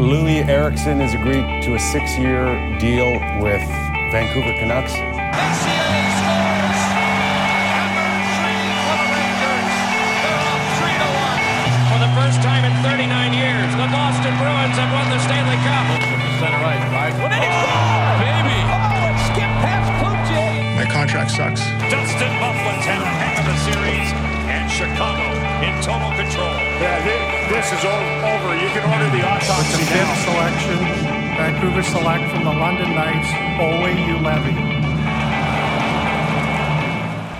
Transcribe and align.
Loui 0.00 0.46
Eriksson 0.48 0.98
has 1.00 1.12
agreed 1.12 1.44
to 1.62 1.74
a 1.74 1.78
six-year 1.78 2.46
deal 2.78 3.12
with 3.42 3.60
Vancouver 4.10 4.52
Canucks. 4.58 4.94
For 10.70 11.98
the 11.98 12.12
first 12.14 12.38
time 12.44 12.62
in 12.64 12.74
39 12.84 13.32
years, 13.34 13.70
the 13.74 13.88
Boston 13.90 14.32
Bruins 14.38 14.76
have 14.78 14.90
won 14.94 15.06
the 15.10 15.18
Stanley 15.26 15.58
Cup. 15.66 15.86
Center 16.38 16.60
right, 16.62 16.82
right. 16.94 17.14
When 17.18 17.32
it 17.34 17.42
scores! 17.42 18.18
Baby. 18.22 18.58
Oh, 18.70 19.10
it 19.10 19.18
skipped 19.32 19.58
past 19.64 19.88
Cloutier. 19.98 20.48
My 20.76 20.86
contract 20.86 21.30
sucks. 21.32 21.60
Dustin 21.90 22.32
Byfuglien's 22.38 22.86
had 22.86 23.00
a 23.02 23.10
heck 23.10 23.36
of 23.42 23.46
a 23.50 23.56
series, 23.66 24.08
and 24.48 24.64
Chicago 24.70 25.26
in 25.64 25.74
total 25.82 26.12
control. 26.14 26.54
Yeah, 26.78 27.02
thi- 27.04 27.29
this 27.50 27.66
is 27.72 27.84
o- 27.84 27.88
over. 28.30 28.54
You 28.56 28.68
can 28.70 28.84
order 28.90 29.10
the 29.10 29.18
With 29.18 29.26
autopsy 29.26 29.78
the 29.78 29.90
fifth 29.90 30.06
now. 30.06 30.24
selection, 30.24 30.78
Vancouver 31.36 31.82
select 31.82 32.30
from 32.32 32.44
the 32.44 32.52
London 32.52 32.94
Knights, 32.94 33.30
Olli 33.60 33.94
Juolevi. 34.06 34.54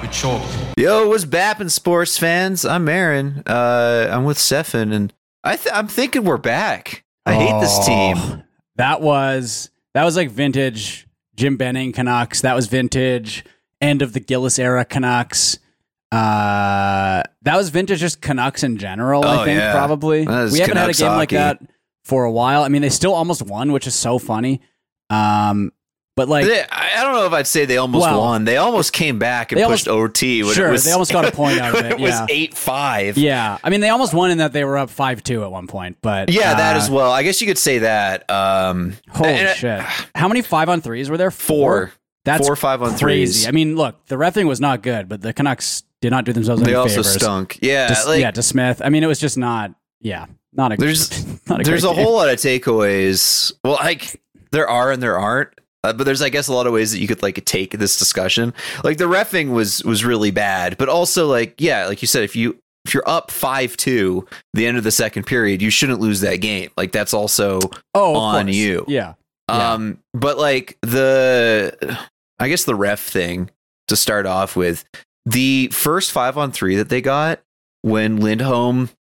We 0.03 0.09
choked. 0.09 0.79
Yo, 0.79 1.09
what's 1.09 1.25
bappin' 1.25 1.71
sports 1.71 2.19
fans? 2.19 2.65
I'm 2.65 2.89
Aaron. 2.89 3.43
Uh, 3.47 4.09
I'm 4.11 4.25
with 4.25 4.39
Stefan, 4.39 4.93
and 4.93 5.13
I 5.45 5.57
th- 5.57 5.75
I'm 5.75 5.87
thinking 5.89 6.25
we're 6.25 6.39
back. 6.39 7.05
I 7.27 7.35
hate 7.35 7.61
this 7.61 7.87
team. 7.87 8.17
Oh, 8.19 8.43
That 8.77 9.01
was 9.01 9.71
that 9.95 10.05
was 10.05 10.17
like 10.17 10.31
vintage 10.31 11.07
Jim 11.37 11.57
Benning 11.57 11.93
Canucks. 11.93 12.41
That 12.41 12.55
was 12.57 12.67
vintage 12.67 13.45
end 13.81 14.03
of 14.03 14.13
the 14.15 14.21
Gillis 14.21 14.59
era 14.59 14.85
Canucks. 14.85 15.59
Uh, 16.11 17.23
that 17.43 17.57
was 17.57 17.71
vintage 17.71 18.01
just 18.01 18.21
Canucks 18.21 18.63
in 18.63 18.77
general. 18.79 19.25
Oh, 19.25 19.29
I 19.41 19.45
think 19.45 19.59
yeah. 19.59 19.73
probably 19.73 20.25
That 20.25 20.45
is 20.47 20.53
we 20.53 20.61
haven't 20.61 20.77
had 20.77 20.91
a 20.91 20.93
game 20.93 21.09
like 21.09 21.31
hockey. 21.31 21.37
that 21.37 21.61
for 22.05 22.25
a 22.25 22.33
while. 22.33 22.63
I 22.63 22.69
mean, 22.69 22.83
they 22.83 22.89
still 22.91 23.15
almost 23.15 23.43
won, 23.43 23.73
which 23.73 23.87
is 23.87 23.95
so 23.95 24.19
funny. 24.19 24.61
Um, 25.09 25.73
but 26.17 26.29
like 26.29 26.45
They- 26.47 26.63
I 26.71 26.91
I 27.01 27.03
don't 27.05 27.15
know 27.15 27.25
if 27.27 27.33
I'd 27.33 27.47
say 27.47 27.65
they 27.65 27.79
almost 27.79 28.05
Well, 28.05 28.21
won. 28.21 28.45
They 28.45 28.59
almost 28.59 28.93
came 28.93 29.19
back 29.19 29.53
and 29.53 29.61
they 29.61 29.65
pushed 29.65 29.89
OT. 29.89 30.43
When 30.43 30.53
sure, 30.55 30.69
it 30.69 30.73
was, 30.73 30.85
they 30.85 30.93
almost 30.93 31.13
got 31.13 31.25
a 31.25 31.33
point 31.33 31.59
out 31.59 31.75
of 31.75 31.85
it, 31.85 31.93
it 31.93 31.99
was 31.99 32.11
yeah. 32.11 32.27
eight 32.29 32.55
five. 32.55 33.17
yeah, 33.17 33.57
I 33.65 33.71
mean, 33.71 33.81
they 33.81 33.89
almost 33.89 34.13
won 34.13 34.31
in 34.31 34.39
that 34.39 34.53
they 34.53 34.65
were 34.65 34.77
up 34.77 34.91
five 34.91 35.23
two 35.23 35.43
at 35.45 35.51
one 35.51 35.67
point. 35.67 35.97
But 36.03 36.31
Yeah, 36.31 36.55
that 36.55 36.77
uh, 36.77 36.79
as 36.79 36.91
well. 36.91 37.11
I 37.11 37.23
guess 37.23 37.41
you 37.41 37.47
could 37.47 37.57
say 37.59 37.79
that. 37.79 38.29
Um, 38.29 38.95
Holy 39.09 39.31
and- 39.31 39.57
shit! 39.57 39.81
How 40.15 40.29
many 40.29 40.43
five 40.43 40.69
on 40.69 40.83
threes 40.83 41.09
were 41.09 41.17
there? 41.17 41.31
Four. 41.31 41.93
That's 42.25 42.47
Four 42.47 42.57
five 42.57 42.83
on 42.83 42.91
crazy. 42.91 42.99
threes. 42.99 43.47
I 43.47 43.51
mean, 43.51 43.77
look, 43.77 44.05
the 44.07 44.17
refing 44.17 44.47
was 44.47 44.61
not 44.61 44.83
good, 44.83 45.09
but 45.09 45.23
the 45.23 45.33
Canucks 45.33 45.85
did 46.03 46.11
not 46.11 46.25
do 46.25 46.33
themselves 46.33 46.61
They 46.63 46.69
any 46.71 46.75
also 46.77 46.97
favors. 47.03 47.15
stunk. 47.15 47.59
Yeah, 47.63 47.87
To, 47.89 48.09
like, 48.09 48.21
yeah, 48.21 48.31
DeSmith. 48.31 48.81
I 48.85 48.89
mean, 48.91 49.03
it 49.03 49.07
was 49.07 49.19
just 49.19 49.39
not. 49.39 49.75
Yeah, 50.03 50.27
not 50.53 50.73
a. 50.73 50.77
There's 50.77 51.27
not 51.49 51.61
a 51.61 51.65
there's 51.65 51.85
a 51.85 51.89
game. 51.89 51.97
whole 52.05 52.15
lot 52.17 52.29
of 52.29 52.37
takeaways. 52.37 53.53
Well, 53.65 53.75
like 53.75 54.21
there 54.51 54.69
are 54.69 54.91
and 54.93 55.03
there 55.03 55.19
aren't. 55.19 55.51
Uh, 55.83 55.95
but 55.95 56.05
there's, 56.05 56.21
I 56.21 56.29
guess, 56.29 56.49
a 56.49 56.53
lot 56.53 56.67
of 56.67 56.75
ways 56.75 56.93
that 56.93 56.99
you 56.99 57.07
could 57.09 57.23
like 57.23 57.43
take 57.47 57.73
this 57.79 57.99
discussion. 57.99 58.53
Like 58.85 58.99
the 58.99 59.05
refing 59.05 59.53
was 59.53 59.83
was 59.85 60.05
really 60.05 60.31
bad, 60.31 60.77
but 60.77 60.89
also 60.91 61.27
like 61.27 61.55
yeah, 61.59 61.87
like 61.87 62.03
you 62.03 62.09
said, 62.09 62.23
if 62.23 62.37
you 62.37 62.61
if 62.85 62.93
you're 62.93 63.09
up 63.09 63.31
five 63.31 63.77
two 63.79 64.27
the 64.53 64.67
end 64.67 64.77
of 64.77 64.85
the 64.85 64.91
second 64.91 65.25
period, 65.25 65.63
you 65.63 65.71
shouldn't 65.71 66.01
lose 66.01 66.21
that 66.21 66.37
game. 66.37 66.71
Like 66.77 66.93
that's 66.93 67.15
also 67.15 67.61
oh, 67.95 68.15
on 68.15 68.45
course. 68.47 68.57
you. 68.57 68.85
Yeah, 68.89 69.15
Yeah. 69.57 69.73
Um, 69.73 69.99
but 70.15 70.39
like 70.39 70.79
the, 70.83 71.99
I 72.39 72.49
guess 72.49 72.65
the 72.65 72.75
ref 72.75 73.01
thing 73.01 73.51
to 73.89 73.97
start 73.97 74.27
off 74.27 74.57
with, 74.57 74.85
the 75.27 75.69
first 75.69 76.13
five 76.13 76.39
on 76.39 76.53
three 76.53 76.77
that 76.77 76.89
they 76.89 77.01
got 77.01 77.41
when 77.83 78.17
Lindholm 78.17 78.91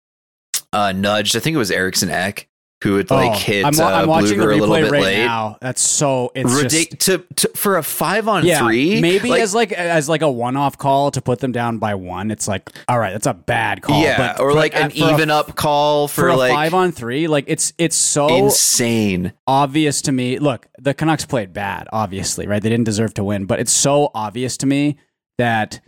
uh, 0.72 0.92
nudged, 0.92 1.36
I 1.36 1.40
think 1.40 1.54
it 1.54 1.58
was 1.58 1.70
Eriksson 1.70 2.10
Ek 2.10 2.48
who 2.82 2.94
would 2.94 3.10
like 3.10 3.30
Oh, 3.32 3.38
hit 3.38 3.64
I'm, 3.66 3.78
uh, 3.78 3.84
I'm 3.84 4.08
watching 4.08 4.38
the 4.38 4.44
Blueger 4.46 4.52
a 4.52 4.56
little 4.64 4.74
replay 4.74 4.82
bit 4.84 4.90
right 4.92 5.02
late. 5.02 5.24
now. 5.26 5.58
That's 5.60 5.82
so. 5.82 6.32
It's 6.34 6.50
Ridic- 6.50 6.90
just. 6.90 7.00
to, 7.00 7.18
to 7.36 7.48
for 7.54 7.76
a 7.76 7.82
five 7.82 8.26
on 8.26 8.44
Yeah, 8.46 8.64
three, 8.64 9.00
maybe 9.00 9.28
like, 9.28 9.42
as 9.42 9.54
like 9.54 9.72
as 9.72 10.08
like 10.08 10.22
a 10.22 10.30
one-off 10.30 10.78
call 10.78 11.10
to 11.10 11.20
put 11.20 11.40
them 11.40 11.52
down 11.52 11.78
by 11.78 11.94
one. 11.94 12.30
It's 12.30 12.48
like, 12.48 12.70
all 12.88 12.98
right, 12.98 13.12
that's 13.12 13.26
a 13.26 13.34
bad 13.34 13.82
call. 13.82 14.00
yeah, 14.02 14.16
but 14.34 14.40
or 14.40 14.54
like 14.54 14.74
an 14.74 14.90
for 14.90 15.04
a- 15.04 15.12
even 15.12 15.30
up 15.30 15.56
call 15.56 16.08
for, 16.08 16.22
for 16.22 16.28
a 16.28 16.36
like 16.36 16.52
five 16.52 16.72
on 16.74 16.90
three. 16.92 17.26
Like 17.28 17.44
it's 17.48 17.72
it's 17.76 17.96
so 17.96 18.28
insane. 18.46 19.32
obvious 19.46 20.00
to 20.02 20.12
me. 20.12 20.38
Look, 20.38 20.66
the 20.78 20.94
Canucks 20.94 21.26
played 21.26 21.52
bad, 21.52 21.86
obviously, 21.92 22.46
right? 22.46 22.62
They 22.62 22.70
didn't 22.70 22.84
deserve 22.84 23.12
to 23.14 23.24
win, 23.24 23.44
but 23.46 23.60
it's 23.60 23.72
so 23.72 24.10
obvious 24.14 24.56
to 24.58 24.66
me 24.66 24.96
that 25.38 25.80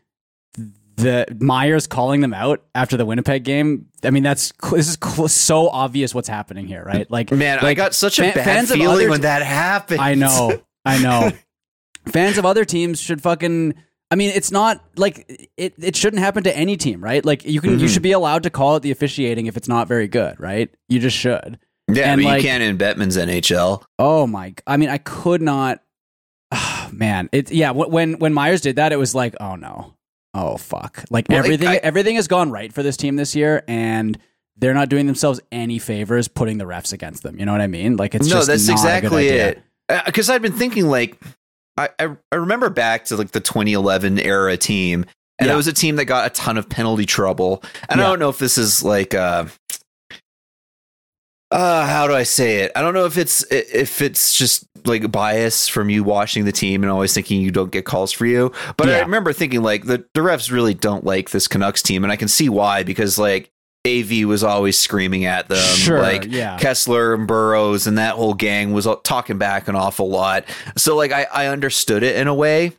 the 1.03 1.37
Myers 1.41 1.87
calling 1.87 2.21
them 2.21 2.33
out 2.35 2.63
after 2.75 2.97
the 2.97 3.05
Winnipeg 3.07 3.45
game. 3.45 3.87
I 4.03 4.11
mean, 4.11 4.23
that's 4.23 4.53
this 4.71 4.89
is 4.89 4.99
cl- 5.03 5.29
so 5.29 5.69
obvious 5.69 6.15
what's 6.15 6.29
happening 6.29 6.67
here, 6.67 6.83
right? 6.85 7.11
Like, 7.11 7.31
Man, 7.31 7.59
I 7.61 7.75
got 7.75 7.95
such 7.95 8.19
a 8.19 8.33
fan- 8.33 8.45
bad 8.45 8.69
feeling 8.69 9.09
when 9.11 9.21
that 9.23 9.43
happened. 9.43 10.01
I 10.01 10.15
know, 10.15 10.63
I 10.85 10.99
know. 11.03 11.33
Fans 12.09 12.39
of 12.39 12.45
other 12.47 12.65
teams 12.65 13.01
should 13.01 13.21
fucking. 13.23 13.75
I 14.11 14.15
mean, 14.15 14.31
it's 14.35 14.51
not 14.51 14.85
like 14.97 15.51
it. 15.57 15.75
It 15.79 15.97
shouldn't 15.97 16.21
happen 16.21 16.43
to 16.45 16.55
any 16.57 16.77
team, 16.77 17.03
right? 17.03 17.25
Like 17.25 17.45
you 17.47 17.61
can, 17.61 17.71
you 17.71 17.77
Mm-hmm. 17.79 17.87
should 17.87 18.03
be 18.03 18.13
allowed 18.13 18.43
to 18.43 18.51
call 18.51 18.77
it 18.77 18.81
the 18.83 18.91
officiating 18.91 19.47
if 19.47 19.57
it's 19.57 19.69
not 19.69 19.89
very 19.89 20.09
good, 20.09 20.39
right? 20.39 20.69
You 20.89 20.99
just 20.99 21.17
should. 21.17 21.59
yeah, 21.89 22.13
and, 22.13 22.21
but 22.21 22.29
like- 22.29 22.43
you 22.43 22.49
can't 22.49 22.63
in 22.63 22.77
Bettman's 22.77 23.17
NHL. 23.17 23.83
Oh 23.99 24.27
my! 24.27 24.55
I 24.67 24.77
mean, 24.77 24.89
I 24.91 24.99
could 24.99 25.41
not. 25.41 25.81
ah, 26.51 26.91
man, 26.93 27.29
it 27.33 27.51
yeah. 27.53 27.71
When 27.71 28.19
when 28.19 28.35
Myers 28.35 28.61
did 28.61 28.77
that, 28.77 28.93
it 28.93 28.97
was 28.99 29.15
like, 29.15 29.35
oh 29.41 29.55
no, 29.57 29.95
oh 30.35 30.57
fuck! 30.57 31.05
Like 31.11 31.27
Well, 31.29 31.39
everything 31.39 31.69
I- 31.69 31.77
everything 31.83 32.17
has 32.17 32.29
gone 32.29 32.51
right 32.51 32.73
for 32.73 32.83
this 32.83 32.97
team 32.97 33.17
this 33.17 33.35
year, 33.37 33.63
and 33.69 34.19
they're 34.57 34.75
not 34.75 34.89
doing 34.89 35.07
themselves 35.07 35.41
any 35.51 35.79
favors 35.79 36.29
putting 36.29 36.59
the 36.59 36.65
refs 36.65 36.93
against 36.93 37.23
them. 37.23 37.39
You 37.39 37.47
know 37.47 37.53
what 37.53 37.61
I 37.61 37.67
mean? 37.67 37.97
Like 37.97 38.15
it's 38.15 38.29
no, 38.29 38.35
just 38.37 38.49
that's 38.49 38.69
exactly 38.69 39.29
it. 39.29 39.63
Because 40.07 40.31
I've 40.31 40.43
been 40.43 40.53
thinking 40.53 40.87
like, 40.87 41.19
I, 41.77 41.89
I 41.99 42.35
remember 42.35 42.69
back 42.71 43.07
to 43.07 43.17
like 43.17 43.31
the 43.33 43.41
2011 43.41 44.19
era 44.21 44.57
team, 44.57 45.05
and 45.39 45.47
Yeah. 45.49 45.55
it 45.55 45.57
was 45.57 45.67
a 45.67 45.73
team 45.73 45.97
that 45.97 46.05
got 46.05 46.27
a 46.27 46.31
ton 46.31 46.59
of 46.59 46.69
penalty 46.69 47.07
trouble. 47.07 47.63
And 47.89 48.01
I 48.01 48.05
don't 48.09 48.19
know 48.19 48.29
if 48.29 48.39
this 48.39 48.59
is 48.59 48.83
like, 48.83 49.15
uh, 49.15 49.47
uh, 51.53 51.87
how 51.87 52.09
do 52.09 52.15
I 52.15 52.23
say 52.23 52.61
it? 52.61 52.73
I 52.75 52.81
don't 52.83 52.95
know 52.95 53.05
if 53.05 53.19
it's 53.19 53.45
if 53.51 54.01
it's 54.03 54.37
just 54.37 54.67
like 54.87 55.13
bias 55.13 55.69
from 55.69 55.91
you 55.91 56.03
watching 56.03 56.45
the 56.45 56.53
team 56.53 56.83
and 56.83 56.91
always 56.91 57.15
thinking 57.15 57.41
you 57.41 57.51
don't 57.51 57.71
get 57.71 57.85
calls 57.85 58.11
for 58.11 58.27
you. 58.27 58.53
But 58.77 58.89
I 58.89 59.01
remember 59.01 59.33
thinking 59.33 59.63
like 59.63 59.85
the 59.85 60.05
the 60.15 60.21
refs 60.21 60.51
really 60.51 60.75
don't 60.75 61.05
like 61.05 61.31
this 61.31 61.47
Canucks 61.47 61.83
team, 61.83 62.03
and 62.05 62.13
I 62.13 62.17
can 62.17 62.29
see 62.29 62.49
why 62.49 62.83
because 62.83 63.19
like. 63.19 63.51
AV 63.85 64.29
was 64.29 64.45
always 64.45 64.79
screaming 64.79 65.25
at 65.25 65.49
them. 65.49 65.59
Sure, 65.59 66.01
like 66.01 66.27
yeah. 66.29 66.57
Kesler 66.57 67.15
and 67.17 67.27
Burrows 67.27 67.89
and 67.89 67.99
that 67.99 68.15
whole 68.15 68.33
gang 68.33 68.73
was 68.73 68.87
talking 69.03 69.39
back 69.39 69.67
an 69.67 69.75
awful 69.75 70.09
lot. 70.09 70.45
So 70.77 70.95
like 70.95 71.11
I, 71.11 71.25
I 71.25 71.47
understood 71.49 72.05
it 72.05 72.15
in 72.15 72.29
a 72.29 72.35
way. 72.35 72.75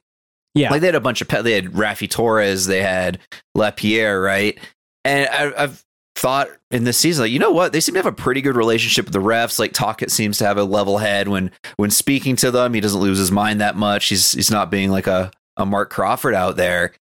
Yeah, 0.56 0.70
Like 0.70 0.80
they 0.80 0.88
had 0.88 0.96
a 0.96 1.02
bunch 1.02 1.20
of 1.20 1.28
pe- 1.28 1.42
they 1.42 1.56
had 1.56 1.66
Raffi 1.74 2.10
Torres, 2.10 2.68
they 2.68 2.82
had 2.82 3.20
Lapierre, 3.54 4.22
right? 4.22 4.58
And 5.04 5.28
I, 5.30 5.64
I've 5.64 5.83
thought 6.16 6.48
in 6.72 6.84
this 6.84 6.98
season, 6.98 7.24
like 7.24 7.32
you 7.32 7.40
know 7.40 7.52
what, 7.52 7.72
they 7.74 7.80
seem 7.80 7.94
to 7.96 8.00
have 8.00 8.06
a 8.06 8.12
pretty 8.12 8.42
good 8.42 8.56
relationship 8.56 9.06
with 9.06 9.14
the 9.14 9.20
refs. 9.20 9.58
Like 9.60 9.74
Tocchet 9.74 10.12
seems 10.12 10.38
to 10.38 10.46
have 10.46 10.58
a 10.58 10.64
level 10.64 10.98
head 11.00 11.28
when 11.28 11.52
when 11.78 11.90
speaking 11.92 12.36
to 12.38 12.52
them. 12.52 12.74
He 12.74 12.82
doesn't 12.82 13.00
lose 13.02 13.18
his 13.18 13.32
mind 13.32 13.62
that 13.62 13.76
much. 13.76 14.08
He's 14.08 14.32
he's 14.34 14.52
not 14.52 14.70
being 14.72 14.90
like 14.92 15.08
a 15.08 15.32
a 15.58 15.66
Marc 15.66 15.90
Crawford 15.90 16.34
out 16.36 16.56
there. 16.56 16.94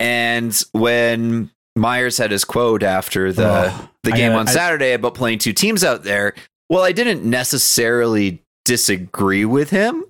And 0.00 0.56
when 0.72 1.50
Myers 1.76 2.18
had 2.18 2.30
his 2.30 2.44
quote 2.44 2.82
after 2.82 3.32
the 3.32 3.72
Oh, 3.72 3.88
the 4.02 4.12
game 4.12 4.30
gotta- 4.32 4.40
on 4.40 4.48
I- 4.48 4.52
Saturday 4.52 4.92
about 4.92 5.14
playing 5.14 5.38
two 5.38 5.52
teams 5.52 5.82
out 5.84 6.04
there. 6.04 6.34
Well, 6.70 6.82
I 6.84 6.92
didn't 6.92 7.24
necessarily 7.24 8.42
disagree 8.64 9.44
with 9.44 9.70
him. 9.70 10.04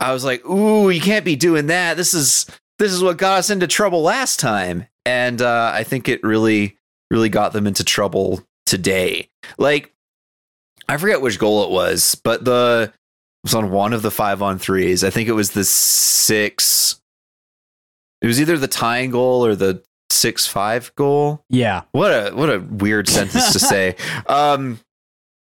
I 0.00 0.12
was 0.12 0.24
like, 0.24 0.44
"Ooh, 0.46 0.88
you 0.90 1.00
can't 1.00 1.24
be 1.24 1.36
doing 1.36 1.66
that. 1.66 1.96
This 1.98 2.14
is 2.14 2.46
this 2.78 2.92
is 2.92 3.02
what 3.02 3.18
got 3.18 3.38
us 3.38 3.50
into 3.50 3.66
trouble 3.66 4.02
last 4.02 4.40
time." 4.40 4.86
And 5.04 5.42
uh, 5.42 5.70
I 5.74 5.84
think 5.84 6.08
it 6.08 6.22
really, 6.22 6.77
really 7.10 7.28
got 7.28 7.52
them 7.52 7.66
into 7.66 7.84
trouble 7.84 8.42
today. 8.66 9.28
Like, 9.58 9.92
I 10.88 10.96
forget 10.96 11.20
which 11.20 11.38
goal 11.38 11.64
it 11.64 11.70
was, 11.70 12.14
but 12.22 12.44
the 12.44 12.92
it 12.92 13.46
was 13.46 13.54
on 13.54 13.70
one 13.70 13.92
of 13.92 14.02
the 14.02 14.10
five 14.10 14.42
on 14.42 14.58
threes. 14.58 15.04
I 15.04 15.10
think 15.10 15.28
it 15.28 15.32
was 15.32 15.52
the 15.52 15.64
six. 15.64 17.00
It 18.20 18.26
was 18.26 18.40
either 18.40 18.58
the 18.58 18.68
tying 18.68 19.10
goal 19.10 19.44
or 19.44 19.54
the 19.54 19.82
six 20.10 20.46
five 20.46 20.92
goal. 20.96 21.44
yeah, 21.50 21.82
What 21.92 22.10
a 22.10 22.30
what 22.34 22.50
a 22.50 22.58
weird 22.58 23.08
sentence 23.08 23.52
to 23.52 23.58
say. 23.60 23.96
Um, 24.26 24.80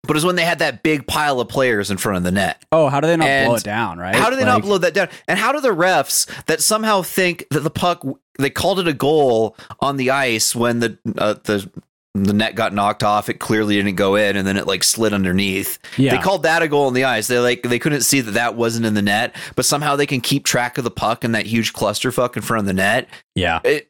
but 0.04 0.12
it 0.12 0.18
was 0.18 0.26
when 0.26 0.36
they 0.36 0.44
had 0.46 0.60
that 0.60 0.82
big 0.84 1.06
pile 1.08 1.40
of 1.40 1.48
players 1.48 1.92
in 1.92 1.98
front 1.98 2.18
of 2.18 2.24
the 2.24 2.32
net. 2.32 2.64
Oh, 2.72 2.90
how 2.90 3.00
do 3.00 3.08
they 3.08 3.18
not 3.18 3.46
blow 3.46 3.56
it 3.56 3.64
down? 3.64 3.98
Right? 4.00 4.16
How 4.16 4.30
do 4.30 4.36
they 4.36 4.46
not 4.46 4.62
blow 4.64 4.78
that 4.80 4.94
down? 4.94 5.10
And 5.28 5.38
how 5.40 5.52
do 5.52 5.62
the 5.62 5.70
refs 5.70 6.26
that 6.46 6.60
somehow 6.62 7.02
think 7.04 7.46
that 7.52 7.60
the 7.62 7.70
puck 7.70 8.04
they 8.44 8.50
called 8.50 8.80
it 8.80 8.88
a 8.88 8.94
goal 8.94 9.56
on 9.80 9.98
the 9.98 10.12
ice 10.12 10.56
when 10.56 10.80
the 10.80 10.98
uh, 11.18 11.36
the 11.44 11.70
the 12.14 12.34
net 12.34 12.56
got 12.56 12.74
knocked 12.74 13.04
off? 13.04 13.30
It 13.30 13.40
clearly 13.40 13.76
didn't 13.78 13.96
go 13.96 14.16
in, 14.16 14.36
and 14.36 14.46
then 14.48 14.58
it 14.58 14.68
like 14.68 14.84
slid 14.84 15.14
underneath. 15.14 15.80
Yeah. 15.98 16.16
They 16.16 16.22
called 16.22 16.44
that 16.44 16.62
a 16.62 16.68
goal 16.68 16.88
on 16.88 16.94
the 16.94 17.04
ice. 17.06 17.28
They 17.28 17.40
like 17.40 17.64
they 17.64 17.80
couldn't 17.80 18.02
see 18.02 18.22
that 18.22 18.32
that 18.32 18.56
wasn't 18.56 18.86
in 18.86 18.94
the 18.96 19.02
net, 19.02 19.36
but 19.56 19.66
somehow 19.66 19.96
they 19.96 20.06
can 20.06 20.22
keep 20.22 20.44
track 20.46 20.78
of 20.78 20.84
the 20.84 20.92
puck 20.92 21.24
in 21.24 21.32
that 21.34 21.46
huge 21.46 21.74
clusterfuck 21.74 22.36
in 22.36 22.42
front 22.42 22.60
of 22.62 22.66
the 22.66 22.74
net. 22.74 23.08
Yeah, 23.36 23.60
It 23.64 23.90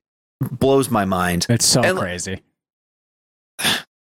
blows 0.51 0.89
my 0.89 1.06
mind. 1.06 1.45
it's 1.50 1.65
so 1.65 1.81
And- 1.81 1.98
crazy. 1.98 2.42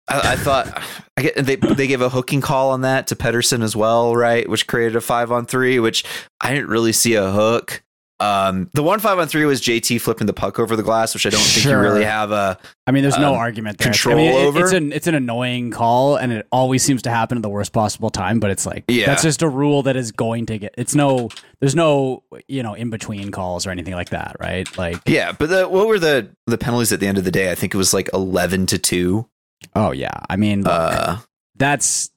I, 0.08 0.32
I 0.32 0.36
thought 0.36 0.82
I 1.16 1.22
get 1.22 1.36
they 1.36 1.56
they 1.56 1.86
gave 1.86 2.00
a 2.00 2.08
hooking 2.08 2.40
call 2.40 2.70
on 2.70 2.80
that 2.82 3.06
to 3.08 3.16
Pettersson 3.16 3.62
as 3.62 3.76
well, 3.76 4.16
right? 4.16 4.48
Which 4.48 4.66
created 4.66 4.96
a 4.96 5.00
five 5.00 5.30
on 5.30 5.46
three, 5.46 5.78
which 5.78 6.04
I 6.40 6.52
didn't 6.52 6.68
really 6.68 6.92
see 6.92 7.14
a 7.14 7.30
hook. 7.30 7.82
Um, 8.22 8.70
the 8.74 8.82
one 8.82 9.00
five 9.00 9.18
on 9.18 9.26
three 9.26 9.44
was 9.44 9.60
JT 9.60 10.00
flipping 10.00 10.26
the 10.26 10.32
puck 10.32 10.58
over 10.58 10.76
the 10.76 10.82
glass, 10.82 11.12
which 11.12 11.26
I 11.26 11.30
don't 11.30 11.40
think 11.40 11.66
you 11.66 11.76
really 11.76 12.04
have 12.04 12.30
a. 12.30 12.56
I 12.86 12.90
mean, 12.92 13.02
there's 13.02 13.18
no 13.18 13.30
um, 13.32 13.38
argument 13.38 13.78
there. 13.78 13.86
control 13.90 14.14
I 14.14 14.18
mean, 14.18 14.30
it- 14.32 14.46
over? 14.46 14.60
It's 14.60 14.72
an 14.72 14.92
it's 14.92 15.06
an 15.06 15.14
annoying 15.14 15.70
call, 15.72 16.16
and 16.16 16.32
it 16.32 16.46
always 16.52 16.82
seems 16.82 17.02
to 17.02 17.10
happen 17.10 17.36
at 17.38 17.42
the 17.42 17.48
worst 17.48 17.72
possible 17.72 18.10
time. 18.10 18.38
But 18.40 18.50
it's 18.50 18.64
like 18.64 18.84
Yeah. 18.88 19.06
that's 19.06 19.22
just 19.22 19.42
a 19.42 19.48
rule 19.48 19.82
that 19.84 19.96
is 19.96 20.12
going 20.12 20.46
to 20.46 20.58
get. 20.58 20.74
It's 20.78 20.94
no. 20.94 21.28
There's 21.60 21.74
no 21.74 22.22
you 22.48 22.62
know 22.62 22.74
in 22.74 22.90
between 22.90 23.30
calls 23.30 23.66
or 23.66 23.70
anything 23.70 23.94
like 23.94 24.10
that, 24.10 24.36
right? 24.40 24.66
Like 24.78 24.98
Yeah, 25.06 25.32
but 25.32 25.48
the, 25.48 25.68
what 25.68 25.86
were 25.88 25.98
the 25.98 26.28
the 26.46 26.58
penalties 26.58 26.92
at 26.92 27.00
the 27.00 27.06
end 27.06 27.18
of 27.18 27.24
the 27.24 27.30
day? 27.30 27.50
I 27.50 27.54
think 27.54 27.74
it 27.74 27.76
was 27.76 27.92
like 27.94 28.08
eleven 28.14 28.66
to 28.66 28.78
two. 28.78 29.28
oh 29.76 29.92
yeah, 29.92 30.18
I 30.30 30.36
mean 30.36 30.66
Uh, 30.66 31.18
that's 31.56 32.10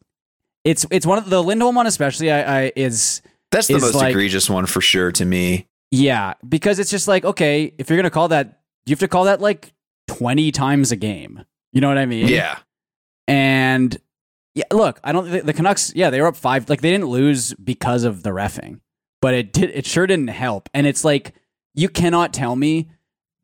it's 0.64 0.86
it's 0.90 1.06
one 1.06 1.18
of 1.20 1.30
the 1.30 1.44
Lindholm 1.44 1.76
one 1.76 1.88
especially. 1.88 2.32
I, 2.32 2.64
I 2.66 2.72
is 2.76 3.22
that's 3.52 3.68
the 3.68 3.74
most 3.80 3.94
like- 3.96 4.10
egregious 4.12 4.50
one 4.50 4.66
for 4.66 4.82
sure 4.82 5.12
to 5.12 5.26
me. 5.26 5.68
Yeah 5.92 6.34
because 6.48 6.80
it's 6.80 6.90
just 6.92 7.08
like 7.08 7.24
okay 7.26 7.74
if 7.78 7.90
you're 7.90 7.98
gonna 7.98 8.10
call 8.10 8.28
that 8.30 8.62
you 8.86 8.92
have 8.92 9.00
to 9.00 9.08
call 9.08 9.24
that 9.26 9.42
like 9.42 9.74
twenty 10.08 10.52
times 10.52 10.92
a 10.92 10.96
game. 10.96 11.44
You 11.74 11.82
know 11.82 11.88
what 11.90 11.98
I 11.98 12.06
mean? 12.06 12.28
Yeah, 12.28 12.60
And 13.28 13.98
yeah, 14.54 14.64
look, 14.72 15.00
I 15.04 15.12
don't. 15.12 15.30
The, 15.30 15.42
the 15.42 15.52
Canucks, 15.54 15.92
yeah, 15.96 16.10
they 16.10 16.22
were 16.22 16.28
up 16.28 16.38
five. 16.38 16.70
Like 16.70 16.80
they 16.82 16.92
didn't 16.92 17.08
lose 17.10 17.54
because 17.56 18.06
of 18.06 18.24
the 18.24 18.30
refing, 18.30 18.80
but 19.22 19.34
it 19.34 19.52
did. 19.52 19.72
It 19.72 19.86
sure 19.86 20.08
didn't 20.08 20.30
help. 20.30 20.70
And 20.74 20.88
it's 20.88 21.04
like 21.04 21.34
you 21.74 21.90
cannot 21.90 22.32
tell 22.34 22.56
me 22.56 22.90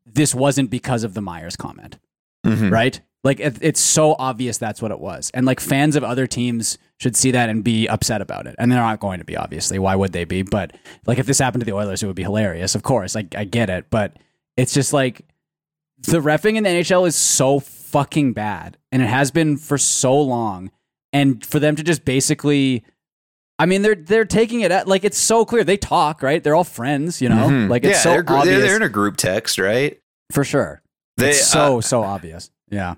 this 0.06 0.34
wasn't 0.34 0.70
because 0.70 1.04
of 1.04 1.12
the 1.12 1.20
Myers 1.20 1.56
comment, 1.56 1.98
Mhm. 2.46 2.70
right? 2.72 3.00
Like 3.24 3.38
it, 3.38 3.58
it's 3.60 3.80
so 3.80 4.16
obvious 4.18 4.58
that's 4.58 4.82
what 4.82 4.90
it 4.90 4.98
was. 4.98 5.30
And 5.32 5.46
like 5.46 5.60
fans 5.60 5.94
of 5.94 6.02
other 6.02 6.26
teams 6.26 6.76
should 6.98 7.16
see 7.16 7.30
that 7.30 7.48
and 7.48 7.62
be 7.62 7.86
upset 7.86 8.20
about 8.20 8.46
it. 8.46 8.56
And 8.58 8.70
they're 8.70 8.80
not 8.80 8.98
going 9.00 9.20
to 9.20 9.24
be, 9.24 9.36
obviously. 9.36 9.78
Why 9.78 9.94
would 9.94 10.12
they 10.12 10.24
be? 10.24 10.42
But 10.42 10.76
like 11.06 11.18
if 11.18 11.26
this 11.26 11.38
happened 11.38 11.60
to 11.60 11.64
the 11.64 11.76
Oilers, 11.76 12.02
it 12.02 12.06
would 12.06 12.16
be 12.16 12.22
hilarious. 12.24 12.74
Of 12.74 12.82
course, 12.82 13.14
I, 13.14 13.26
I 13.36 13.44
get 13.44 13.70
it, 13.70 13.86
but 13.90 14.16
it's 14.56 14.74
just 14.74 14.92
like 14.92 15.22
the 15.98 16.18
refing 16.18 16.56
in 16.56 16.64
the 16.64 16.70
NHL 16.70 17.06
is 17.06 17.14
so 17.14 17.60
fucking 17.60 18.32
bad, 18.32 18.76
and 18.90 19.00
it 19.02 19.06
has 19.08 19.30
been 19.30 19.56
for 19.56 19.78
so 19.78 20.20
long. 20.20 20.70
And 21.12 21.44
for 21.44 21.60
them 21.60 21.76
to 21.76 21.82
just 21.82 22.04
basically, 22.04 22.84
I 23.58 23.66
mean, 23.66 23.82
they're 23.82 23.94
they're 23.94 24.24
taking 24.24 24.62
it 24.62 24.72
at 24.72 24.88
like 24.88 25.04
it's 25.04 25.18
so 25.18 25.44
clear. 25.44 25.62
They 25.62 25.76
talk, 25.76 26.22
right? 26.22 26.42
They're 26.42 26.56
all 26.56 26.64
friends, 26.64 27.20
you 27.22 27.28
know. 27.28 27.48
Mhm. 27.48 27.68
Like 27.68 27.84
it's 27.84 27.98
yeah, 27.98 28.00
so 28.00 28.10
they're, 28.10 28.24
obvious 28.26 28.46
they're, 28.56 28.66
they're 28.66 28.76
in 28.76 28.82
a 28.82 28.88
group 28.88 29.16
text, 29.16 29.58
right? 29.58 30.00
for 30.32 30.42
sure. 30.42 30.82
They 31.18 31.30
it's 31.30 31.46
so 31.46 31.78
uh, 31.78 31.80
so 31.82 32.02
obvious. 32.02 32.50
Yeah. 32.70 32.94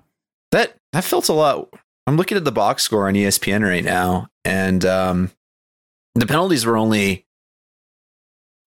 That 0.55 0.75
that 0.93 1.03
felt 1.03 1.27
a 1.27 1.33
lot. 1.33 1.67
I'm 2.07 2.15
looking 2.15 2.37
at 2.37 2.45
the 2.45 2.51
box 2.51 2.83
score 2.83 3.07
on 3.09 3.13
ESPN 3.15 3.67
right 3.67 3.83
now, 3.83 4.27
and 4.45 4.85
um, 4.85 5.31
the 6.15 6.25
penalties 6.25 6.65
were 6.65 6.77
only 6.77 7.25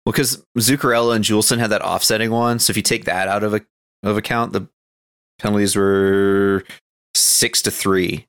well 0.05 0.13
because 0.13 0.45
Zuccarello 0.59 1.15
and 1.15 1.25
Juulsen 1.25 1.57
had 1.57 1.71
that 1.71 1.81
offsetting 1.81 2.29
one. 2.29 2.59
So 2.59 2.69
if 2.69 2.77
you 2.77 2.83
take 2.83 3.05
that 3.05 3.27
out 3.27 3.43
of 3.43 3.55
a 3.55 3.61
of 4.03 4.15
account, 4.15 4.53
the 4.53 4.67
penalties 5.39 5.75
were 5.75 6.63
six 7.15 7.63
to 7.63 7.71
three. 7.71 8.27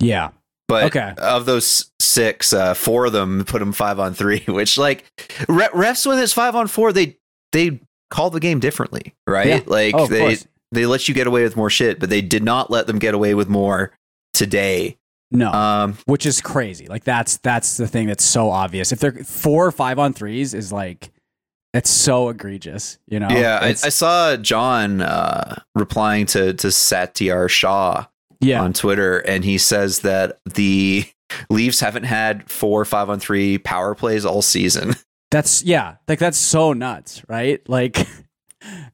Yeah. 0.00 0.30
But 0.66 0.84
Okay. 0.86 1.14
of 1.18 1.44
those 1.46 1.92
six, 2.00 2.52
uh, 2.52 2.74
four 2.74 3.06
of 3.06 3.12
them 3.12 3.44
put 3.44 3.58
them 3.60 3.72
five 3.72 4.00
on 4.00 4.14
three, 4.14 4.40
which 4.48 4.78
like 4.78 5.04
re- 5.48 5.68
refs 5.68 6.06
when 6.06 6.18
it's 6.18 6.32
five 6.32 6.56
on 6.56 6.66
four, 6.66 6.92
they 6.92 7.18
they 7.52 7.80
call 8.10 8.30
the 8.30 8.40
game 8.40 8.58
differently, 8.58 9.14
right? 9.28 9.46
Yeah. 9.46 9.60
Like 9.66 9.94
Oh, 9.94 10.06
they 10.08 10.18
course. 10.20 10.46
They 10.72 10.86
let 10.86 11.08
you 11.08 11.14
get 11.14 11.26
away 11.26 11.42
with 11.44 11.56
more 11.56 11.70
shit, 11.70 12.00
but 12.00 12.10
they 12.10 12.22
did 12.22 12.42
not 12.42 12.70
let 12.70 12.86
them 12.86 12.98
get 12.98 13.14
away 13.14 13.34
with 13.34 13.48
more 13.48 13.92
today. 14.32 14.98
No. 15.30 15.52
Um, 15.52 15.98
which 16.06 16.26
is 16.26 16.40
crazy. 16.40 16.86
Like 16.86 17.04
that's 17.04 17.36
that's 17.38 17.76
the 17.76 17.86
thing 17.86 18.06
that's 18.06 18.24
so 18.24 18.50
obvious. 18.50 18.92
If 18.92 18.98
they're 18.98 19.12
four 19.12 19.66
or 19.66 19.72
five 19.72 19.98
on 19.98 20.12
threes 20.12 20.52
is 20.54 20.72
like 20.72 21.10
it's 21.74 21.90
so 21.90 22.28
egregious, 22.28 22.98
you 23.06 23.18
know? 23.18 23.30
yeah, 23.30 23.58
I, 23.62 23.68
I 23.68 23.72
saw 23.74 24.36
John 24.36 25.00
uh, 25.00 25.62
replying 25.74 26.26
to 26.26 26.52
to 26.54 26.66
Satiar 26.66 27.48
Shah 27.48 28.06
yeah. 28.40 28.60
on 28.60 28.72
Twitter, 28.72 29.20
and 29.20 29.44
he 29.44 29.56
says 29.56 30.00
that 30.00 30.40
the 30.44 31.04
Leafs 31.50 31.80
haven't 31.80 32.04
had 32.04 32.50
four 32.50 32.84
five 32.84 33.08
on 33.08 33.20
three 33.20 33.58
power 33.58 33.94
plays 33.94 34.24
all 34.24 34.42
season. 34.42 34.94
That's 35.30 35.62
yeah, 35.62 35.96
like 36.06 36.18
that's 36.18 36.36
so 36.36 36.74
nuts, 36.74 37.22
right? 37.26 37.66
Like, 37.66 38.06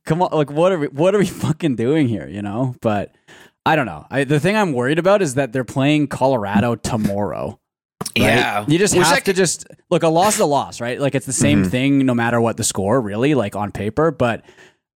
come 0.04 0.22
on, 0.22 0.30
like 0.32 0.50
what 0.50 0.72
are 0.72 0.78
we 0.78 0.86
what 0.88 1.14
are 1.14 1.18
we 1.18 1.26
fucking 1.44 1.76
doing 1.76 2.08
here? 2.08 2.26
You 2.28 2.42
know? 2.42 2.74
But 2.80 3.14
I 3.66 3.76
don't 3.76 3.86
know. 3.86 4.06
I, 4.10 4.24
the 4.24 4.40
thing 4.40 4.56
I'm 4.56 4.72
worried 4.72 4.98
about 4.98 5.22
is 5.22 5.34
that 5.34 5.52
they're 5.52 5.64
playing 5.64 6.08
Colorado 6.08 6.74
tomorrow. 6.74 7.60
right? 8.18 8.24
Yeah, 8.24 8.64
you 8.66 8.78
just 8.78 8.96
Which 8.96 9.06
have 9.06 9.24
to 9.24 9.32
just 9.32 9.66
look. 9.90 10.02
A 10.02 10.08
loss 10.08 10.34
is 10.36 10.40
a 10.40 10.46
loss, 10.46 10.80
right? 10.80 10.98
Like 11.00 11.14
it's 11.14 11.26
the 11.26 11.32
same 11.32 11.64
Mhm. 11.64 11.70
thing 11.70 12.06
no 12.06 12.14
matter 12.14 12.40
what 12.40 12.56
the 12.56 12.64
score, 12.64 13.00
really, 13.00 13.34
like 13.34 13.54
on 13.56 13.70
paper. 13.70 14.10
But 14.10 14.44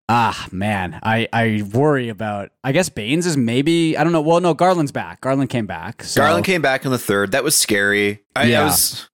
ah, 0.09 0.47
man, 0.53 0.99
I 1.03 1.27
I 1.33 1.63
worry 1.73 2.09
about. 2.09 2.51
I 2.63 2.73
guess 2.73 2.89
Bains 2.89 3.27
is 3.27 3.37
maybe 3.37 3.97
I 3.97 4.05
don't 4.05 4.13
know. 4.13 4.21
Well, 4.21 4.41
no, 4.41 4.55
Garland's 4.55 4.93
back. 4.93 5.21
Garland 5.23 5.51
came 5.51 5.67
back. 5.67 6.05
So. 6.05 6.21
Garland 6.21 6.45
came 6.47 6.63
back 6.63 6.85
in 6.85 6.93
the 6.93 6.99
third. 6.99 7.33
That 7.33 7.43
was 7.45 7.59
scary. 7.59 8.23
I, 8.37 8.45
Yeah. 8.45 8.63
I 8.63 8.65
was 8.67 9.10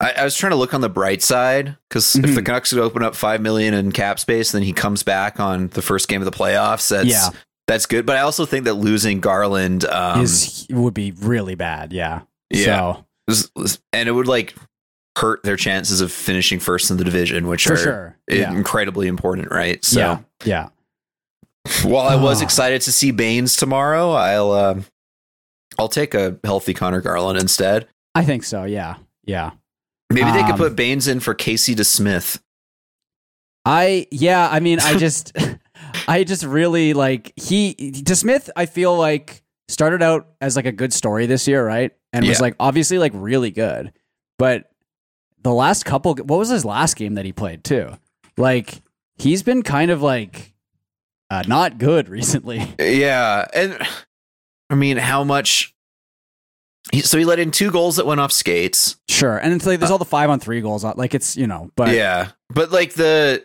I, 0.00 0.12
I 0.18 0.24
was 0.24 0.36
trying 0.36 0.50
to 0.50 0.56
look 0.56 0.74
on 0.74 0.80
the 0.80 0.88
bright 0.88 1.22
side 1.22 1.76
because 1.88 2.16
if 2.16 2.24
Mhm. 2.24 2.34
the 2.34 2.42
Canucks 2.42 2.72
would 2.72 2.82
open 2.82 3.02
up 3.02 3.14
five 3.14 3.40
million 3.40 3.74
in 3.74 3.92
cap 3.92 4.18
space, 4.18 4.52
then 4.52 4.62
he 4.62 4.72
comes 4.72 5.02
back 5.02 5.38
on 5.40 5.68
the 5.68 5.82
first 5.82 6.08
game 6.08 6.20
of 6.20 6.24
the 6.26 6.36
playoffs. 6.36 6.88
That's 6.88 7.06
Yeah. 7.08 7.28
that's 7.68 7.86
good. 7.86 8.04
But 8.04 8.16
I 8.16 8.20
also 8.20 8.44
think 8.44 8.64
that 8.64 8.74
losing 8.74 9.20
Garland 9.20 9.84
um, 9.86 10.20
is 10.22 10.66
would 10.70 10.94
be 10.94 11.12
really 11.12 11.54
bad. 11.54 11.92
Yeah. 11.92 12.22
Yeah. 12.50 12.96
So 13.30 13.46
and 13.92 14.08
it 14.08 14.12
would 14.12 14.26
like 14.28 14.54
hurt 15.16 15.44
their 15.44 15.56
chances 15.56 16.00
of 16.00 16.10
finishing 16.10 16.58
first 16.58 16.90
in 16.90 16.96
the 16.96 17.04
division, 17.04 17.46
which 17.46 17.64
for 17.66 17.74
are 17.74 17.76
sure. 17.76 18.16
Yeah. 18.28 18.52
incredibly 18.52 19.06
important, 19.06 19.50
right? 19.52 19.82
So 19.84 20.00
yeah. 20.00 20.18
Yeah. 20.44 20.68
while 21.84 22.06
I 22.06 22.16
was 22.16 22.40
Oh. 22.40 22.44
excited 22.44 22.82
to 22.82 22.92
see 22.92 23.12
Bains 23.12 23.56
tomorrow, 23.56 24.10
I'll 24.10 24.50
uh, 24.52 24.74
I'll 25.78 25.88
take 25.88 26.14
a 26.14 26.36
healthy 26.44 26.74
Conor 26.74 27.00
Garland 27.00 27.38
instead. 27.38 27.86
I 28.14 28.24
think 28.24 28.44
so. 28.44 28.64
Yeah. 28.64 28.96
Yeah. 29.24 29.52
Maybe 30.14 30.30
they 30.30 30.42
could 30.42 30.52
Um, 30.52 30.58
put 30.58 30.76
Bains 30.76 31.08
in 31.08 31.20
for 31.20 31.34
Casey 31.34 31.74
DeSmith. 31.74 32.40
I 33.64 34.06
yeah, 34.10 34.48
I 34.50 34.60
mean, 34.60 34.78
I 34.80 34.96
just 34.96 35.32
I 36.08 36.24
just 36.24 36.44
really 36.44 36.92
like 36.92 37.32
he 37.36 37.74
DeSmith, 38.04 38.50
I 38.56 38.66
feel 38.66 38.96
like 38.96 39.42
started 39.68 40.02
out 40.02 40.28
as 40.40 40.56
like 40.56 40.66
a 40.66 40.72
good 40.72 40.92
story 40.92 41.26
this 41.26 41.48
year, 41.48 41.64
right? 41.66 41.92
And 42.12 42.26
was 42.26 42.40
like 42.40 42.56
obviously 42.60 42.98
like 42.98 43.12
really 43.14 43.50
good. 43.50 43.92
But 44.38 44.70
the 45.42 45.52
last 45.52 45.84
couple 45.84 46.14
what 46.14 46.38
was 46.38 46.48
his 46.48 46.64
last 46.64 46.96
game 46.96 47.14
that 47.14 47.24
he 47.24 47.32
played 47.32 47.64
too? 47.64 47.90
Like 48.36 48.82
he's 49.16 49.42
been 49.42 49.62
kind 49.62 49.90
of 49.90 50.02
like 50.02 50.52
uh, 51.30 51.42
not 51.48 51.78
good 51.78 52.08
recently. 52.10 52.66
Yeah, 52.78 53.46
and 53.54 53.78
I 54.70 54.74
mean, 54.74 54.98
how 54.98 55.24
much? 55.24 55.73
So 57.02 57.18
he 57.18 57.24
let 57.24 57.38
in 57.38 57.50
two 57.50 57.70
goals 57.70 57.96
that 57.96 58.06
went 58.06 58.20
off 58.20 58.30
skates. 58.30 58.96
Sure. 59.08 59.38
And 59.38 59.52
it's 59.54 59.66
like 59.66 59.78
there's 59.80 59.90
uh, 59.90 59.94
all 59.94 59.98
the 59.98 60.04
5 60.04 60.30
on 60.30 60.38
3 60.40 60.60
goals 60.60 60.84
uh, 60.84 60.92
like 60.96 61.14
it's, 61.14 61.36
you 61.36 61.46
know, 61.46 61.70
but 61.76 61.94
yeah, 61.94 62.30
but 62.50 62.70
like 62.70 62.92
the 62.94 63.42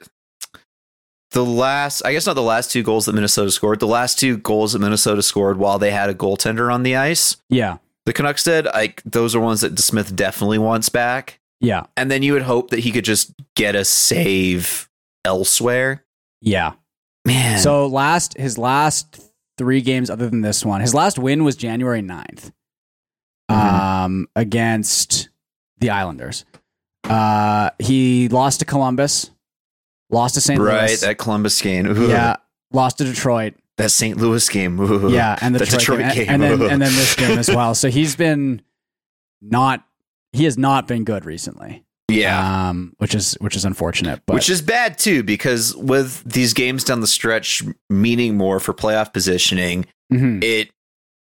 the 1.31 1.45
last, 1.45 2.01
I 2.05 2.11
guess 2.11 2.25
not 2.25 2.33
the 2.33 2.41
last 2.41 2.71
two 2.71 2.83
goals 2.83 3.05
that 3.05 3.13
Minnesota 3.13 3.51
scored. 3.51 3.79
The 3.79 3.87
last 3.87 4.19
two 4.19 4.37
goals 4.37 4.73
that 4.73 4.79
Minnesota 4.79 5.21
scored 5.21 5.57
while 5.57 5.79
they 5.79 5.91
had 5.91 6.09
a 6.09 6.13
goaltender 6.15 6.73
on 6.73 6.83
the 6.83 6.95
ice. 6.95 7.37
yeah. 7.49 7.77
The 8.05 8.13
Canucks 8.13 8.43
did. 8.43 8.65
Like 8.65 9.03
those 9.05 9.35
are 9.35 9.39
ones 9.39 9.61
that 9.61 9.75
DeSmith 9.75 10.15
definitely 10.15 10.57
wants 10.57 10.89
back. 10.89 11.39
Yeah. 11.59 11.83
And 11.95 12.09
then 12.09 12.23
you 12.23 12.33
would 12.33 12.41
hope 12.41 12.71
that 12.71 12.79
he 12.79 12.91
could 12.91 13.05
just 13.05 13.31
get 13.55 13.75
a 13.75 13.85
save 13.85 14.89
elsewhere. 15.23 16.03
Yeah. 16.41 16.73
Man, 17.25 17.59
So 17.59 17.85
last 17.85 18.35
his 18.37 18.57
last 18.57 19.21
three 19.59 19.81
games 19.81 20.09
other 20.09 20.27
than 20.29 20.41
this 20.41 20.65
one, 20.65 20.81
his 20.81 20.95
last 20.95 21.19
win 21.19 21.43
was 21.43 21.55
January 21.55 22.01
9th. 22.01 22.51
Mhm. 23.49 23.55
Um 23.55 24.27
against 24.35 25.29
the 25.79 25.89
Islanders. 25.89 26.45
Uh 27.03 27.69
he 27.79 28.27
lost 28.29 28.59
to 28.59 28.65
Columbus, 28.65 29.31
lost 30.09 30.35
to 30.35 30.41
St. 30.41 30.59
Louis. 30.59 30.69
Right, 30.71 30.87
Louis. 30.89 31.01
that 31.01 31.17
Columbus 31.17 31.61
game. 31.61 31.87
Ooh, 31.87 32.09
yeah, 32.09 32.35
lost 32.71 32.97
to 32.99 33.03
Detroit. 33.05 33.53
that 33.77 33.91
St. 33.91 34.17
Louis 34.17 34.47
game. 34.49 34.79
Ooh, 34.79 35.09
Yeah, 35.11 35.37
and 35.41 35.55
the 35.55 35.59
Detroit, 35.59 35.79
Detroit 35.79 35.99
game. 35.99 36.09
game. 36.13 36.27
And, 36.29 36.43
and 36.43 36.61
then 36.61 36.71
and 36.73 36.81
then 36.81 36.93
this 36.93 37.15
game 37.15 37.37
as 37.39 37.49
well. 37.49 37.73
So 37.75 37.89
he's 37.97 38.15
been 38.15 38.61
not 39.41 39.83
he 40.33 40.43
has 40.43 40.57
not 40.57 40.87
been 40.87 41.03
good 41.05 41.25
recently. 41.25 41.83
yeah. 42.09 42.69
Um 42.69 42.93
which 42.97 43.15
is 43.15 43.33
which 43.39 43.55
is 43.55 43.65
unfortunate, 43.65 44.21
but 44.27 44.33
Which 44.33 44.49
is 44.49 44.61
bad 44.61 44.97
too, 44.99 45.23
because 45.23 45.75
with 45.75 46.23
these 46.25 46.53
games 46.53 46.83
down 46.83 46.99
the 47.01 47.07
stretch 47.07 47.63
meaning 47.89 48.35
more 48.37 48.59
for 48.59 48.73
playoff 48.73 49.13
positioning, 49.13 49.85
Mhm. 50.11 50.43
it 50.43 50.69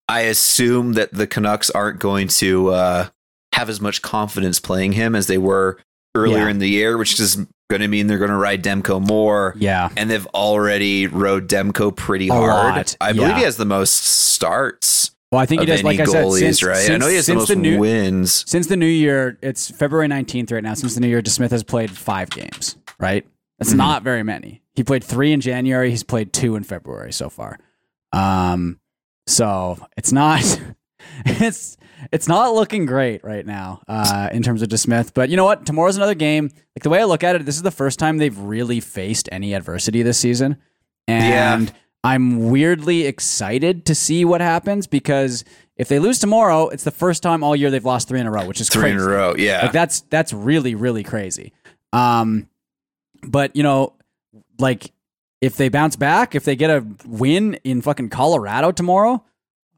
I 0.09 0.21
assume 0.21 0.93
that 0.93 1.13
the 1.13 1.27
Canucks 1.27 1.69
aren't 1.69 1.99
going 1.99 2.27
to 2.29 2.69
uh, 2.69 3.07
have 3.53 3.69
as 3.69 3.79
much 3.79 4.01
confidence 4.01 4.59
playing 4.59 4.93
him 4.93 5.15
as 5.15 5.27
they 5.27 5.37
were 5.37 5.77
earlier 6.15 6.45
Yeah. 6.45 6.49
in 6.49 6.59
the 6.59 6.67
year, 6.67 6.97
which 6.97 7.19
is 7.19 7.35
going 7.69 7.81
to 7.81 7.87
mean 7.87 8.07
they're 8.07 8.17
going 8.17 8.31
to 8.31 8.35
ride 8.35 8.63
Demko 8.63 8.99
more. 9.07 9.53
Yeah. 9.59 9.89
And 9.95 10.09
they've 10.09 10.25
already 10.27 11.05
rode 11.05 11.47
Demko 11.47 11.95
pretty 11.95 12.27
A 12.29 12.33
hard. 12.33 12.75
lot, 12.75 12.97
I 12.99 13.13
believe 13.13 13.29
yeah. 13.29 13.37
he 13.37 13.43
has 13.43 13.57
the 13.57 13.65
most 13.65 13.93
starts 13.93 15.11
Well, 15.31 15.39
I 15.39 15.45
think 15.45 15.61
is. 15.61 15.69
any 15.69 15.83
Like 15.83 15.99
I 15.99 16.05
said, 16.05 16.25
goalies, 16.25 16.39
since, 16.39 16.63
right? 16.63 16.89
I 16.89 16.97
know 16.97 17.07
he 17.07 17.15
has 17.15 17.27
the 17.27 17.33
since 17.33 17.39
most 17.41 17.47
the 17.49 17.55
new, 17.55 17.77
wins. 17.79 18.43
Since 18.49 18.65
the 18.65 18.77
new 18.77 18.87
year, 18.87 19.37
it's 19.43 19.69
February 19.69 20.07
19th 20.07 20.51
right 20.51 20.63
now. 20.63 20.73
Since 20.73 20.95
the 20.95 21.01
new 21.01 21.07
year, 21.07 21.21
DeSmith 21.21 21.51
has 21.51 21.61
played 21.63 21.91
five 21.91 22.31
games, 22.31 22.75
right? 22.99 23.27
That's 23.59 23.69
Mm-hmm. 23.69 23.77
not 23.77 24.01
very 24.03 24.23
many. 24.23 24.63
He 24.73 24.83
played 24.83 25.03
three 25.03 25.31
in 25.33 25.39
January. 25.41 25.91
He's 25.91 26.03
played 26.03 26.33
two 26.33 26.55
in 26.55 26.63
February 26.63 27.13
so 27.13 27.29
far. 27.29 27.59
Um, 28.11 28.79
so 29.29 29.77
it's 29.97 30.11
not, 30.11 30.41
it's, 31.25 31.77
it's 32.11 32.27
not 32.27 32.53
looking 32.53 32.85
great 32.85 33.23
right 33.23 33.45
now, 33.45 33.81
uh, 33.87 34.29
in 34.31 34.41
terms 34.43 34.61
of 34.61 34.69
DeSmith. 34.69 35.13
But 35.13 35.29
you 35.29 35.37
know 35.37 35.45
what? 35.45 35.65
Tomorrow's 35.65 35.97
another 35.97 36.15
game. 36.15 36.45
Like 36.75 36.83
the 36.83 36.89
way 36.89 36.99
I 37.01 37.03
look 37.05 37.23
at 37.23 37.35
it, 37.35 37.45
this 37.45 37.55
is 37.55 37.61
the 37.61 37.71
first 37.71 37.99
time 37.99 38.17
they've 38.17 38.37
really 38.37 38.79
faced 38.79 39.27
any 39.31 39.53
adversity 39.53 40.01
this 40.01 40.17
season. 40.17 40.57
And 41.07 41.65
Yeah. 41.67 41.73
I'm 42.03 42.49
weirdly 42.49 43.05
excited 43.05 43.85
to 43.87 43.95
see 43.95 44.23
what 44.23 44.39
happens 44.39 44.87
because 44.87 45.43
if 45.75 45.89
they 45.89 45.99
lose 45.99 46.17
tomorrow, 46.19 46.69
it's 46.69 46.85
the 46.85 46.91
first 46.91 47.21
time 47.21 47.43
all 47.43 47.55
year 47.57 47.69
they've 47.69 47.83
lost 47.83 48.07
three 48.07 48.21
in 48.21 48.27
a 48.27 48.31
row, 48.31 48.45
which 48.45 48.61
is 48.61 48.69
Three 48.69 48.83
crazy. 48.83 48.95
in 48.95 49.01
a 49.01 49.05
row. 49.05 49.35
Yeah. 49.37 49.63
Like 49.63 49.73
that's 49.73 50.01
that's 50.09 50.31
really 50.31 50.75
really 50.75 51.03
crazy. 51.03 51.51
Um, 51.91 52.47
but 53.27 53.53
you 53.57 53.63
know, 53.63 53.93
like 54.59 54.91
if 55.41 55.55
they 55.55 55.69
bounce 55.69 55.95
back, 55.95 56.35
if 56.35 56.43
they 56.45 56.55
get 56.55 56.69
a 56.69 56.85
win 57.05 57.55
in 57.63 57.81
fucking 57.81 58.09
Colorado 58.09 58.71
tomorrow, 58.71 59.23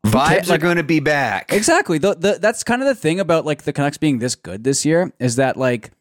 Vibes 0.05 0.47
like- 0.47 0.49
are 0.49 0.57
going 0.57 0.77
to 0.77 0.83
be 0.83 0.99
back. 0.99 1.53
Exactly. 1.53 1.97
The, 1.99 2.15
the, 2.15 2.37
that's 2.41 2.63
kind 2.63 2.81
of 2.81 2.87
the 2.87 2.95
thing 2.95 3.19
about 3.19 3.45
like 3.45 3.63
the 3.63 3.71
Canucks 3.73 3.97
being 3.99 4.17
this 4.19 4.33
good 4.35 4.63
this 4.63 4.83
year 4.85 5.13
is 5.19 5.35
that 5.35 5.57
like 5.57 5.91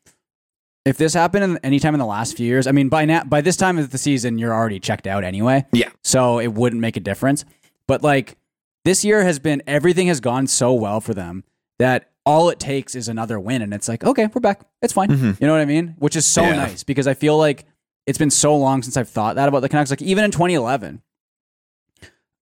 if 0.87 0.97
this 0.97 1.13
happened 1.13 1.45
in, 1.45 1.59
anytime 1.59 1.95
in 1.95 1.99
the 2.01 2.07
last 2.07 2.35
few 2.37 2.47
years, 2.47 2.67
I 2.67 2.73
mean 2.73 2.89
by 2.89 3.05
now 3.05 3.25
by 3.25 3.43
this 3.43 3.57
time 3.59 3.77
of 3.77 3.91
the 3.91 3.99
season 3.99 4.39
you're 4.39 4.55
already 4.55 4.81
checked 4.81 5.07
out 5.07 5.23
anyway. 5.23 5.67
Yeah. 5.73 5.91
So 6.03 6.39
it 6.39 6.49
wouldn't 6.55 6.81
make 6.81 6.97
a 6.97 7.01
difference. 7.01 7.45
But 7.87 8.03
like 8.03 8.39
this 8.87 9.05
year 9.05 9.23
has 9.25 9.39
been 9.39 9.63
everything 9.67 10.07
has 10.07 10.21
gone 10.21 10.47
so 10.47 10.73
well 10.73 11.03
for 11.03 11.13
them 11.13 11.45
that 11.79 12.09
all 12.25 12.49
it 12.49 12.59
takes 12.59 12.95
is 12.95 13.09
another 13.09 13.39
win 13.39 13.61
and 13.61 13.75
it's 13.75 13.87
like 13.89 14.03
okay, 14.03 14.29
we're 14.33 14.41
back. 14.41 14.63
It's 14.81 14.95
fine. 14.95 15.11
Mhm. 15.11 15.39
You 15.43 15.47
know 15.47 15.53
what 15.53 15.61
I 15.61 15.67
mean? 15.67 15.95
Which 15.99 16.17
is 16.17 16.25
so 16.25 16.41
Yeah. 16.45 16.57
nice 16.57 16.83
because 16.85 17.07
I 17.07 17.13
feel 17.13 17.37
like 17.37 17.67
it's 18.07 18.19
been 18.19 18.31
so 18.31 18.57
long 18.57 18.83
since 18.83 18.97
I've 18.97 19.09
thought 19.09 19.37
that 19.37 19.49
about 19.49 19.61
the 19.61 19.69
Canucks 19.69 19.91
like 19.91 20.03
even 20.03 20.25
in 20.25 20.31
2011 20.31 21.03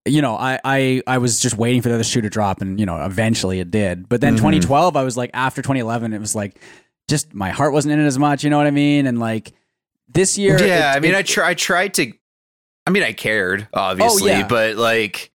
you 0.05 0.23
know, 0.23 0.37
I, 0.37 0.59
I 0.65 1.03
I 1.07 1.19
was 1.19 1.39
just 1.39 1.59
waiting 1.59 1.83
for 1.83 1.91
the 1.91 1.97
other 1.97 2.05
shoe 2.05 2.23
to 2.23 2.31
drop, 2.31 2.63
and 2.63 2.81
you 2.81 2.87
know, 2.87 3.05
eventually 3.05 3.61
it 3.61 3.71
did. 3.71 4.09
But 4.09 4.23
then 4.23 4.35
Mhm. 4.35 4.39
2012, 4.39 4.97
I 4.97 5.03
was 5.03 5.19
like, 5.19 5.31
after 5.35 5.61
2011, 5.61 6.15
it 6.15 6.19
was 6.19 6.35
like, 6.35 6.59
just 7.09 7.35
my 7.35 7.51
heart 7.51 7.75
wasn't 7.75 7.93
in 7.93 8.01
it 8.01 8.07
as 8.07 8.19
much. 8.19 8.43
You 8.43 8.49
know 8.49 8.57
what 8.57 8.67
I 8.67 8.71
mean? 8.71 9.07
And 9.07 9.19
like 9.21 9.53
this 10.09 10.39
year, 10.39 10.59
yeah. 10.65 10.93
it- 10.95 10.97
I 10.97 11.01
mean, 11.01 11.11
it- 11.11 11.17
I 11.19 11.23
try. 11.23 11.51
I 11.51 11.55
tried 11.55 11.93
to. 11.95 12.11
I 12.87 12.91
mean, 12.91 13.03
I 13.03 13.13
cared 13.13 13.69
obviously, 13.75 14.33
Oh, 14.33 14.39
yeah. 14.39 14.47
but 14.47 14.77
like 14.77 15.31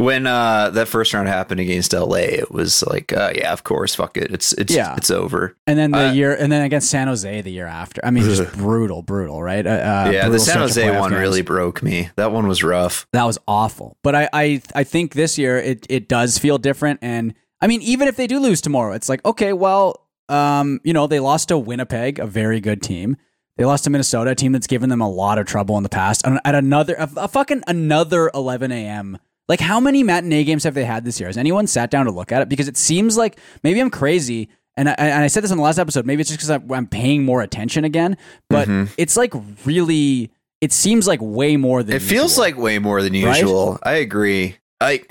when 0.00 0.26
uh 0.26 0.70
that 0.70 0.88
first 0.88 1.12
round 1.14 1.28
happened 1.28 1.60
against 1.60 1.92
LA, 1.92 2.16
it 2.42 2.50
was 2.50 2.82
like, 2.84 3.12
uh, 3.12 3.32
yeah, 3.34 3.52
of 3.52 3.64
course, 3.64 3.94
fuck 3.94 4.16
it, 4.16 4.30
it's 4.32 4.52
it's 4.54 4.74
Yeah. 4.74 4.94
it's 4.96 5.10
over. 5.10 5.56
and 5.66 5.78
then 5.78 5.90
the 5.90 6.08
uh, 6.08 6.12
year, 6.12 6.34
and 6.34 6.50
then 6.50 6.62
against 6.62 6.90
San 6.90 7.08
Jose 7.08 7.40
the 7.42 7.50
year 7.50 7.66
after. 7.66 8.00
I 8.04 8.10
mean, 8.10 8.24
just 8.24 8.52
brutal, 8.54 9.02
brutal, 9.02 9.42
right? 9.42 9.66
Uh, 9.66 9.70
uh, 9.70 10.10
yeah, 10.12 10.28
the 10.28 10.38
San 10.38 10.58
Jose 10.58 10.98
one 10.98 11.10
games. 11.10 11.20
really 11.20 11.42
broke 11.42 11.82
me. 11.82 12.10
That 12.16 12.32
one 12.32 12.46
was 12.48 12.62
rough. 12.62 13.06
that 13.12 13.24
was 13.24 13.38
awful. 13.46 13.96
But 14.02 14.14
I, 14.14 14.28
I 14.32 14.62
I 14.74 14.84
think 14.84 15.14
this 15.14 15.38
year 15.38 15.56
it 15.58 15.86
it 15.88 16.08
does 16.08 16.38
feel 16.38 16.58
different. 16.58 17.00
And 17.02 17.34
I 17.60 17.66
mean, 17.66 17.82
even 17.82 18.08
if 18.08 18.16
they 18.16 18.26
do 18.26 18.38
lose 18.40 18.60
tomorrow, 18.60 18.94
it's 18.94 19.08
like 19.08 19.24
okay, 19.24 19.52
well, 19.52 20.06
um, 20.28 20.80
you 20.84 20.92
know, 20.92 21.06
they 21.06 21.20
lost 21.20 21.48
to 21.48 21.58
Winnipeg, 21.58 22.18
a 22.18 22.26
very 22.26 22.60
good 22.60 22.82
team. 22.82 23.16
They 23.56 23.66
lost 23.66 23.84
to 23.84 23.90
Minnesota, 23.90 24.30
a 24.30 24.34
team 24.34 24.52
that's 24.52 24.66
given 24.66 24.88
them 24.88 25.02
a 25.02 25.10
lot 25.10 25.36
of 25.38 25.44
trouble 25.46 25.76
in 25.76 25.82
the 25.82 25.90
past. 25.90 26.24
And 26.26 26.40
At 26.46 26.54
another, 26.54 26.94
a, 26.94 27.10
a 27.16 27.28
fucking 27.28 27.62
another 27.66 28.30
11 28.32 28.72
a.m. 28.72 29.18
Like, 29.50 29.60
how 29.60 29.80
many 29.80 30.02
matinee 30.04 30.44
games 30.44 30.62
have 30.64 30.74
they 30.74 30.84
had 30.84 31.04
this 31.04 31.18
year? 31.18 31.28
Has 31.28 31.36
anyone 31.36 31.66
sat 31.66 31.90
down 31.90 32.06
to 32.06 32.12
look 32.12 32.30
at 32.30 32.40
it? 32.40 32.48
Because 32.48 32.68
it 32.68 32.76
seems 32.76 33.16
like 33.16 33.38
maybe 33.64 33.80
I'm 33.80 33.90
crazy. 33.90 34.48
And 34.76 34.88
I, 34.88 34.92
and 34.92 35.24
I 35.24 35.26
said 35.26 35.42
this 35.42 35.50
in 35.50 35.56
the 35.58 35.62
last 35.64 35.78
episode. 35.78 36.06
Maybe 36.06 36.20
it's 36.20 36.30
just 36.30 36.38
because 36.48 36.72
I'm 36.72 36.86
paying 36.86 37.24
more 37.24 37.42
attention 37.42 37.84
again. 37.84 38.16
But 38.48 38.68
Mm-hmm. 38.68 38.92
it's 38.96 39.16
like 39.16 39.34
really, 39.66 40.30
it 40.60 40.72
seems 40.72 41.08
like 41.08 41.18
way 41.20 41.56
more 41.56 41.82
than 41.82 41.96
It 41.96 42.02
feels 42.02 42.38
like 42.38 42.56
way 42.56 42.78
more 42.78 43.02
than 43.02 43.12
Right? 43.12 43.36
usual. 43.40 43.78
I 43.82 43.94
agree. 43.94 44.56
I 44.80 45.02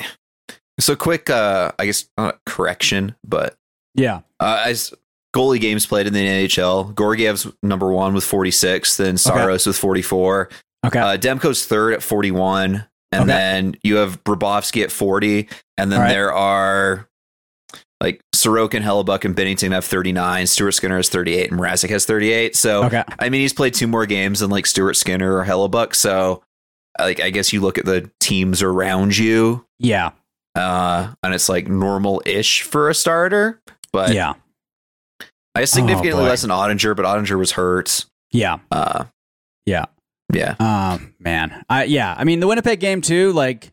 so 0.79 0.95
quick. 0.95 1.29
uh 1.29 1.73
I 1.77 1.85
guess 1.85 2.05
not 2.17 2.39
correction, 2.45 3.15
but 3.27 3.57
yeah. 3.93 4.21
Uh, 4.39 4.63
as 4.65 4.93
goalie 5.35 5.59
games 5.59 5.85
played 5.85 6.07
in 6.07 6.13
the 6.13 6.25
NHL, 6.25 6.93
Georgiev's 6.95 7.45
number 7.61 7.91
one 7.91 8.13
with 8.13 8.23
46, 8.23 8.95
then 8.97 9.17
Saros 9.17 9.67
with 9.67 9.77
44. 9.77 10.49
Okay. 10.87 10.99
Uh, 10.99 11.17
Demko's 11.17 11.65
third 11.65 11.93
at 11.93 12.01
41. 12.01 12.85
And 13.11 13.23
Okay. 13.23 13.31
then 13.31 13.75
you 13.83 13.95
have 13.97 14.23
Bobrovsky 14.23 14.83
at 14.83 14.91
40. 14.91 15.47
And 15.77 15.91
then 15.91 15.99
right. 16.01 16.09
there 16.09 16.31
are 16.33 17.07
like 18.01 18.21
Sorokin, 18.35 18.81
Hellebuyck, 18.81 19.25
and 19.25 19.35
Binnington 19.35 19.71
have 19.71 19.83
39. 19.83 20.47
Stuart 20.47 20.71
Skinner 20.71 20.95
has 20.97 21.09
38, 21.09 21.51
and 21.51 21.59
Mrazek 21.59 21.89
has 21.89 22.05
38. 22.05 22.55
So, 22.55 22.85
Okay. 22.85 23.03
I 23.19 23.29
mean, 23.29 23.41
he's 23.41 23.51
played 23.53 23.73
two 23.73 23.87
more 23.87 24.05
games 24.05 24.39
than 24.39 24.49
like 24.49 24.65
Stuart 24.65 24.93
Skinner 24.95 25.35
or 25.37 25.43
Hellebuyck. 25.45 25.95
So, 25.95 26.41
like, 26.97 27.19
I 27.19 27.29
guess 27.29 27.51
you 27.51 27.59
look 27.61 27.77
at 27.77 27.85
the 27.85 28.09
teams 28.19 28.61
around 28.61 29.17
you, 29.17 29.65
yeah. 29.79 30.11
uh, 30.55 31.13
and 31.23 31.33
it's 31.33 31.49
like 31.49 31.67
normal 31.67 32.21
ish 32.25 32.61
for 32.61 32.89
a 32.89 32.93
starter. 32.93 33.59
But 33.91 34.13
yeah. 34.13 34.33
I 35.55 35.65
significantly 35.65 36.23
Oh, 36.23 36.27
less 36.27 36.41
than 36.43 36.51
Oettinger, 36.51 36.95
but 36.95 37.05
Oettinger 37.05 37.37
was 37.37 37.51
hurt. 37.53 38.05
Yeah. 38.31 38.59
Uh, 38.71 39.05
Yeah. 39.65 39.85
Yeah. 40.31 40.55
Um, 40.59 41.13
man. 41.19 41.63
I 41.69 41.83
yeah. 41.85 42.13
I 42.17 42.23
mean, 42.23 42.39
the 42.39 42.47
Winnipeg 42.47 42.79
game 42.79 43.01
too. 43.01 43.31
Like, 43.31 43.71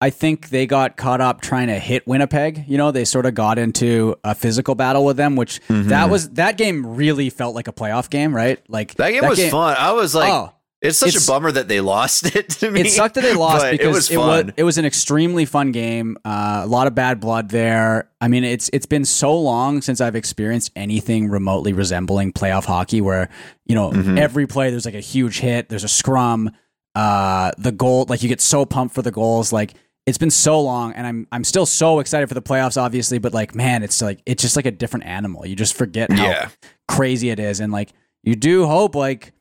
I 0.00 0.10
think 0.10 0.50
they 0.50 0.66
got 0.66 0.96
caught 0.96 1.20
up 1.20 1.40
trying 1.40 1.68
to 1.68 1.78
hit 1.78 2.06
Winnipeg. 2.06 2.64
You 2.66 2.76
know, 2.76 2.90
they 2.90 3.04
sort 3.04 3.26
of 3.26 3.34
got 3.34 3.58
into 3.58 4.16
a 4.22 4.34
physical 4.34 4.74
battle 4.74 5.04
with 5.04 5.16
them, 5.16 5.34
which 5.36 5.60
that 5.68 6.10
was 6.10 6.30
that 6.30 6.56
game 6.58 6.96
really 6.96 7.30
felt 7.30 7.54
like 7.54 7.68
a 7.68 7.72
playoff 7.72 8.10
game, 8.10 8.34
right? 8.34 8.58
Like 8.68 8.92
Mm-hmm. 8.94 9.02
That 9.02 9.10
game 9.12 9.28
was 9.28 9.50
fun. 9.50 9.76
I 9.78 9.92
was 9.92 10.14
like, 10.14 10.32
oh, 10.32 10.52
it's 10.84 10.98
such 10.98 11.08
it's- 11.10 11.26
a 11.26 11.30
bummer 11.30 11.50
that 11.50 11.66
they 11.68 11.80
lost 11.80 12.26
it 12.36 12.48
to 12.50 12.70
me. 12.70 12.82
it 12.82 12.90
sucked 12.90 13.16
that 13.16 13.22
they 13.22 13.34
lost 13.34 13.68
because 13.70 13.84
it 13.84 13.88
was 13.88 14.10
it 14.10 14.16
was 14.18 14.26
fun. 14.26 14.54
it 14.56 14.62
was 14.64 14.78
an 14.78 14.84
extremely 14.84 15.44
fun 15.44 15.72
game. 15.72 16.16
Uh, 16.24 16.62
a 16.64 16.66
lot 16.66 16.86
of 16.86 16.94
bad 16.94 17.18
blood 17.20 17.48
there. 17.48 18.10
I 18.20 18.28
mean, 18.28 18.44
it's 18.44 18.70
it's 18.72 18.86
been 18.86 19.04
so 19.04 19.36
long 19.38 19.82
since 19.82 20.00
I've 20.00 20.14
experienced 20.16 20.70
anything 20.76 21.28
remotely 21.28 21.72
resembling 21.72 22.32
playoff 22.32 22.64
hockey, 22.66 23.00
where 23.00 23.28
you 23.66 23.74
know 23.74 23.90
Mhm. 23.90 24.18
every 24.18 24.46
play 24.46 24.70
there's 24.70 24.84
like 24.84 24.94
a 24.94 25.00
huge 25.00 25.40
hit, 25.40 25.68
there's 25.68 25.84
a 25.84 25.88
scrum, 25.88 26.50
uh, 26.94 27.50
the 27.58 27.72
goal, 27.72 28.06
like 28.08 28.22
you 28.22 28.28
get 28.28 28.40
so 28.40 28.64
pumped 28.64 28.94
for 28.94 29.02
the 29.02 29.10
goals, 29.10 29.52
like. 29.52 29.74
It's 30.06 30.18
been 30.18 30.30
so 30.30 30.60
long, 30.60 30.92
and 30.92 31.06
I'm 31.06 31.26
I'm 31.32 31.44
still 31.44 31.64
so 31.64 31.98
excited 31.98 32.26
for 32.28 32.34
the 32.34 32.42
playoffs, 32.42 32.76
obviously. 32.78 33.16
But 33.18 33.32
like, 33.32 33.54
man, 33.54 33.82
it's 33.82 34.02
like 34.02 34.20
it's 34.26 34.42
just 34.42 34.54
like 34.54 34.66
a 34.66 34.70
different 34.70 35.06
animal. 35.06 35.46
You 35.46 35.56
just 35.56 35.72
forget 35.72 36.12
how 36.12 36.26
Yeah. 36.26 36.48
crazy 36.88 37.30
it 37.30 37.40
is, 37.40 37.58
and 37.58 37.72
like 37.72 37.90
you 38.22 38.36
do 38.36 38.66
hope, 38.66 38.94
like 38.94 39.32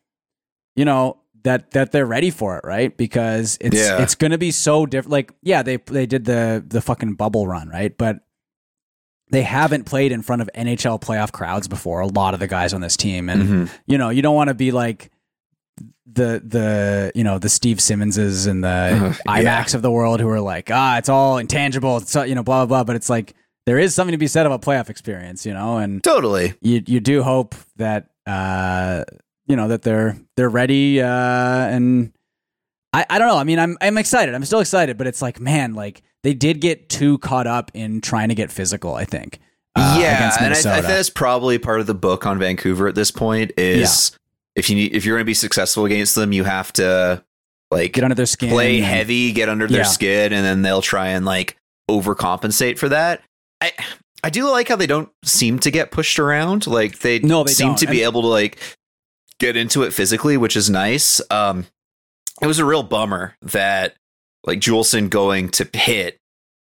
you 0.77 0.85
know 0.85 1.17
that 1.43 1.71
that 1.71 1.91
they're 1.91 2.05
ready 2.05 2.29
for 2.29 2.57
it, 2.57 2.63
right? 2.65 2.95
Because 2.95 3.57
it's 3.61 3.75
Yeah. 3.77 4.01
it's 4.01 4.15
gonna 4.15 4.37
be 4.37 4.51
so 4.51 4.85
different. 4.85 5.11
Like, 5.11 5.33
yeah, 5.41 5.61
they 5.63 5.77
they 5.77 6.05
did 6.05 6.25
the 6.25 6.63
the 6.65 6.81
fucking 6.81 7.13
bubble 7.15 7.47
run, 7.47 7.69
right? 7.69 7.95
But 7.97 8.19
they 9.31 9.41
haven't 9.41 9.85
played 9.85 10.11
in 10.11 10.21
front 10.21 10.41
of 10.41 10.49
NHL 10.55 10.99
playoff 11.01 11.31
crowds 11.31 11.67
before. 11.67 12.01
A 12.01 12.07
lot 12.07 12.33
of 12.33 12.39
the 12.39 12.47
guys 12.47 12.73
on 12.73 12.81
this 12.81 12.95
team, 12.95 13.29
and 13.29 13.43
Mhm. 13.43 13.69
you 13.87 13.97
know, 13.97 14.09
you 14.09 14.21
don't 14.21 14.35
want 14.35 14.49
to 14.49 14.53
be 14.53 14.71
like 14.71 15.09
the 16.05 16.41
the 16.45 17.11
you 17.15 17.23
know 17.23 17.39
the 17.39 17.49
Steve 17.49 17.77
Simmonses 17.81 18.45
and 18.47 18.63
the 18.63 18.67
Uh, 18.69 19.13
yeah. 19.41 19.41
IMAX 19.63 19.73
of 19.73 19.81
the 19.81 19.89
world 19.91 20.19
who 20.19 20.29
are 20.29 20.41
like, 20.41 20.69
ah, 20.71 20.97
it's 20.97 21.09
all 21.09 21.37
intangible, 21.39 21.97
it's 21.97 22.15
all, 22.15 22.25
you 22.25 22.35
know, 22.35 22.43
blah 22.43 22.65
blah 22.65 22.77
blah. 22.77 22.83
But 22.83 22.95
it's 22.95 23.09
like 23.09 23.33
there 23.65 23.79
is 23.79 23.95
something 23.95 24.11
to 24.11 24.17
be 24.17 24.27
said 24.27 24.45
of 24.45 24.51
a 24.51 24.59
playoff 24.59 24.89
experience, 24.89 25.45
you 25.45 25.53
know, 25.53 25.77
and 25.77 26.03
Totally. 26.03 26.53
you 26.61 26.83
you 26.85 26.99
do 26.99 27.23
hope 27.23 27.55
that 27.77 28.09
uh 28.27 29.03
you 29.47 29.55
know 29.55 29.67
that 29.67 29.81
they're 29.83 30.17
they're 30.37 30.49
ready 30.49 31.01
uh 31.01 31.07
and 31.07 32.11
I, 32.95 33.05
I 33.09 33.17
don't 33.17 33.27
know. 33.27 33.37
I 33.37 33.43
mean, 33.43 33.57
I'm 33.57 33.75
I'm 33.81 33.97
excited. 33.97 34.35
I'm 34.35 34.45
still 34.45 34.59
excited, 34.59 34.97
but 34.99 35.07
it's 35.07 35.19
like, 35.21 35.39
man, 35.39 35.73
like 35.73 36.03
they 36.21 36.35
did 36.35 36.61
get 36.61 36.89
too 36.89 37.17
caught 37.17 37.47
up 37.47 37.71
in 37.73 38.01
trying 38.01 38.29
to 38.29 38.35
get 38.35 38.51
physical. 38.51 38.93
I 38.93 39.03
think. 39.05 39.39
uh, 39.75 39.97
yeah, 39.99 40.31
and 40.39 40.53
I, 40.53 40.57
I 40.57 40.61
think 40.61 40.85
that's 40.85 41.09
probably 41.09 41.57
part 41.57 41.79
of 41.79 41.87
the 41.87 41.95
book 41.95 42.27
on 42.27 42.37
Vancouver 42.37 42.87
at 42.87 42.93
this 42.93 43.09
point. 43.09 43.51
Is 43.57 44.11
if 44.55 44.69
you 44.69 44.75
need, 44.75 44.95
if 44.95 45.05
you're 45.05 45.15
going 45.17 45.23
to 45.23 45.27
be 45.27 45.33
successful 45.33 45.85
against 45.85 46.13
them, 46.13 46.31
you 46.33 46.43
have 46.43 46.71
to 46.73 47.23
like 47.71 47.93
get 47.93 48.03
under 48.03 48.13
their 48.13 48.27
skin. 48.27 48.49
play 48.51 48.75
and- 48.77 48.85
heavy, 48.85 49.31
get 49.31 49.49
under 49.49 49.65
their 49.67 49.79
Yeah. 49.79 49.83
skin, 49.85 50.31
and 50.31 50.45
then 50.45 50.61
they'll 50.61 50.83
try 50.83 51.07
and 51.07 51.25
like 51.25 51.57
overcompensate 51.89 52.77
for 52.77 52.89
that. 52.89 53.21
I 53.59 53.71
I 54.23 54.29
do 54.29 54.47
like 54.49 54.67
how 54.67 54.75
they 54.75 54.85
don't 54.87 55.09
seem 55.23 55.57
to 55.59 55.71
get 55.71 55.89
pushed 55.89 56.19
around. 56.19 56.67
Like 56.67 56.99
they, 56.99 57.19
No, 57.19 57.43
they 57.43 57.53
seem 57.53 57.69
don't. 57.69 57.77
to 57.79 57.87
be 57.87 58.03
And- 58.03 58.09
able 58.11 58.21
to 58.21 58.27
like 58.27 58.59
get 59.39 59.55
into 59.57 59.83
it 59.83 59.91
physically, 59.93 60.37
which 60.37 60.55
is 60.55 60.69
nice. 60.69 61.21
Um, 61.31 61.65
it 62.41 62.47
was 62.47 62.59
a 62.59 62.65
real 62.65 62.83
bummer 62.83 63.35
that 63.41 63.95
like 64.45 64.59
Juulsen 64.59 65.09
going 65.09 65.49
to 65.49 65.69
hit 65.73 66.17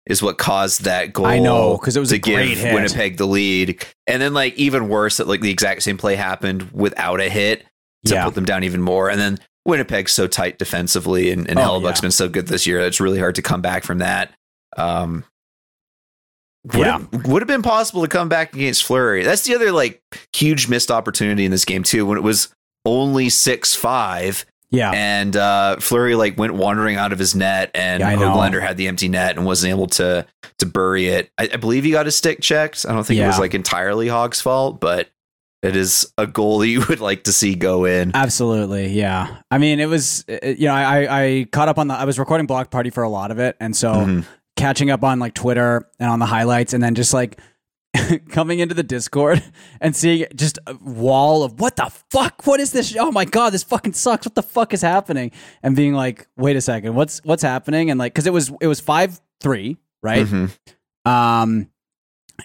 is 0.06 0.20
what 0.22 0.36
caused 0.38 0.84
that 0.84 1.12
goal. 1.12 1.26
I 1.26 1.38
know 1.38 1.76
because 1.78 1.96
it 1.96 2.00
was 2.00 2.10
to 2.10 2.16
a 2.16 2.18
great 2.18 2.48
give 2.50 2.58
hit. 2.58 2.74
Winnipeg 2.74 3.16
the 3.18 3.26
lead, 3.26 3.84
and 4.06 4.20
then 4.20 4.34
like 4.34 4.54
even 4.54 4.88
worse 4.88 5.18
that 5.18 5.28
like 5.28 5.40
the 5.40 5.50
exact 5.50 5.82
same 5.82 5.96
play 5.96 6.16
happened 6.16 6.70
without 6.72 7.20
a 7.20 7.28
hit. 7.28 7.64
to 8.06 8.14
Yeah. 8.14 8.24
put 8.24 8.34
them 8.34 8.44
down 8.44 8.64
even 8.64 8.82
more. 8.82 9.08
And 9.08 9.20
then 9.20 9.38
Winnipeg's 9.64 10.10
so 10.10 10.26
tight 10.26 10.58
defensively, 10.58 11.30
and, 11.30 11.48
and 11.48 11.56
Oh, 11.56 11.62
Hellebuyck's 11.62 11.98
yeah. 11.98 12.00
been 12.02 12.10
so 12.10 12.28
good 12.28 12.48
this 12.48 12.66
year. 12.66 12.80
It's 12.80 12.98
really 13.00 13.20
hard 13.20 13.36
to 13.36 13.42
come 13.42 13.60
back 13.62 13.84
from 13.84 13.98
that. 13.98 14.32
Um, 14.76 15.22
would 16.64 16.78
Yeah. 16.78 16.98
have, 16.98 17.26
would 17.26 17.42
have 17.42 17.46
been 17.48 17.62
possible 17.62 18.02
to 18.02 18.08
come 18.08 18.28
back 18.28 18.54
against 18.54 18.84
Fleury. 18.84 19.22
That's 19.24 19.42
the 19.42 19.54
other 19.54 19.70
like 19.72 20.00
huge 20.34 20.66
missed 20.68 20.90
opportunity 20.90 21.44
in 21.44 21.50
this 21.52 21.64
game 21.64 21.82
too. 21.84 22.04
When 22.06 22.18
it 22.18 22.22
was 22.22 22.48
only 22.84 23.28
six 23.28 23.74
five, 23.74 24.44
Yeah. 24.70 24.90
and 24.92 25.36
uh, 25.36 25.76
Fleury 25.80 26.14
like 26.14 26.36
went 26.38 26.54
wandering 26.54 26.96
out 26.96 27.12
of 27.12 27.18
his 27.18 27.34
net, 27.34 27.70
and 27.74 28.00
Yeah, 28.00 28.08
I 28.08 28.14
know. 28.16 28.32
Hoglander 28.34 28.60
had 28.60 28.76
the 28.76 28.88
empty 28.88 29.08
net 29.08 29.36
and 29.36 29.44
wasn't 29.46 29.70
able 29.70 29.86
to 29.88 30.26
to 30.58 30.66
bury 30.66 31.08
it. 31.08 31.30
I, 31.38 31.48
I 31.52 31.56
believe 31.56 31.84
he 31.84 31.90
got 31.90 32.06
his 32.06 32.16
stick 32.16 32.40
checked. 32.40 32.84
I 32.88 32.92
don't 32.92 33.04
think 33.04 33.20
it 33.20 33.26
was 33.26 33.38
like 33.38 33.54
entirely 33.54 34.08
Hog's 34.08 34.40
fault, 34.40 34.80
but 34.80 35.08
it 35.62 35.76
is 35.76 36.12
a 36.18 36.26
goal 36.26 36.58
that 36.58 36.68
you 36.74 36.84
would 36.88 37.00
like 37.00 37.24
to 37.24 37.32
see 37.32 37.54
go 37.54 37.84
in. 37.84 38.10
Absolutely, 38.14 38.88
yeah. 38.88 39.38
I 39.50 39.58
mean, 39.58 39.78
it 39.80 39.86
was 39.86 40.24
uh, 40.28 40.44
you 40.46 40.66
know 40.66 40.74
I 40.74 41.24
I 41.24 41.46
caught 41.52 41.68
up 41.68 41.78
on 41.78 41.88
the 41.88 41.94
I 41.94 42.04
was 42.04 42.18
recording 42.18 42.46
Block 42.46 42.70
Party 42.70 42.90
for 42.90 43.02
a 43.04 43.08
lot 43.08 43.30
of 43.30 43.38
it, 43.38 43.56
and 43.60 43.76
so 43.76 43.92
Mhm. 43.92 44.24
catching 44.56 44.90
up 44.90 45.04
on 45.04 45.18
like 45.20 45.34
Twitter 45.34 45.88
and 46.00 46.10
on 46.10 46.18
the 46.18 46.26
highlights, 46.26 46.72
and 46.72 46.82
then 46.82 46.94
just 46.94 47.14
like 47.14 47.38
coming 48.30 48.58
into 48.58 48.74
the 48.74 48.82
Discord 48.82 49.42
and 49.80 49.94
seeing 49.94 50.26
just 50.34 50.58
a 50.66 50.74
wall 50.76 51.42
of 51.44 51.60
what 51.60 51.76
the 51.76 51.90
fuck, 52.10 52.46
what 52.46 52.58
is 52.60 52.72
this? 52.72 52.96
Oh 52.98 53.12
my 53.12 53.24
god, 53.24 53.50
this 53.50 53.62
fucking 53.62 53.92
sucks. 53.92 54.26
What 54.26 54.34
the 54.34 54.42
fuck 54.42 54.72
is 54.72 54.80
happening? 54.82 55.30
And 55.62 55.76
being 55.76 55.92
like, 55.94 56.26
wait 56.36 56.56
a 56.56 56.60
second, 56.60 56.94
what's 56.94 57.20
what's 57.24 57.42
happening? 57.42 57.90
And 57.90 57.98
like, 57.98 58.12
because 58.14 58.26
it 58.26 58.32
was 58.32 58.50
it 58.60 58.66
was 58.66 58.80
five 58.80 59.20
three, 59.40 59.76
right? 60.02 60.26
Mhm. 60.26 60.50
Um, 61.04 61.68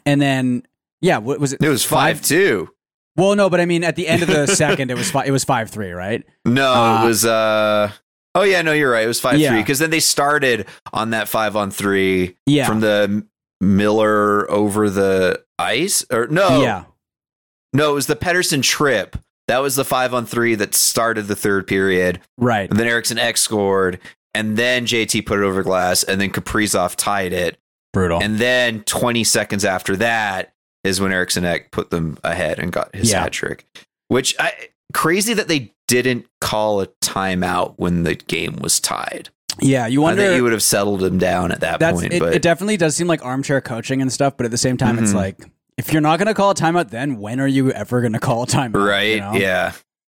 and 0.05 0.21
then 0.21 0.63
yeah, 1.01 1.19
what 1.19 1.39
was 1.39 1.53
it? 1.53 1.61
It 1.61 1.69
was 1.69 1.85
five 1.85 2.21
two. 2.21 2.69
Well, 3.15 3.35
no, 3.35 3.49
but 3.49 3.59
I 3.61 3.65
mean, 3.65 3.83
at 3.83 3.95
the 3.95 4.07
end 4.07 4.21
of 4.23 4.27
the 4.27 4.47
second, 4.47 4.91
it 4.91 4.97
was 4.97 5.09
fi- 5.09 5.25
it 5.25 5.31
was 5.31 5.43
five 5.43 5.69
three, 5.69 5.91
right? 5.91 6.23
No, 6.45 6.71
Uh, 6.73 7.03
it 7.03 7.07
was. 7.07 7.25
uh 7.25 7.91
Oh 8.35 8.43
yeah, 8.43 8.61
no, 8.61 8.71
you're 8.73 8.91
right. 8.91 9.03
It 9.03 9.07
was 9.07 9.19
five 9.19 9.39
Yeah. 9.39 9.49
three 9.51 9.61
because 9.61 9.79
then 9.79 9.89
they 9.89 9.99
started 9.99 10.67
on 10.93 11.09
that 11.11 11.27
five 11.27 11.55
on 11.55 11.71
three 11.71 12.37
Yeah, 12.45 12.67
from 12.67 12.81
the 12.81 13.25
Miller 13.61 14.49
over 14.51 14.89
the 14.89 15.43
ice, 15.59 16.05
or 16.11 16.27
no, 16.27 16.61
yeah, 16.61 16.83
no, 17.73 17.91
it 17.91 17.95
was 17.95 18.07
the 18.07 18.15
Pettersson 18.15 18.61
trip. 18.63 19.17
That 19.47 19.59
was 19.59 19.75
the 19.75 19.85
five 19.85 20.13
on 20.13 20.25
three 20.25 20.55
that 20.55 20.75
started 20.75 21.23
the 21.27 21.35
third 21.35 21.67
period. 21.67 22.19
right. 22.37 22.69
And 22.69 22.77
then 22.77 22.87
Eriksson 22.87 23.17
Ek 23.17 23.37
scored, 23.37 23.99
and 24.33 24.57
then 24.57 24.85
JT 24.85 25.25
put 25.25 25.39
it 25.39 25.43
over 25.43 25.63
glass, 25.63 26.03
and 26.03 26.19
then 26.19 26.31
Kaprizov 26.31 26.95
tied 26.95 27.31
it. 27.33 27.57
Brutal. 27.93 28.21
And 28.21 28.37
then 28.39 28.83
20 28.83 29.23
seconds 29.23 29.63
after 29.65 29.95
that 29.95 30.53
is 30.83 30.99
when 30.99 31.11
Eriksson 31.13 31.45
Ek 31.45 31.71
put 31.71 31.89
them 31.89 32.17
ahead 32.23 32.59
and 32.59 32.71
got 32.71 32.93
his 32.93 33.09
Yeah. 33.11 33.21
hat 33.23 33.31
trick. 33.31 33.65
Which 34.09 34.35
I 34.39 34.53
crazy 34.93 35.33
that 35.33 35.47
they 35.47 35.73
didn't 35.87 36.27
call 36.41 36.81
a 36.81 36.87
timeout 37.01 37.75
when 37.77 38.03
the 38.03 38.15
game 38.15 38.57
was 38.57 38.79
tied. 38.81 39.29
Yeah, 39.61 39.87
you 39.87 40.01
wonder. 40.01 40.21
I 40.21 40.25
think 40.27 40.37
you 40.37 40.43
would 40.43 40.51
have 40.51 40.63
settled 40.63 41.03
him 41.03 41.17
down 41.17 41.51
at 41.51 41.59
that 41.61 41.79
point. 41.79 42.13
it, 42.13 42.19
but 42.19 42.33
it 42.33 42.41
definitely 42.41 42.77
does 42.77 42.95
seem 42.95 43.07
like 43.07 43.23
armchair 43.25 43.61
coaching 43.61 44.01
and 44.01 44.11
stuff, 44.11 44.35
but 44.37 44.45
at 44.45 44.51
the 44.51 44.57
same 44.57 44.77
time, 44.77 44.97
it's 44.99 45.11
Mhm. 45.11 45.15
like 45.15 45.45
if 45.77 45.93
you're 45.93 46.01
not 46.01 46.17
going 46.19 46.27
to 46.27 46.33
call 46.33 46.49
a 46.51 46.55
timeout, 46.55 46.89
then 46.89 47.17
when 47.17 47.39
are 47.39 47.47
you 47.47 47.71
ever 47.71 48.01
going 48.01 48.13
to 48.13 48.19
call 48.19 48.43
a 48.43 48.47
timeout? 48.47 48.85
right, 48.87 49.13
you 49.15 49.19
know? 49.19 49.33
yeah. 49.33 49.73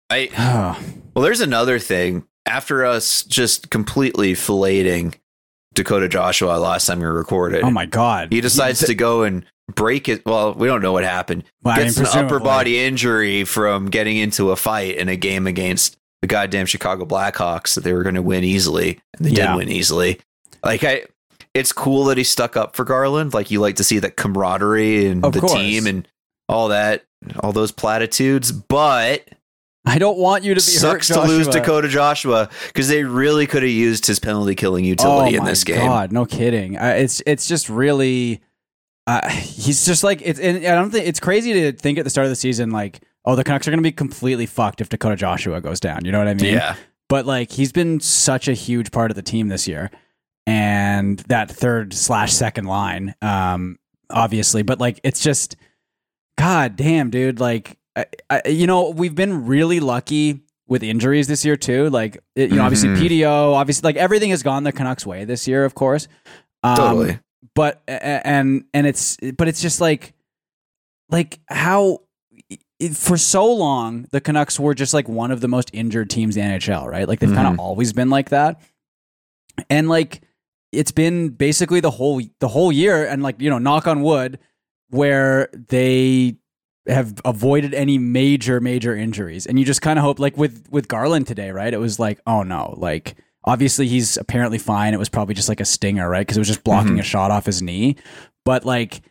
I 0.10 0.30
well, 1.16 1.24
there's 1.24 1.42
another 1.42 1.80
thing. 1.80 2.26
After 2.46 2.86
us 2.86 3.24
just 3.24 3.70
completely 3.70 4.34
filleting 4.34 5.16
Dakota 5.74 6.10
Joshua 6.10 6.58
last 6.60 6.86
time 6.86 7.00
we 7.00 7.06
recorded, 7.06 7.64
oh 7.64 7.72
my 7.72 7.86
god. 7.86 8.32
he 8.34 8.42
decides 8.42 8.80
to 8.82 8.94
go 8.94 9.24
and 9.24 9.46
break 9.74 10.10
it. 10.10 10.26
Well, 10.26 10.54
we 10.54 10.68
don't 10.68 10.82
know 10.82 10.92
what 10.92 11.04
happened. 11.06 11.46
Well, 11.64 11.74
I 11.74 11.78
mean, 11.78 11.86
Gets 11.88 11.98
an 12.14 12.26
upper 12.26 12.40
body 12.40 12.80
injury 12.80 13.46
from 13.46 13.86
getting 13.90 14.18
into 14.18 14.52
a 14.52 14.56
fight 14.58 14.98
in 14.98 15.08
a 15.08 15.16
game 15.16 15.48
against 15.48 15.98
the 16.24 16.27
goddamn 16.27 16.65
Chicago 16.65 17.03
Blackhawks 17.06 17.75
that 17.75 17.84
they 17.84 17.92
were 17.92 18.01
going 18.01 18.15
to 18.15 18.22
win 18.22 18.46
easily, 18.46 18.98
and 19.18 19.25
they 19.25 19.32
Yeah. 19.32 19.48
did 19.51 19.58
win 19.58 19.70
easily. 19.70 20.22
Like 20.63 20.86
I, 20.86 21.03
it's 21.53 21.74
cool 21.74 22.06
that 22.06 22.18
he 22.18 22.24
stuck 22.24 22.56
up 22.56 22.77
for 22.77 22.86
Garland. 22.86 23.34
Like 23.34 23.51
you 23.51 23.60
like 23.60 23.75
to 23.75 23.84
see 23.84 24.00
that 24.00 24.15
camaraderie 24.15 25.06
and 25.08 25.25
Of 25.25 25.34
the 25.34 25.42
course. 25.42 25.51
team 25.53 25.86
and 25.86 26.08
all 26.48 26.70
that, 26.70 27.03
all 27.42 27.51
those 27.51 27.74
platitudes. 27.74 28.54
But 28.54 29.28
I 29.86 30.00
don't 30.00 30.17
want 30.17 30.45
you 30.45 30.54
to 30.54 30.60
be 30.60 30.62
sucks 30.62 31.10
hurt, 31.10 31.24
to 31.24 31.28
lose 31.28 31.50
Dakota 31.50 31.89
Joshua 31.89 32.50
because 32.67 32.88
they 32.88 33.04
really 33.04 33.45
could 33.45 33.63
have 33.63 33.71
used 33.71 34.06
his 34.06 34.19
penalty 34.21 34.56
killing 34.56 34.86
utility 34.86 35.36
oh 35.36 35.39
in 35.41 35.43
this 35.45 35.65
game. 35.65 35.86
God, 35.86 36.13
no 36.13 36.26
kidding. 36.26 36.78
Uh, 36.78 36.93
it's 36.98 37.21
it's 37.26 37.50
just 37.50 37.67
really. 37.67 38.39
Uh, 39.08 39.30
he's 39.30 39.86
just 39.86 40.06
like 40.06 40.21
it's. 40.24 40.39
And 40.39 40.65
I 40.65 40.74
don't 40.76 40.89
think 40.89 41.06
it's 41.06 41.19
crazy 41.19 41.52
to 41.52 41.74
think 41.74 41.98
at 41.98 42.06
the 42.06 42.10
start 42.10 42.24
of 42.24 42.32
the 42.32 42.38
season 42.38 42.71
like, 42.71 43.02
oh, 43.26 43.36
the 43.36 43.44
Canucks 43.44 43.68
are 43.68 43.72
going 43.72 43.80
to 43.80 43.88
be 43.88 43.92
completely 43.92 44.46
fucked 44.46 44.82
if 44.82 44.90
Dakota 44.90 45.16
Joshua 45.16 45.62
goes 45.62 45.80
down. 45.80 46.04
You 46.06 46.12
know 46.12 46.20
what 46.20 46.28
I 46.28 46.34
mean? 46.34 46.54
Yeah, 46.56 46.76
but 47.10 47.26
like 47.26 47.52
he's 47.52 47.72
been 47.72 48.00
such 48.00 48.48
a 48.48 48.54
huge 48.54 48.92
part 48.92 49.12
of 49.12 49.16
the 49.16 49.22
team 49.22 49.48
this 49.48 49.68
year 49.68 49.92
and 50.46 51.20
that 51.30 51.50
third 51.50 51.94
slash 51.94 52.34
second 52.34 52.66
line 52.66 53.16
um 53.22 53.80
obviously 54.10 54.62
but 54.62 54.78
like 54.78 55.00
it's 55.04 55.22
just 55.22 55.56
god 56.38 56.76
damn 56.76 57.10
dude 57.10 57.40
like 57.40 57.78
I, 57.96 58.06
I, 58.30 58.42
you 58.48 58.68
know 58.68 58.90
we've 58.90 59.16
been 59.16 59.46
really 59.46 59.80
lucky 59.80 60.42
with 60.68 60.84
injuries 60.84 61.28
this 61.30 61.46
year 61.46 61.56
too 61.56 61.90
like 61.92 62.18
it, 62.36 62.50
you 62.50 62.58
know 62.58 62.64
obviously 62.66 62.90
Mhm. 62.90 62.98
PDO 63.22 63.54
obviously 63.54 63.88
like 63.88 63.96
everything 63.96 64.32
has 64.32 64.44
gone 64.44 64.64
the 64.66 64.74
Canucks 64.74 65.06
way 65.06 65.24
this 65.24 65.48
year 65.48 65.64
of 65.64 65.76
course 65.76 66.10
um, 66.64 66.76
totally. 66.76 67.20
but 67.56 67.82
and 67.88 68.66
and 68.74 68.86
it's 68.86 69.16
but 69.38 69.48
it's 69.48 69.62
just 69.62 69.80
like 69.80 70.14
like 71.10 71.40
how 71.48 72.00
for 72.89 73.17
so 73.17 73.52
long 73.52 74.08
the 74.12 74.19
Canucks 74.22 74.60
were 74.60 74.74
just 74.74 74.93
like 74.93 75.08
one 75.08 75.32
of 75.32 75.41
the 75.41 75.48
most 75.48 75.69
injured 75.74 76.10
teams 76.10 76.36
in 76.38 76.48
the 76.50 76.58
NHL, 76.58 76.88
right? 76.88 77.08
Like 77.08 77.19
they've 77.19 77.34
kind 77.34 77.48
Mhm. 77.48 77.54
of 77.54 77.60
always 77.60 77.93
been 77.93 78.10
like 78.10 78.30
that. 78.30 78.60
And 79.69 79.88
like 79.89 80.22
it's 80.72 80.91
been 80.91 81.30
basically 81.30 81.80
the 81.80 81.91
whole 81.91 82.22
the 82.39 82.48
whole 82.48 82.72
year 82.72 83.06
and 83.06 83.22
like, 83.22 83.39
you 83.39 83.50
know, 83.50 83.60
knock 83.60 83.88
on 83.88 84.02
wood 84.02 84.39
where 84.89 85.50
they 85.69 86.36
have 86.88 87.13
avoided 87.24 87.74
any 87.74 87.98
major 87.98 88.60
major 88.60 88.96
injuries. 88.96 89.46
And 89.46 89.58
you 89.60 89.65
just 89.65 89.82
kind 89.82 89.98
of 90.00 90.04
hope 90.04 90.19
like 90.19 90.38
with 90.38 90.67
with 90.72 90.88
Garland 90.88 91.28
today, 91.28 91.52
right? 91.52 91.74
It 91.74 91.80
was 91.80 92.00
like, 92.00 92.19
oh 92.26 92.43
no, 92.43 92.74
like 92.78 93.15
obviously 93.46 93.88
he's 93.88 94.17
apparently 94.17 94.58
fine. 94.58 94.93
It 94.93 94.98
was 95.00 95.10
probably 95.10 95.36
just 95.36 95.50
like 95.50 95.60
a 95.60 95.65
stinger, 95.65 96.10
right? 96.10 96.22
Because 96.26 96.38
it 96.38 96.41
was 96.41 96.48
just 96.48 96.63
blocking 96.63 96.96
Mhm. 96.96 97.02
a 97.02 97.04
shot 97.04 97.30
off 97.32 97.46
his 97.46 97.62
knee. 97.62 97.96
But 98.46 98.65
like 98.65 99.02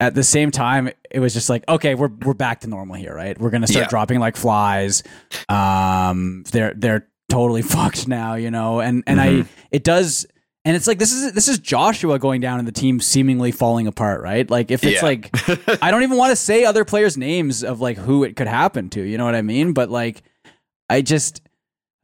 at 0.00 0.14
the 0.14 0.22
same 0.24 0.50
time, 0.50 0.90
it 1.10 1.20
was 1.20 1.32
just 1.34 1.48
like, 1.48 1.64
okay, 1.68 1.94
we're 1.94 2.10
we're 2.24 2.34
back 2.34 2.60
to 2.60 2.68
normal 2.68 2.96
here, 2.96 3.14
right? 3.14 3.38
We're 3.38 3.50
gonna 3.50 3.66
start 3.66 3.84
Yeah. 3.84 3.88
dropping 3.88 4.18
like 4.20 4.36
flies. 4.36 5.02
Um, 5.48 6.44
they're 6.52 6.74
they're 6.74 7.06
totally 7.28 7.62
fucked 7.76 8.08
now, 8.08 8.34
you 8.34 8.50
know. 8.50 8.80
And 8.80 9.04
and 9.06 9.20
I 9.20 9.28
Mhm. 9.28 9.46
it 9.70 9.84
does. 9.84 10.26
And 10.66 10.74
it's 10.74 10.86
like 10.86 10.98
this 10.98 11.12
is 11.12 11.32
this 11.32 11.46
is 11.48 11.58
Joshua 11.58 12.18
going 12.18 12.40
down 12.40 12.58
and 12.58 12.66
the 12.66 12.72
team 12.72 12.98
seemingly 12.98 13.52
falling 13.52 13.86
apart, 13.86 14.22
right? 14.22 14.48
Like 14.48 14.70
if 14.70 14.82
it's 14.82 15.02
Yeah. 15.02 15.04
like 15.04 15.30
I 15.82 15.90
don't 15.90 16.02
even 16.02 16.16
want 16.16 16.30
to 16.30 16.36
say 16.36 16.64
other 16.64 16.84
players' 16.86 17.16
names 17.18 17.62
of 17.62 17.80
like 17.82 17.98
who 17.98 18.24
it 18.24 18.34
could 18.34 18.46
happen 18.48 18.88
to, 18.90 19.02
you 19.02 19.18
know 19.18 19.26
what 19.26 19.34
I 19.34 19.42
mean? 19.42 19.74
But 19.74 19.90
like 19.90 20.22
I 20.88 21.02
just 21.02 21.42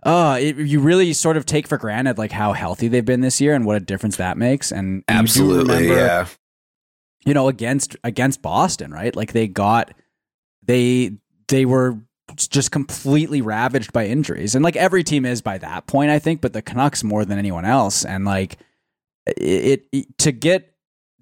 uh 0.04 0.38
it, 0.40 0.56
you 0.58 0.80
really 0.80 1.12
sort 1.14 1.36
of 1.38 1.46
take 1.46 1.66
for 1.66 1.78
granted 1.78 2.18
like 2.18 2.32
how 2.32 2.52
healthy 2.52 2.88
they've 2.88 3.04
been 3.04 3.20
this 3.22 3.40
year 3.40 3.54
and 3.54 3.64
what 3.64 3.76
a 3.76 3.80
difference 3.80 4.16
that 4.16 4.36
makes 4.36 4.70
and, 4.72 5.04
and 5.08 5.18
Absolutely, 5.18 5.74
remember, 5.86 5.94
yeah. 5.96 6.26
You 7.24 7.34
know 7.34 7.48
against 7.48 7.96
against 8.04 8.42
Boston, 8.42 8.92
right? 8.92 9.14
Like 9.14 9.32
they 9.32 9.48
got 9.48 9.92
they 10.62 11.12
they 11.48 11.64
were 11.64 11.98
just 12.36 12.70
completely 12.70 13.42
ravaged 13.42 13.92
by 13.92 14.06
injuries. 14.06 14.54
And 14.54 14.64
like 14.64 14.76
every 14.76 15.02
team 15.02 15.24
is 15.26 15.42
by 15.42 15.58
that 15.58 15.86
point, 15.86 16.10
I 16.10 16.18
think, 16.18 16.40
but 16.40 16.52
the 16.52 16.62
Canucks 16.62 17.02
more 17.02 17.24
than 17.24 17.38
anyone 17.38 17.64
else 17.64 18.04
and 18.04 18.24
like 18.24 18.56
it, 19.26 19.86
it 19.92 20.18
to 20.18 20.32
get 20.32 20.74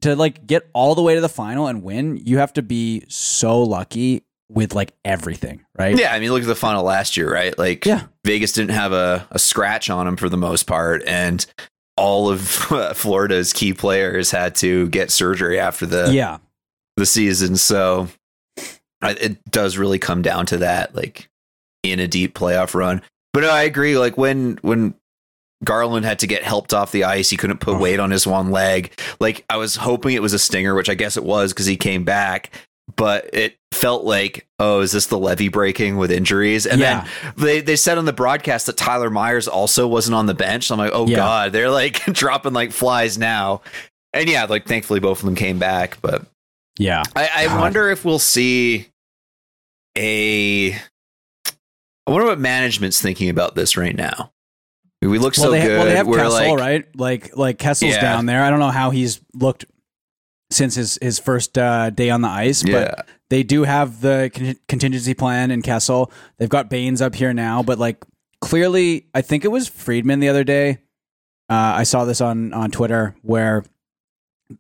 to 0.03 0.15
like 0.15 0.47
get 0.47 0.69
all 0.75 0.95
the 0.95 1.03
way 1.03 1.15
to 1.15 1.21
the 1.21 1.29
final 1.29 1.67
and 1.67 1.83
win, 1.83 2.17
you 2.19 2.39
have 2.39 2.53
to 2.55 2.63
be 2.63 3.05
so 3.09 3.63
lucky 3.63 4.25
with 4.49 4.75
like 4.75 4.93
everything, 5.05 5.65
right? 5.79 5.99
Yeah, 5.99 6.13
I 6.13 6.21
mean, 6.21 6.31
look 6.31 6.43
at 6.43 6.47
the 6.47 6.55
final 6.55 6.83
last 6.85 7.17
year, 7.17 7.33
right? 7.33 7.57
Like, 7.59 7.85
Yeah. 7.85 8.05
Vegas 8.25 8.53
didn't 8.53 8.71
have 8.75 8.93
a, 8.93 9.27
a 9.31 9.39
scratch 9.39 9.91
on 9.91 10.07
them 10.07 10.17
for 10.17 10.29
the 10.29 10.37
most 10.37 10.65
part, 10.67 11.03
and 11.07 11.45
all 11.99 12.29
of 12.31 12.41
Florida's 12.97 13.53
key 13.53 13.73
players 13.75 14.31
had 14.31 14.55
to 14.57 14.89
get 14.89 15.11
surgery 15.11 15.59
after 15.59 15.85
the 15.87 16.11
Yeah. 16.13 16.39
the 16.97 17.07
season. 17.07 17.57
So 17.57 18.09
it 19.03 19.39
does 19.51 19.77
really 19.79 19.99
come 19.99 20.23
down 20.23 20.47
to 20.47 20.59
that, 20.59 20.95
like 20.95 21.29
in 21.83 22.01
a 22.01 22.09
deep 22.09 22.35
playoff 22.37 22.75
run. 22.75 23.03
But 23.33 23.41
no, 23.41 23.51
I 23.51 23.63
agree. 23.63 23.97
Like 23.99 24.17
when 24.19 24.59
when 24.63 24.95
Garland 25.65 26.07
had 26.07 26.21
to 26.21 26.27
get 26.27 26.43
helped 26.45 26.73
off 26.73 26.93
the 26.93 27.05
ice, 27.05 27.31
he 27.31 27.37
couldn't 27.37 27.59
put 27.59 27.75
Oh. 27.77 27.79
weight 27.79 28.01
on 28.01 28.11
his 28.11 28.27
one 28.27 28.51
leg. 28.51 28.93
Like 29.21 29.45
I 29.51 29.57
was 29.57 29.77
hoping 29.77 30.15
it 30.15 30.23
was 30.23 30.33
a 30.33 30.39
stinger, 30.39 30.75
which 30.75 30.89
I 30.89 30.95
guess 30.95 31.17
it 31.17 31.25
was 31.25 31.53
because 31.53 31.67
he 31.67 31.77
came 31.77 32.05
back. 32.05 32.51
But 32.97 33.31
it 33.35 33.57
felt 33.73 34.05
like, 34.05 34.47
oh, 34.59 34.81
is 34.81 34.93
this 34.93 35.07
the 35.07 35.19
levee 35.19 35.49
breaking 35.49 35.99
with 35.99 36.11
injuries? 36.11 36.67
And 36.67 36.81
Yeah. 36.81 37.05
then 37.05 37.35
they 37.37 37.61
they 37.61 37.77
said 37.77 37.99
on 37.99 38.07
the 38.07 38.13
broadcast 38.13 38.67
that 38.67 38.77
Tyler 38.77 39.11
Myers 39.11 39.47
also 39.47 39.87
wasn't 39.87 40.15
on 40.15 40.27
the 40.27 40.35
bench. 40.35 40.65
So 40.67 40.75
I'm 40.75 40.79
like, 40.79 40.93
oh 40.95 41.07
Yeah. 41.07 41.17
god, 41.17 41.53
they're 41.53 41.71
like 41.71 42.03
dropping 42.13 42.55
like 42.55 42.73
flies 42.73 43.19
now. 43.19 43.61
And 44.15 44.29
yeah, 44.29 44.45
like 44.45 44.67
thankfully 44.67 45.01
both 45.01 45.19
of 45.21 45.27
them 45.27 45.35
came 45.35 45.59
back, 45.59 45.99
but 46.01 46.25
Yeah. 46.79 47.03
I, 47.15 47.47
I 47.47 47.59
wonder 47.61 47.91
if 47.91 48.05
we'll 48.07 48.19
see 48.19 48.89
a 49.97 50.73
I 50.73 52.11
wonder 52.11 52.27
what 52.27 52.41
management's 52.41 53.01
thinking 53.03 53.29
about 53.29 53.55
this 53.55 53.77
right 53.77 53.95
now. 53.95 54.33
We 55.03 55.19
look 55.19 55.35
so 55.35 55.51
they, 55.51 55.61
good. 55.63 55.77
well, 55.79 55.87
they 55.87 55.97
have 55.97 56.07
we're 56.09 56.17
Kessel, 56.17 56.31
like, 56.33 56.59
right? 56.59 56.97
Like 56.97 57.37
like 57.37 57.59
Kessel's 57.59 57.95
Yeah. 57.95 58.01
down 58.01 58.27
there. 58.27 58.43
I 58.43 58.51
don't 58.51 58.59
know 58.61 58.71
how 58.71 58.91
he's 58.91 59.21
looked 59.35 59.67
since 60.51 60.75
his 60.75 60.99
his 61.03 61.19
first 61.19 61.57
uh, 61.59 61.91
day 61.91 62.11
on 62.11 62.23
the 62.23 62.29
ice, 62.29 62.65
Yeah. 62.65 62.95
but 62.97 63.09
they 63.31 63.43
do 63.43 63.65
have 63.65 64.01
the 64.01 64.31
con- 64.35 64.57
contingency 64.69 65.15
plan 65.15 65.51
in 65.51 65.63
Kessel. 65.63 66.11
They've 66.39 66.49
got 66.49 66.71
Bains 66.71 67.03
up 67.03 67.15
here 67.15 67.33
now, 67.35 67.63
but 67.63 67.79
like 67.79 68.05
clearly, 68.41 69.07
I 69.15 69.21
think 69.23 69.45
it 69.45 69.49
was 69.49 69.69
Friedman 69.69 70.21
the 70.21 70.29
other 70.29 70.45
day. 70.45 70.79
Uh, 71.51 71.77
I 71.77 71.83
saw 71.85 72.05
this 72.05 72.21
on 72.21 72.53
on 72.53 72.71
Twitter 72.71 73.15
where 73.23 73.65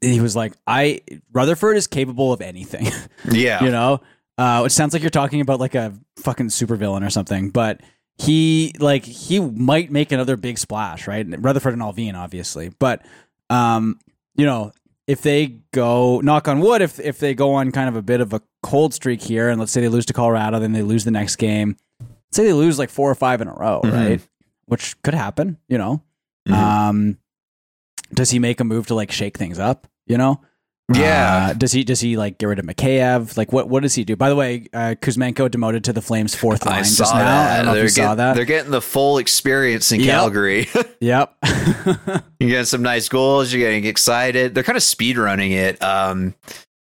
he 0.01 0.21
was 0.21 0.37
like, 0.37 0.53
"I 0.67 1.01
Rutherford 1.33 1.77
is 1.77 1.87
capable 1.87 2.33
of 2.33 2.41
anything." 2.41 2.87
yeah, 3.31 3.63
you 3.65 3.71
know 3.71 4.01
uh 4.39 4.61
which 4.61 4.73
sounds 4.73 4.93
like 4.93 5.03
you're 5.03 5.11
talking 5.11 5.41
about 5.41 5.59
like 5.59 5.75
a 5.75 5.93
fucking 6.15 6.47
supervillain 6.47 7.05
or 7.05 7.11
something 7.11 7.51
but 7.51 7.81
he 8.19 8.73
like 8.79 9.05
he 9.05 9.41
might 9.41 9.91
make 9.91 10.13
another 10.13 10.37
big 10.37 10.57
splash 10.59 11.09
right 11.09 11.27
rutherford 11.41 11.73
and 11.73 11.83
allvin 11.83 12.15
obviously 12.15 12.69
but 12.79 13.05
um 13.51 13.99
you 14.37 14.47
know 14.47 14.71
if 15.09 15.23
they 15.23 15.47
go 15.73 16.21
knock 16.21 16.47
on 16.47 16.61
wood 16.61 16.81
if 16.83 17.01
if 17.01 17.19
they 17.19 17.35
go 17.35 17.55
on 17.55 17.73
kind 17.73 17.89
of 17.89 17.97
a 17.97 18.03
bit 18.03 18.21
of 18.21 18.33
a 18.33 18.41
cold 18.63 18.95
streak 18.95 19.21
here 19.21 19.49
and 19.49 19.59
let's 19.59 19.73
say 19.73 19.81
they 19.81 19.89
lose 19.89 20.07
to 20.07 20.13
colorado 20.13 20.59
then 20.61 20.73
they 20.73 20.83
lose 20.83 21.05
the 21.05 21.11
next 21.11 21.37
game 21.37 21.77
let's 22.01 22.37
say 22.37 22.45
they 22.45 22.53
lose 22.53 22.79
like 22.79 22.91
four 22.91 23.11
or 23.11 23.15
five 23.17 23.41
in 23.41 23.49
a 23.49 23.55
row 23.55 23.81
Mhm. 23.83 23.93
right 23.93 24.21
which 24.67 25.01
could 25.03 25.15
happen 25.15 25.57
you 25.69 25.79
know 25.79 26.03
Mhm. 26.47 26.53
um 26.55 27.19
does 28.15 28.31
he 28.31 28.39
make 28.39 28.61
a 28.61 28.65
move 28.65 28.87
to 28.89 28.95
like 28.95 29.11
shake 29.11 29.37
things 29.39 29.59
up 29.59 29.87
you 30.07 30.17
know 30.19 30.41
Yeah. 30.95 31.49
uh, 31.51 31.53
does 31.53 31.73
he 31.73 31.85
does 31.85 32.01
he 32.01 32.17
like 32.17 32.39
get 32.39 32.47
rid 32.47 32.59
of 32.59 32.65
Mikheyev? 32.65 33.37
Like 33.37 33.53
what 33.53 33.69
what 33.69 33.83
does 33.83 33.95
he 33.95 34.05
do? 34.05 34.17
By 34.17 34.31
the 34.31 34.37
way, 34.37 34.67
uh, 34.73 34.95
Kuzmenko 35.01 35.51
demoted 35.51 35.85
to 35.85 35.93
the 35.93 36.01
Flames 36.01 36.35
fourth 36.35 36.65
line 36.65 36.77
I 36.77 36.79
just 36.83 36.97
saw 36.97 37.13
now. 37.13 37.25
that. 37.25 37.53
I 37.53 37.57
don't 37.59 37.67
know 37.67 37.73
they're 37.75 37.85
if 37.85 37.97
you 37.97 38.03
saw 38.03 38.15
that. 38.15 38.35
They're 38.37 38.45
getting 38.47 38.71
the 38.71 38.81
full 38.81 39.19
experience 39.19 39.93
in 39.93 40.01
Yep. 40.01 40.09
Calgary. 40.09 40.67
Yep. 41.01 41.37
You're 42.41 42.51
getting 42.51 42.65
some 42.65 42.83
nice 42.83 43.09
goals. 43.09 43.53
You're 43.53 43.69
getting 43.69 43.85
excited. 43.85 44.55
They're 44.55 44.65
kind 44.65 44.77
of 44.77 44.83
speed 44.83 45.17
running 45.19 45.53
it 45.53 45.81
um, 45.83 46.35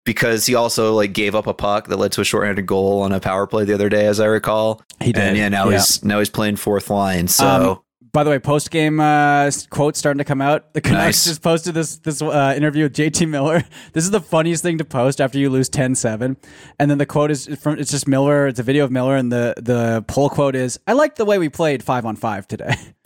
because 0.06 0.46
he 0.46 0.54
also 0.56 0.94
like 0.94 1.14
gave 1.14 1.34
up 1.34 1.48
a 1.48 1.54
puck 1.54 1.88
that 1.88 1.98
led 1.98 2.12
to 2.12 2.22
a 2.22 2.24
shorthanded 2.26 2.66
goal 2.68 3.02
on 3.02 3.12
a 3.14 3.20
power 3.20 3.48
play 3.48 3.64
the 3.66 3.74
other 3.74 3.90
day, 3.90 4.06
as 4.06 4.20
I 4.20 4.26
recall. 4.26 4.82
he 5.02 5.14
did. 5.14 5.24
And 5.24 5.38
yeah, 5.38 5.50
now 5.50 5.70
Yeah. 5.70 5.78
he's 5.78 6.04
now 6.04 6.20
he's 6.20 6.30
playing 6.30 6.58
fourth 6.58 6.90
line. 6.90 7.28
So 7.28 7.48
Um, 7.48 7.80
By 8.14 8.24
the 8.24 8.30
way, 8.30 8.38
post 8.38 8.70
game 8.70 9.00
uh, 9.00 9.50
quote 9.72 9.96
starting 9.96 10.20
to 10.20 10.24
come 10.24 10.40
out. 10.40 10.72
The 10.76 10.82
Canucks 10.82 11.04
Nice. 11.04 11.26
just 11.26 11.42
posted 11.42 11.74
this 11.74 11.98
this 11.98 12.22
uh, 12.22 12.54
interview 12.56 12.84
with 12.84 12.94
JT 12.94 13.28
Miller. 13.28 13.64
This 13.94 14.06
is 14.06 14.12
the 14.12 14.22
funniest 14.22 14.62
thing 14.62 14.78
to 14.78 14.86
post 14.86 15.20
after 15.20 15.38
you 15.40 15.50
lose 15.50 15.70
10-7. 15.70 16.38
And 16.80 16.92
then 16.92 16.98
the 17.00 17.06
quote 17.08 17.32
is 17.32 17.48
from 17.60 17.80
it's 17.80 17.90
just 17.90 18.08
Miller. 18.08 18.46
It's 18.48 18.60
a 18.60 18.64
video 18.64 18.84
of 18.86 18.92
Miller, 18.92 19.16
and 19.16 19.32
the 19.32 19.56
the 19.58 20.06
pull 20.08 20.30
quote 20.30 20.56
is, 20.56 20.80
"I 20.88 20.94
like 20.94 21.16
the 21.16 21.26
way 21.26 21.40
we 21.40 21.50
played 21.50 21.84
five 21.84 22.06
on 22.06 22.16
five 22.16 22.48
today." 22.48 22.76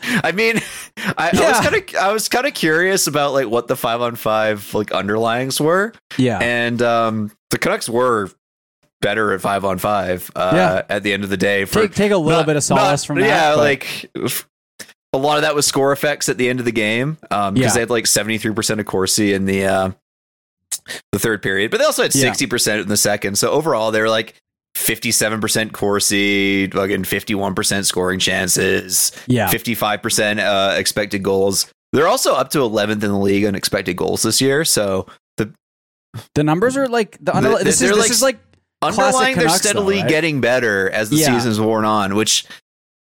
I 0.00 0.32
mean, 0.32 0.60
I, 0.96 1.30
I 1.32 1.50
was 1.50 1.60
kind 1.60 1.74
of 1.74 1.94
I 1.96 2.12
was 2.12 2.28
kind 2.28 2.46
of 2.46 2.54
curious 2.54 3.08
about 3.08 3.32
like 3.32 3.48
what 3.48 3.66
the 3.66 3.76
five 3.76 4.00
on 4.00 4.14
five 4.14 4.72
like 4.72 4.90
underlyings 4.90 5.60
were, 5.60 5.92
yeah. 6.16 6.38
and 6.38 6.80
um, 6.80 7.32
the 7.50 7.58
Canucks 7.58 7.88
were 7.88 8.30
better 9.04 9.32
at 9.32 9.40
five 9.40 9.64
on 9.64 9.78
five. 9.78 10.30
Uh, 10.34 10.52
Yeah. 10.54 10.82
at 10.88 11.02
the 11.04 11.12
end 11.12 11.22
of 11.24 11.30
the 11.30 11.36
day, 11.36 11.64
for 11.66 11.82
take 11.82 11.94
take 11.94 12.10
a 12.12 12.16
little 12.16 12.40
not- 12.40 12.46
bit 12.46 12.56
of 12.56 12.64
solace 12.64 13.02
not- 13.02 13.06
from 13.06 13.20
that. 13.20 13.26
Yeah, 13.26 13.50
but- 13.54 13.58
like 13.58 14.10
a 15.12 15.18
lot 15.18 15.36
of 15.36 15.42
that 15.42 15.54
was 15.54 15.66
score 15.66 15.92
effects 15.92 16.28
at 16.28 16.38
the 16.38 16.48
end 16.48 16.58
of 16.58 16.64
the 16.64 16.72
game 16.72 17.18
because 17.20 17.52
Yeah. 17.56 17.72
they 17.74 17.80
had 17.80 17.90
like 17.90 18.06
seventy 18.06 18.38
three 18.38 18.52
percent 18.54 18.80
of 18.80 18.86
Corsi 18.86 19.32
in 19.32 19.44
the 19.46 19.66
uh, 19.66 19.90
the 21.12 21.18
third 21.18 21.42
period, 21.42 21.70
but 21.70 21.78
they 21.78 21.84
also 21.84 22.02
had 22.02 22.14
Yeah. 22.14 22.22
sixty 22.22 22.46
percent 22.46 22.80
in 22.82 22.88
the 22.88 22.96
second. 22.96 23.36
So 23.38 23.50
overall, 23.50 23.90
they 23.92 24.00
were 24.00 24.08
like 24.10 24.34
fifty 24.74 25.12
seven 25.12 25.40
percent 25.40 25.72
Corsi, 25.72 26.66
fucking 26.68 27.04
fifty 27.04 27.34
one 27.34 27.54
percent 27.54 27.86
scoring 27.86 28.18
chances, 28.18 29.12
yeah. 29.28 29.48
fifty 29.48 29.74
five 29.74 30.02
percent 30.02 30.40
uh, 30.40 30.74
expected 30.76 31.22
goals. 31.22 31.66
They're 31.92 32.08
also 32.08 32.34
up 32.34 32.50
to 32.50 32.60
eleventh 32.60 33.04
in 33.04 33.10
the 33.10 33.18
league 33.18 33.44
on 33.44 33.54
expected 33.54 33.94
goals 33.96 34.22
this 34.22 34.40
year. 34.40 34.64
So 34.64 35.06
The 35.36 35.52
the 36.34 36.42
numbers 36.42 36.76
are 36.76 36.88
like 36.88 37.16
the 37.20 37.32
The- 37.32 37.60
this 37.62 37.80
is 37.82 37.96
like 37.96 38.10
is 38.10 38.20
like 38.22 38.38
underlying 38.84 39.34
they're 39.36 39.44
Canucks, 39.46 39.60
though, 39.62 39.68
steadily 39.70 40.00
right? 40.00 40.08
getting 40.08 40.40
better 40.40 40.90
as 40.90 41.10
the 41.10 41.16
Yeah. 41.16 41.34
season's 41.34 41.60
worn 41.60 41.84
on 41.84 42.14
which 42.14 42.44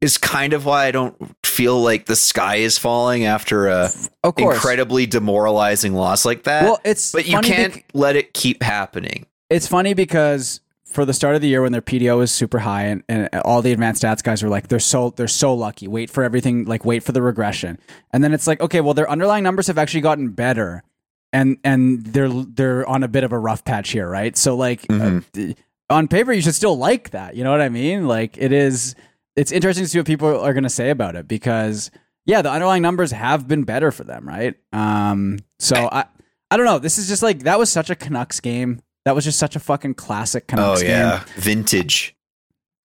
is 0.02 0.18
kind 0.18 0.54
of 0.54 0.66
why 0.66 0.86
i 0.88 0.92
don't 0.92 1.16
feel 1.46 1.80
like 1.82 2.06
the 2.06 2.16
sky 2.16 2.56
is 2.56 2.78
falling 2.78 3.26
after 3.26 3.68
a 3.68 3.90
incredibly 4.38 5.06
demoralizing 5.06 5.94
loss 5.94 6.26
like 6.26 6.44
that 6.44 6.64
Well, 6.64 6.80
it's 6.84 7.12
but 7.12 7.28
you 7.28 7.40
can't 7.42 7.74
bec- 7.74 7.86
let 7.94 8.16
it 8.16 8.34
keep 8.34 8.64
happening 8.64 9.26
it's 9.50 9.68
funny 9.68 9.94
because 9.94 10.62
for 10.86 11.06
the 11.06 11.14
start 11.14 11.36
of 11.36 11.42
the 11.42 11.48
year 11.48 11.62
when 11.62 11.72
their 11.72 11.82
PDO 11.82 12.18
was 12.18 12.32
super 12.34 12.60
high 12.60 12.84
and, 12.84 13.02
and 13.08 13.30
all 13.46 13.62
the 13.62 13.72
advanced 13.72 14.04
stats 14.04 14.22
guys 14.24 14.44
were 14.44 14.50
like 14.50 14.68
they're 14.68 14.80
so 14.80 15.12
they're 15.12 15.28
so 15.28 15.54
lucky 15.54 15.88
wait 15.88 16.10
for 16.10 16.24
everything 16.24 16.66
like 16.66 16.84
wait 16.84 17.02
for 17.04 17.12
the 17.14 17.22
regression 17.22 17.78
and 18.12 18.24
then 18.24 18.34
it's 18.34 18.48
like 18.48 18.60
okay 18.60 18.82
well 18.82 18.94
their 18.94 19.10
underlying 19.10 19.44
numbers 19.44 19.68
have 19.68 19.78
actually 19.78 20.02
gotten 20.02 20.30
better 20.30 20.84
and 21.32 21.58
and 21.64 22.04
they're 22.08 22.28
they're 22.30 22.86
on 22.90 23.04
a 23.04 23.08
bit 23.08 23.24
of 23.24 23.32
a 23.32 23.40
rough 23.40 23.64
patch 23.64 23.92
here 23.92 24.10
right 24.10 24.36
so 24.36 24.56
like 24.56 24.82
Mhm. 24.88 25.52
uh, 25.52 25.54
on 25.92 26.08
paper 26.08 26.32
you 26.32 26.42
should 26.42 26.56
still 26.56 26.78
like 26.78 27.12
that 27.12 27.36
you 27.36 27.44
know 27.44 27.52
what 27.52 27.62
I 27.62 27.70
mean 27.70 28.08
like 28.08 28.38
it 28.38 28.52
is 28.52 28.96
it's 29.36 29.52
interesting 29.52 29.86
to 29.86 29.90
see 29.90 30.00
what 30.00 30.08
people 30.08 30.28
are 30.40 30.54
going 30.54 30.64
to 30.64 30.70
say 30.70 30.90
about 30.90 31.16
it 31.16 31.28
because 31.28 31.92
yeah 32.26 32.42
the 32.42 32.50
underlying 32.52 32.82
numbers 32.82 33.12
have 33.12 33.48
been 33.48 33.64
better 33.64 33.92
for 33.92 34.04
them 34.04 34.28
right 34.28 34.56
um 34.74 35.40
so 35.60 35.76
I 35.92 36.06
I 36.50 36.58
don't 36.58 36.66
know 36.66 36.80
this 36.80 36.98
is 36.98 37.08
just 37.08 37.22
like 37.22 37.40
that 37.44 37.60
was 37.60 37.70
such 37.72 37.90
a 37.90 37.96
Canucks 37.96 38.40
game 38.40 38.82
that 39.06 39.16
was 39.16 39.24
just 39.24 39.38
such 39.40 39.56
a 39.56 39.60
fucking 39.60 39.96
classic 39.96 40.48
Canucks 40.48 40.82
game. 40.82 40.92
oh 40.92 40.94
yeah 40.94 41.18
game. 41.20 41.28
vintage 41.38 42.16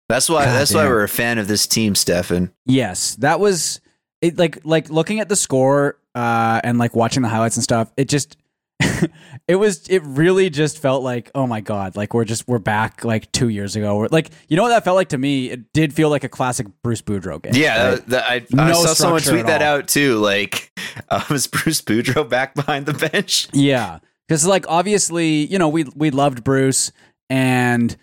that's 0.09 0.28
why 0.28 0.44
God 0.44 0.54
that's 0.54 0.72
why 0.74 0.87
we're 0.87 1.02
a 1.02 1.09
fan 1.09 1.38
of 1.38 1.48
this 1.48 1.66
team 1.66 1.94
stefan 1.94 2.52
Yes, 2.66 3.16
that 3.16 3.40
was 3.40 3.80
it. 4.20 4.38
Like 4.38 4.59
like 4.64 4.90
looking 4.90 5.20
at 5.20 5.28
the 5.28 5.37
score 5.37 5.98
uh, 6.14 6.61
and 6.62 6.78
like 6.78 6.94
watching 6.94 7.22
the 7.22 7.28
highlights 7.28 7.57
and 7.57 7.64
stuff. 7.64 7.92
It 7.96 8.09
just 8.09 8.37
it 9.48 9.56
was 9.56 9.87
it 9.88 10.02
really 10.04 10.50
just 10.50 10.78
felt 10.78 11.02
like 11.02 11.30
oh 11.34 11.46
my 11.46 11.60
god, 11.60 11.96
like 11.96 12.14
we're 12.14 12.24
just 12.24 12.48
we're 12.48 12.58
back 12.58 13.04
like 13.04 13.30
two 13.32 13.48
years 13.48 13.76
ago. 13.76 13.96
We're, 13.96 14.08
like 14.10 14.30
you 14.48 14.56
know 14.56 14.62
what 14.64 14.70
that 14.70 14.84
felt 14.84 14.96
like 14.96 15.10
to 15.10 15.18
me. 15.18 15.50
It 15.50 15.72
did 15.72 15.92
feel 15.92 16.10
like 16.10 16.24
a 16.24 16.28
classic 16.28 16.66
Bruce 16.82 17.02
Boudreau 17.02 17.40
game. 17.42 17.52
yeah 17.54 17.90
right? 17.90 18.06
that- 18.08 18.24
I, 18.24 18.46
I 18.58 18.72
saw 18.72 18.87
someone 18.94 19.20
tweet 19.20 19.46
that 19.46 19.62
all. 19.62 19.78
out 19.78 19.88
too 19.88 20.16
like 20.18 20.70
uh, 21.10 21.24
was 21.30 21.46
bruce 21.46 21.80
boudreau 21.80 22.28
back 22.28 22.54
behind 22.54 22.87
the 22.87 22.94
bench 22.94 23.48
Yeah, 23.52 23.98
because 24.26 24.46
like 24.46 24.66
obviously, 24.68 25.46
you 25.46 25.58
know, 25.58 25.68
we 25.68 25.84
we 25.94 26.10
loved 26.10 26.42
Bruce, 26.44 26.92
and 27.30 27.96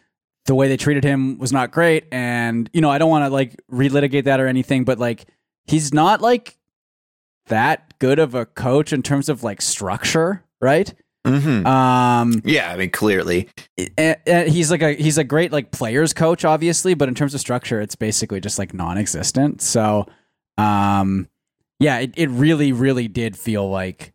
the 0.45 0.55
way 0.55 0.67
they 0.67 0.77
treated 0.77 1.03
him 1.03 1.37
was 1.37 1.51
not 1.51 1.71
great. 1.71 2.05
And 2.11 2.69
you 2.73 2.81
know, 2.81 2.89
I 2.89 2.97
don't 2.97 3.09
want 3.09 3.25
to 3.25 3.29
like 3.29 3.55
relitigate 3.71 4.23
that 4.23 4.39
or 4.39 4.47
anything, 4.47 4.83
but 4.85 4.99
like 4.99 5.25
he's 5.65 5.93
not 5.93 6.21
like 6.21 6.57
that 7.47 7.97
good 7.99 8.19
of 8.19 8.33
a 8.35 8.45
coach 8.45 8.93
in 8.93 9.01
terms 9.03 9.29
of 9.29 9.43
like 9.43 9.61
structure, 9.61 10.43
right? 10.61 10.93
hmm 11.23 11.67
Um, 11.67 12.41
yeah 12.45 12.71
i 12.71 12.77
mean 12.77 12.89
clearly 12.89 13.47
and, 13.95 14.17
and 14.25 14.49
he's 14.49 14.71
like 14.71 14.81
a 14.81 14.93
he's 14.93 15.19
a 15.19 15.23
great 15.23 15.51
like 15.51 15.69
players 15.71 16.13
coach, 16.13 16.43
obviously, 16.45 16.95
but 16.95 17.07
in 17.09 17.13
terms 17.15 17.33
of 17.35 17.39
structure, 17.39 17.79
it's 17.79 17.95
basically 17.95 18.39
just 18.41 18.57
like 18.57 18.73
non-existent. 18.73 19.61
So, 19.61 20.07
um, 20.57 21.27
yeah, 21.79 21.99
it, 21.99 22.13
it 22.17 22.29
really 22.29 22.71
really 22.71 23.07
did 23.07 23.37
feel 23.37 23.69
like 23.69 24.13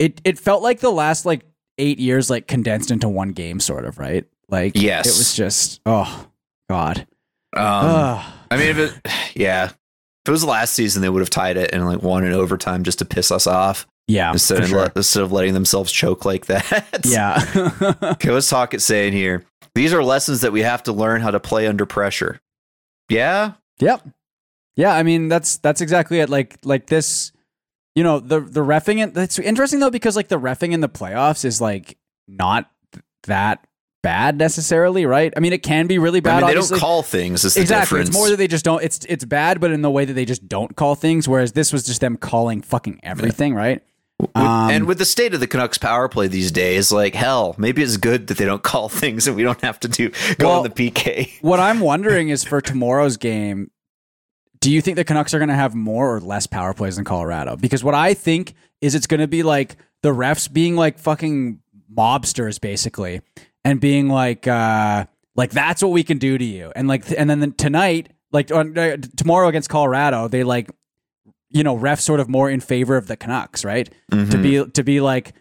it. 0.00 0.20
It 0.24 0.36
felt 0.38 0.62
like 0.64 0.80
the 0.80 0.90
last 0.90 1.24
like 1.26 1.42
eight 1.78 1.98
years 2.00 2.28
like 2.28 2.48
condensed 2.48 2.90
into 2.90 3.08
one 3.08 3.30
game, 3.30 3.60
sort 3.60 3.84
of, 3.84 3.98
right? 3.98 4.24
Like, 4.48 4.72
Yes. 4.74 5.06
it 5.06 5.18
was 5.18 5.34
just 5.36 5.80
oh 5.86 6.26
god, 6.68 7.06
um, 7.56 7.64
Ugh. 7.64 8.32
I 8.50 8.56
mean, 8.56 8.68
if 8.68 8.78
it, 8.78 8.94
yeah, 9.36 9.64
if 9.66 9.74
it 10.26 10.30
was 10.30 10.40
the 10.42 10.48
last 10.48 10.74
season, 10.74 11.02
they 11.02 11.08
would 11.08 11.20
have 11.20 11.30
tied 11.30 11.56
it 11.56 11.70
and 11.72 11.86
like 11.86 12.02
won 12.02 12.24
in 12.24 12.32
overtime 12.32 12.82
just 12.82 12.98
to 12.98 13.04
piss 13.04 13.30
us 13.30 13.46
off 13.46 13.86
yeah, 14.06 14.32
instead 14.32 14.60
of 14.60 14.68
sure. 14.68 14.78
let- 14.80 14.96
instead 14.96 15.22
of 15.22 15.32
letting 15.32 15.54
themselves 15.54 15.90
choke 15.92 16.24
like 16.24 16.46
that. 16.46 17.00
yeah, 17.04 17.94
okay, 18.12 18.30
what's 18.30 18.48
Tocchet 18.48 18.82
saying 18.82 19.12
here? 19.12 19.44
These 19.74 19.94
are 19.94 20.04
lessons 20.04 20.42
that 20.42 20.52
we 20.52 20.60
have 20.60 20.82
to 20.84 20.92
learn 20.92 21.22
how 21.22 21.30
to 21.30 21.40
play 21.40 21.66
under 21.66 21.86
pressure. 21.86 22.40
Yeah, 23.08 23.52
Yep. 23.82 24.08
Yeah, 24.76 24.94
I 24.94 25.02
mean 25.02 25.28
that's 25.28 25.58
that's 25.58 25.80
exactly 25.80 26.20
it. 26.20 26.30
Like 26.30 26.58
like 26.64 26.86
this, 26.86 27.32
you 27.94 28.02
know, 28.02 28.20
the 28.20 28.40
the 28.40 28.60
refing 28.60 29.04
it. 29.04 29.12
That's 29.12 29.38
interesting 29.38 29.80
though 29.80 29.90
because 29.90 30.16
like 30.16 30.28
the 30.28 30.40
refing 30.40 30.72
in 30.72 30.80
the 30.80 30.88
playoffs 30.88 31.44
is 31.44 31.60
like 31.60 31.98
not 32.26 32.70
that 33.24 33.66
bad 34.02 34.38
necessarily, 34.38 35.04
right? 35.04 35.32
I 35.36 35.40
mean, 35.40 35.52
it 35.52 35.62
can 35.62 35.86
be 35.86 35.98
really 35.98 36.20
bad. 36.20 36.30
I 36.30 36.36
mean, 36.36 36.46
they 36.46 36.52
obviously. 36.52 36.76
don't 36.76 36.80
call 36.80 37.02
things. 37.02 37.44
Is 37.44 37.54
the 37.54 37.60
exactly. 37.60 37.98
difference. 37.98 38.08
It's 38.08 38.16
more 38.16 38.30
that 38.30 38.36
they 38.36 38.48
just 38.48 38.64
don't. 38.64 38.82
It's 38.82 39.04
it's 39.08 39.26
bad, 39.26 39.60
but 39.60 39.72
in 39.72 39.82
the 39.82 39.90
way 39.90 40.06
that 40.06 40.14
they 40.14 40.24
just 40.24 40.48
don't 40.48 40.74
call 40.74 40.94
things. 40.94 41.28
Whereas 41.28 41.52
this 41.52 41.72
was 41.72 41.84
just 41.84 42.00
them 42.00 42.16
calling 42.16 42.62
fucking 42.62 43.00
everything, 43.02 43.54
right? 43.54 43.82
Um, 44.34 44.70
and 44.70 44.86
with 44.86 44.98
the 44.98 45.04
state 45.04 45.34
of 45.34 45.40
the 45.40 45.46
Canucks 45.46 45.78
power 45.78 46.08
play 46.08 46.28
these 46.28 46.52
days, 46.52 46.92
like 46.92 47.14
hell, 47.14 47.54
maybe 47.58 47.82
it's 47.82 47.96
good 47.96 48.28
that 48.28 48.38
they 48.38 48.44
don't 48.44 48.62
call 48.72 48.88
things 48.88 49.26
and 49.26 49.36
we 49.36 49.42
don't 49.42 49.60
have 49.62 49.80
to 49.80 49.88
do 49.88 50.10
go 50.38 50.48
Well, 50.48 50.58
on 50.58 50.62
the 50.64 50.70
PK. 50.70 51.30
What 51.42 51.60
I'm 51.60 51.80
wondering 51.80 52.28
is 52.28 52.44
for 52.44 52.60
tomorrow's 52.60 53.16
game, 53.16 53.70
do 54.60 54.70
you 54.70 54.80
think 54.80 54.96
the 54.96 55.04
Canucks 55.04 55.34
are 55.34 55.38
going 55.38 55.48
to 55.48 55.54
have 55.54 55.74
more 55.74 56.14
or 56.14 56.20
less 56.20 56.46
power 56.46 56.72
plays 56.74 56.96
than 56.96 57.04
Colorado? 57.04 57.56
Because 57.56 57.82
what 57.82 57.94
I 57.94 58.14
think 58.14 58.54
is 58.80 58.94
it's 58.94 59.06
going 59.08 59.20
to 59.20 59.26
be 59.28 59.42
like 59.42 59.76
the 60.02 60.10
refs 60.10 60.52
being 60.52 60.76
like 60.76 60.98
fucking 60.98 61.60
mobsters 61.92 62.60
basically 62.60 63.20
and 63.64 63.80
being 63.80 64.08
like 64.08 64.46
uh 64.46 65.04
Like 65.36 65.50
that's 65.50 65.82
what 65.82 65.90
we 65.92 66.04
can 66.04 66.18
do 66.18 66.38
to 66.38 66.44
you. 66.44 66.72
And 66.76 66.88
like, 66.88 67.04
and 67.16 67.28
then 67.28 67.40
the, 67.40 67.50
tonight, 67.50 68.10
like 68.32 68.50
on, 68.52 68.76
uh, 68.78 68.96
tomorrow 69.16 69.48
against 69.48 69.68
Colorado, 69.68 70.28
they 70.28 70.44
like, 70.44 70.70
you 71.52 71.62
know, 71.62 71.74
ref 71.74 72.00
sort 72.00 72.20
of 72.20 72.28
more 72.28 72.50
in 72.50 72.60
favor 72.60 72.96
of 72.96 73.06
the 73.06 73.16
Canucks, 73.16 73.64
right? 73.64 73.88
To 74.10 74.16
be 74.16 74.52
mm-hmm. 74.52 74.70
to 74.70 74.82
be 74.84 75.00
like, 75.00 75.32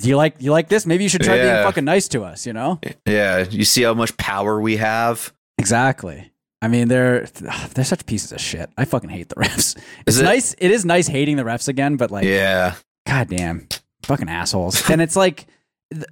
you 0.00 0.16
like 0.16 0.36
you 0.40 0.52
like 0.52 0.68
this? 0.68 0.86
Maybe 0.86 1.04
you 1.04 1.08
should 1.08 1.22
try 1.22 1.36
being 1.36 1.64
fucking 1.64 1.84
nice 1.84 2.08
to 2.08 2.24
us. 2.24 2.46
You 2.46 2.52
know? 2.52 2.80
Yeah, 3.06 3.44
you 3.48 3.64
see 3.64 3.82
how 3.82 3.94
much 3.94 4.16
power 4.16 4.60
we 4.60 4.76
have. 4.76 5.32
Exactly. 5.58 6.30
I 6.62 6.68
mean, 6.68 6.88
they're 6.88 7.26
they're 7.74 7.84
such 7.84 8.06
pieces 8.06 8.32
of 8.32 8.40
shit. 8.40 8.70
I 8.76 8.84
fucking 8.84 9.10
hate 9.10 9.28
the 9.28 9.34
refs. 9.36 9.78
It's 10.06 10.18
it- 10.18 10.24
nice. 10.24 10.54
It 10.58 10.70
is 10.70 10.84
nice 10.84 11.06
hating 11.06 11.36
the 11.36 11.44
refs 11.44 11.68
again, 11.68 11.96
but 11.96 12.10
like, 12.10 12.24
Yeah, 12.24 12.74
goddamn, 13.06 13.68
fucking 14.02 14.28
assholes. 14.28 14.88
and 14.90 15.00
it's 15.00 15.16
like, 15.16 15.46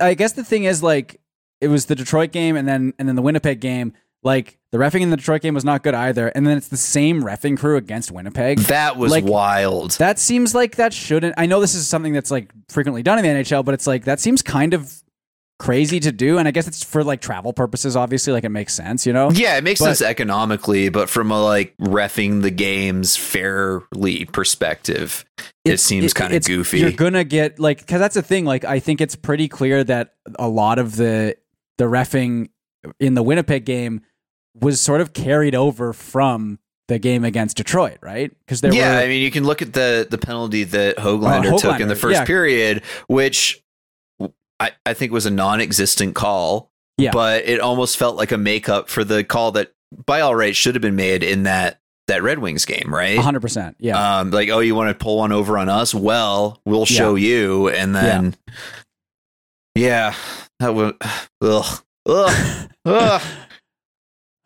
I 0.00 0.14
guess 0.14 0.33
the 0.33 0.44
thing 0.44 0.64
is 0.64 0.83
like, 0.83 1.20
it 1.61 1.68
was 1.68 1.87
the 1.87 1.94
Detroit 1.94 2.33
game, 2.33 2.57
and 2.57 2.68
then 2.68 2.94
and 2.98 3.09
then 3.09 3.16
the 3.16 3.22
Winnipeg 3.22 3.61
game. 3.61 3.92
Like 4.24 4.58
the 4.72 4.78
refing 4.78 5.02
in 5.02 5.10
the 5.10 5.16
Detroit 5.16 5.42
game 5.42 5.54
was 5.54 5.64
not 5.64 5.82
good 5.82 5.94
either, 5.94 6.28
and 6.28 6.46
then 6.46 6.56
it's 6.56 6.68
the 6.68 6.76
same 6.78 7.22
refing 7.22 7.58
crew 7.58 7.76
against 7.76 8.10
Winnipeg. 8.10 8.58
that 8.60 8.96
was 8.96 9.12
Like, 9.12 9.24
wild. 9.24 9.92
That 9.92 10.18
seems 10.18 10.54
like 10.54 10.76
that 10.76 10.92
shouldn't. 10.94 11.34
I 11.37 11.46
know 11.46 11.60
this 11.60 11.74
is 11.74 11.87
something 11.87 12.12
that's 12.14 12.30
like 12.30 12.50
frequently 12.70 13.02
done 13.02 13.18
in 13.18 13.24
the 13.24 13.42
NHL, 13.42 13.64
but 13.64 13.74
it's 13.74 13.87
like 13.87 14.04
that 14.04 14.20
seems 14.20 14.40
kind 14.42 14.72
of 14.74 15.02
crazy 15.60 16.00
to 16.00 16.10
do. 16.10 16.38
And 16.38 16.48
I 16.48 16.50
guess 16.50 16.66
it's 16.66 16.82
for 16.82 17.04
like 17.04 17.20
travel 17.20 17.52
purposes. 17.52 17.94
Obviously, 17.96 18.32
like 18.32 18.44
it 18.44 18.48
makes 18.48 18.72
sense, 18.74 19.06
you 19.06 19.12
know. 19.12 19.30
yeah, 19.30 19.56
it 19.58 19.62
makes 19.62 19.78
But- 19.80 19.87
sense 19.96 20.02
economically, 20.02 20.88
but 20.88 21.08
from 21.10 21.30
a 21.30 21.40
like 21.42 21.76
refing 21.80 22.40
the 22.42 22.50
games 22.50 23.16
fairly 23.16 24.24
perspective, 24.26 25.24
it 25.64 25.78
seems 25.78 26.12
kind 26.12 26.34
of 26.34 26.44
goofy. 26.44 26.80
You're 26.80 26.90
gonna 26.92 27.24
get 27.24 27.58
like 27.58 27.78
because 27.78 28.00
that's 28.00 28.14
the 28.14 28.22
thing. 28.22 28.44
Like 28.44 28.64
I 28.64 28.80
think 28.80 29.00
it's 29.00 29.16
pretty 29.16 29.48
clear 29.48 29.84
that 29.84 30.14
a 30.38 30.48
lot 30.48 30.78
of 30.78 30.96
the 30.96 31.37
the 31.78 31.84
refing 31.84 32.48
in 33.00 33.14
the 33.14 33.22
Winnipeg 33.22 33.64
game 33.64 34.02
was 34.60 34.80
sort 34.80 35.00
of 35.00 35.12
carried 35.12 35.54
over 35.54 35.92
from 35.92 36.58
the 36.88 36.98
game 36.98 37.24
against 37.24 37.56
Detroit, 37.56 37.98
right? 38.02 38.30
Because 38.40 38.60
there 38.60 38.72
yeah, 38.72 38.96
were 38.96 39.02
I 39.02 39.08
mean, 39.08 39.22
you 39.22 39.30
can 39.30 39.44
look 39.44 39.62
at 39.62 39.72
the 39.72 40.06
the 40.08 40.18
penalty 40.18 40.64
that 40.64 40.96
Hoglander, 40.96 41.58
took 41.58 41.80
in 41.80 41.88
the 41.88 41.96
first 41.96 42.20
yeah. 42.20 42.24
period, 42.24 42.82
which 43.06 43.62
I, 44.60 44.72
I 44.86 44.94
think 44.94 45.12
was 45.12 45.26
a 45.26 45.30
non-existent 45.30 46.14
call. 46.14 46.70
Yeah. 46.96 47.10
but 47.10 47.44
it 47.44 47.58
almost 47.58 47.96
felt 47.96 48.14
like 48.14 48.30
a 48.30 48.38
makeup 48.38 48.88
for 48.88 49.02
the 49.02 49.24
call 49.24 49.50
that, 49.52 49.72
by 50.06 50.20
all 50.20 50.36
rights, 50.36 50.56
should 50.56 50.76
have 50.76 50.82
been 50.82 50.94
made 50.94 51.24
in 51.24 51.42
that 51.42 51.80
that 52.06 52.22
Red 52.22 52.38
Wings 52.38 52.64
game, 52.64 52.94
right? 52.94 53.16
100. 53.16 53.40
percent 53.40 53.76
Yeah, 53.80 54.18
Um, 54.18 54.30
like, 54.30 54.48
oh, 54.50 54.60
you 54.60 54.74
want 54.74 54.96
to 54.96 55.02
pull 55.02 55.18
one 55.18 55.32
over 55.32 55.58
on 55.58 55.68
us? 55.68 55.92
Well, 55.92 56.60
we'll 56.64 56.86
show 56.86 57.14
you, 57.14 57.68
and 57.68 57.96
then, 57.96 58.36
yeah, 59.74 60.14
that 60.60 60.74
was, 60.74 60.92
ugh, 61.40 61.82
ugh, 62.06 62.70
ugh. 62.84 63.22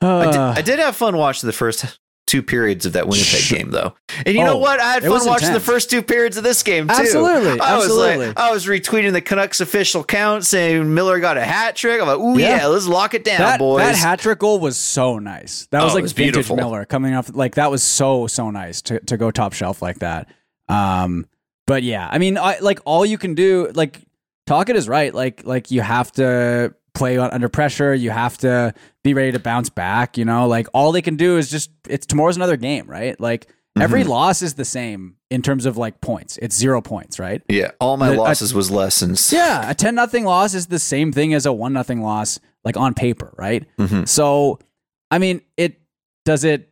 I, 0.01 0.25
did, 0.27 0.35
Uh, 0.37 0.55
I 0.57 0.63
did 0.63 0.79
have 0.79 0.97
fun 0.97 1.17
watching 1.17 1.47
the 1.47 1.53
first 1.53 1.99
two 2.27 2.43
periods 2.43 2.85
of 2.85 2.93
that 2.93 3.09
Winnipeg 3.09 3.41
Sure. 3.41 3.59
game, 3.59 3.71
though. 3.71 3.95
And 4.27 4.37
you 4.37 4.45
know 4.45 4.53
Oh, 4.53 4.59
what? 4.59 4.79
I 4.81 4.93
had 4.93 5.03
fun 5.03 5.25
watching 5.27 5.55
the 5.55 5.61
first 5.61 5.89
two 5.91 6.03
periods 6.03 6.37
of 6.37 6.45
this 6.45 6.63
game 6.63 6.87
too. 6.87 6.95
Absolutely, 6.95 7.59
I 7.59 7.75
was 7.77 7.85
absolutely. 7.87 8.27
like, 8.29 8.39
I 8.39 8.51
was 8.51 8.67
retweeting 8.67 9.13
the 9.15 9.23
Canucks 9.23 9.61
official 9.63 10.05
count 10.05 10.45
saying 10.45 10.93
Miller 10.95 11.21
got 11.21 11.39
a 11.39 11.43
hat 11.45 11.75
trick. 11.75 12.01
I'm 12.01 12.07
like, 12.07 12.19
ooh 12.19 12.39
Yeah. 12.39 12.59
yeah, 12.59 12.67
let's 12.67 12.87
lock 12.87 13.15
it 13.15 13.25
down, 13.25 13.39
that, 13.39 13.59
boys. 13.59 13.81
that 13.83 13.97
hat 13.97 14.21
trick 14.21 14.41
goal 14.41 14.61
was 14.61 14.77
so 14.77 15.19
nice. 15.19 15.67
That 15.71 15.83
was 15.83 15.93
Oh, 15.93 15.95
like 15.95 16.03
was 16.03 16.13
vintage 16.13 16.35
beautiful. 16.35 16.57
Miller 16.57 16.85
coming 16.85 17.15
off. 17.15 17.35
Like 17.35 17.55
that 17.55 17.71
was 17.71 17.83
so 17.83 18.27
so 18.27 18.51
nice 18.51 18.83
to 18.83 19.01
to 19.01 19.17
go 19.17 19.31
top 19.31 19.55
shelf 19.55 19.81
like 19.81 20.01
that. 20.01 20.29
Um, 20.69 21.27
but 21.67 21.83
yeah, 21.83 22.07
I 22.11 22.19
mean, 22.19 22.37
I, 22.37 22.59
like 22.61 22.81
all 22.85 23.07
you 23.07 23.17
can 23.17 23.35
do, 23.35 23.71
like 23.75 24.01
Tocchet 24.47 24.77
is 24.77 24.87
right. 24.87 25.15
Like 25.15 25.45
like 25.47 25.71
you 25.71 25.81
have 25.81 26.13
to 26.13 26.75
play 26.99 27.17
under 27.19 27.49
pressure. 27.49 27.95
You 27.95 28.11
have 28.11 28.37
to 28.39 28.75
be 29.05 29.15
ready 29.15 29.33
to 29.33 29.39
bounce 29.39 29.71
back. 29.71 30.19
You 30.19 30.25
know, 30.25 30.47
like 30.47 30.67
all 30.75 30.93
they 30.93 31.03
can 31.03 31.17
do 31.17 31.39
is 31.39 31.51
just 31.51 31.71
it's 31.89 32.05
tomorrow's 32.07 32.37
another 32.37 32.57
game, 32.57 32.87
right? 32.87 33.19
Like 33.21 33.49
every 33.81 34.01
Mm-hmm. 34.03 34.11
loss 34.11 34.43
is 34.43 34.55
the 34.55 34.65
same 34.65 35.15
in 35.31 35.41
terms 35.43 35.65
of 35.67 35.77
like 35.77 36.01
points. 36.01 36.37
It's 36.43 36.57
zero 36.57 36.81
points, 36.81 37.19
right? 37.19 37.43
yeah, 37.49 37.71
all 37.81 37.97
my 37.97 38.09
The- 38.09 38.15
I- 38.15 38.17
losses 38.19 38.53
was 38.53 38.71
lessons. 38.71 39.33
Yeah, 39.33 39.71
a 39.71 39.75
ten 39.75 39.95
nothing 39.95 40.25
loss 40.25 40.53
is 40.55 40.67
the 40.67 40.79
same 40.81 41.13
thing 41.13 41.33
as 41.35 41.47
a 41.47 41.53
one 41.53 41.73
nothing 41.73 42.03
loss, 42.03 42.41
like 42.65 42.77
on 42.77 42.93
paper, 42.95 43.33
right? 43.39 43.65
Mhm. 43.79 44.09
So, 44.09 44.59
I 45.11 45.19
mean, 45.19 45.41
it 45.57 45.81
does 46.25 46.45
it. 46.45 46.69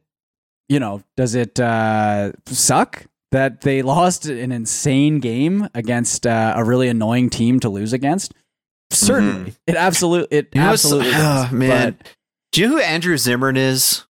You 0.68 0.80
know, 0.80 1.00
does 1.16 1.36
it 1.36 1.60
uh, 1.60 2.32
suck 2.46 3.06
that 3.30 3.60
they 3.60 3.82
lost 3.94 4.26
an 4.26 4.50
insane 4.50 5.20
game 5.20 5.68
against 5.74 6.26
uh, 6.26 6.54
a 6.56 6.64
really 6.64 6.88
annoying 6.88 7.30
team 7.30 7.60
to 7.60 7.68
lose 7.68 7.92
against? 7.92 8.34
Certainly, 8.90 9.54
it 9.66 9.74
absolutely, 9.76 10.36
it 10.38 10.50
Mm-hmm. 10.50 10.58
You 10.58 10.64
know 10.64 10.70
absolutely. 10.72 11.10
oh, 11.14 11.48
man. 11.52 11.96
But 11.98 12.08
Do 12.52 12.60
you 12.60 12.68
know 12.68 12.74
who 12.76 12.80
Andrew 12.80 13.16
Zimmern 13.16 13.56
is? 13.56 14.04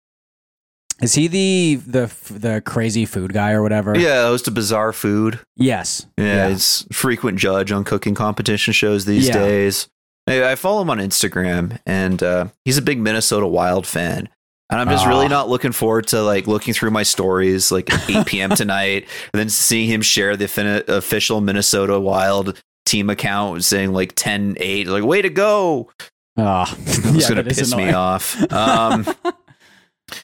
is 1.02 1.14
he 1.14 1.28
the 1.28 1.74
the 1.86 2.10
the 2.30 2.62
crazy 2.64 3.04
food 3.04 3.32
guy 3.34 3.52
or 3.52 3.62
whatever? 3.62 3.98
Yeah, 3.98 4.22
host 4.28 4.48
of 4.48 4.54
Bizarre 4.54 4.92
Food. 4.92 5.40
Yes. 5.56 6.06
Yeah, 6.16 6.48
he's 6.48 6.86
frequent 6.92 7.38
judge 7.38 7.70
on 7.72 7.84
cooking 7.84 8.14
competition 8.14 8.72
shows 8.72 9.04
these 9.04 9.26
Yeah. 9.28 9.34
days. 9.34 9.88
I 10.28 10.54
follow 10.56 10.82
him 10.82 10.90
on 10.90 10.98
Instagram, 10.98 11.78
and 11.86 12.20
uh, 12.22 12.46
he's 12.64 12.78
a 12.78 12.82
big 12.82 12.98
Minnesota 12.98 13.46
Wild 13.46 13.86
fan. 13.86 14.28
And 14.70 14.80
I'm 14.80 14.88
just 14.88 15.06
Ah. 15.06 15.08
really 15.08 15.28
not 15.28 15.48
looking 15.48 15.70
forward 15.70 16.08
to 16.08 16.22
like 16.22 16.48
looking 16.48 16.74
through 16.74 16.90
my 16.90 17.04
stories 17.04 17.70
like 17.70 17.88
8 18.10 18.26
p.m. 18.26 18.50
tonight, 18.56 19.06
and 19.32 19.38
then 19.40 19.48
seeing 19.48 19.88
him 19.88 20.02
share 20.02 20.36
the 20.36 20.84
official 20.88 21.40
Minnesota 21.40 22.00
Wild 22.00 22.60
team 22.86 23.10
account 23.10 23.62
saying 23.64 23.92
like 23.92 24.14
10-8, 24.14 24.86
like 24.86 25.04
way 25.04 25.20
to 25.22 25.28
go. 25.30 25.90
Oh, 26.38 26.64
It's 26.80 26.98
yeah, 27.22 27.28
gonna 27.30 27.42
that 27.44 27.52
is 27.52 27.58
piss 27.58 27.74
me 27.74 27.92
off. 27.92 28.36
Um, 28.52 29.06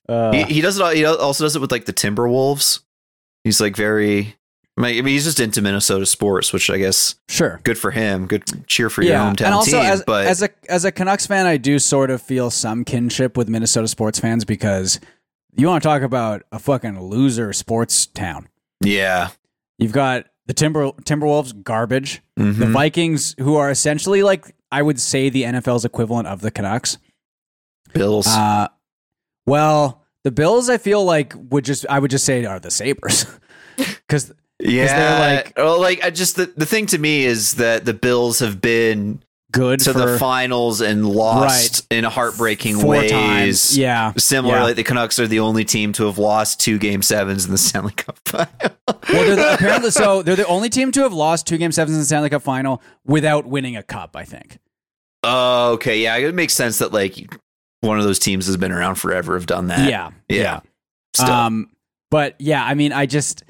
Uh, 0.09 0.31
he, 0.33 0.43
he 0.45 0.61
does 0.61 0.79
it. 0.79 0.97
He 0.97 1.05
also 1.07 1.45
does 1.45 1.57
it 1.57 1.61
with 1.61 1.73
like 1.73 1.87
the 1.87 1.93
Timberwolves. 1.93 2.81
He's 3.45 3.61
like 3.63 3.75
very. 3.77 4.37
I 4.79 4.81
mean, 4.83 5.07
he's 5.07 5.25
just 5.25 5.41
into 5.41 5.61
Minnesota 5.63 6.05
sports, 6.07 6.53
which 6.53 6.69
I 6.71 6.77
guess 6.79 7.15
sure. 7.29 7.61
good 7.65 7.77
for 7.79 7.91
him. 7.91 8.27
Good 8.27 8.67
cheer 8.69 8.89
for 8.91 9.03
your 9.03 9.17
hometown 9.17 9.45
and 9.47 9.55
also 9.55 9.79
team. 9.81 9.87
as, 9.91 10.03
but 10.07 10.27
as 10.27 10.43
a 10.43 10.51
as 10.69 10.85
a 10.85 10.93
Canucks 10.93 11.27
fan, 11.27 11.47
I 11.47 11.57
do 11.57 11.79
sort 11.79 12.11
of 12.11 12.21
feel 12.23 12.51
some 12.51 12.85
kinship 12.85 13.37
with 13.37 13.49
Minnesota 13.49 13.89
sports 13.89 14.19
fans 14.21 14.45
because 14.45 15.01
you 15.57 15.67
want 15.67 15.83
to 15.83 15.89
talk 15.89 16.03
about 16.03 16.43
a 16.53 16.59
fucking 16.59 17.01
loser 17.01 17.53
sports 17.53 18.07
town. 18.07 18.49
yeah, 18.83 19.31
You've 19.79 19.93
got 19.93 20.27
the 20.47 20.55
Timber 20.55 20.91
Timberwolves 21.05 21.63
garbage, 21.63 22.21
the 22.37 22.43
Mhm. 22.45 22.73
Vikings 22.73 23.35
who 23.39 23.57
are 23.57 23.71
essentially 23.71 24.23
like 24.23 24.55
I 24.71 24.83
would 24.83 24.99
say 25.01 25.29
the 25.29 25.45
NFL's 25.45 25.85
equivalent 25.85 26.29
of 26.29 26.41
the 26.41 26.51
Canucks. 26.51 26.99
Bills. 27.93 28.27
Uh, 28.27 28.69
well, 29.47 30.03
the 30.25 30.31
Bills 30.31 30.69
I 30.71 30.79
feel 30.79 31.05
like 31.05 31.35
would 31.51 31.65
just 31.65 31.85
I 31.89 31.99
would 31.99 32.11
just 32.11 32.25
say 32.25 32.45
are 32.45 32.59
the 32.61 32.71
Sabres 32.71 33.27
because 33.77 34.33
yeah, 34.61 34.87
they're 35.21 35.37
like- 35.37 35.53
well, 35.57 35.81
like 35.81 36.05
I 36.05 36.11
just 36.11 36.37
the, 36.37 36.47
the 36.57 36.67
thing 36.67 36.87
to 36.87 36.99
me 36.99 37.25
is 37.25 37.55
that 37.55 37.85
the 37.85 37.95
Bills 37.95 38.39
have 38.39 38.61
been 38.61 39.23
good 39.53 39.81
to 39.81 39.93
for 39.93 39.99
the 39.99 40.19
finals 40.19 40.81
and 40.81 41.07
lost 41.09 41.87
in 41.93 42.05
heartbreaking 42.05 42.79
four 42.79 42.91
ways. 42.97 43.11
times. 43.11 43.79
Yeah, 43.79 44.13
Similar, 44.17 44.57
Yeah. 44.57 44.63
like 44.65 44.77
the 44.77 44.83
Canucks 44.85 45.19
are 45.21 45.27
the 45.27 45.41
only 45.41 45.65
team 45.65 45.93
to 45.95 46.07
have 46.07 46.19
lost 46.19 46.59
two 46.59 46.79
game 46.79 47.03
sevens 47.03 47.45
in 47.45 47.51
the 47.53 47.59
Stanley 47.59 47.93
Cup 47.93 48.19
final. 48.25 48.51
Well, 48.89 48.99
they're 49.09 49.37
the, 49.37 49.55
apparently 49.55 49.91
so. 49.91 50.23
They're 50.23 50.37
the 50.37 50.47
only 50.47 50.69
team 50.71 50.91
to 50.93 51.03
have 51.03 51.13
lost 51.13 51.47
two 51.47 51.59
game 51.59 51.71
sevens 51.73 51.95
in 51.95 52.01
the 52.01 52.07
Stanley 52.07 52.31
Cup 52.31 52.43
final 52.43 52.83
without 53.05 53.47
winning 53.47 53.77
a 53.77 53.83
cup. 53.83 54.17
I 54.17 54.25
think. 54.25 54.59
Oh, 55.23 55.73
okay, 55.75 56.01
yeah, 56.03 56.17
it 56.17 56.35
makes 56.35 56.55
sense 56.55 56.79
that 56.79 56.93
like 56.93 57.17
one 57.81 57.99
of 57.99 58.05
those 58.05 58.19
teams 58.19 58.47
has 58.47 58.57
been 58.57 58.73
around 58.73 58.97
forever, 58.97 59.35
have 59.35 59.47
done 59.47 59.69
that. 59.69 59.89
yeah, 59.89 60.11
yeah. 60.29 60.61
Still. 61.15 61.31
Um, 61.31 61.71
but 62.11 62.35
yeah, 62.41 62.65
I 62.65 62.75
mean, 62.75 62.93
I 62.93 63.07
just, 63.07 63.45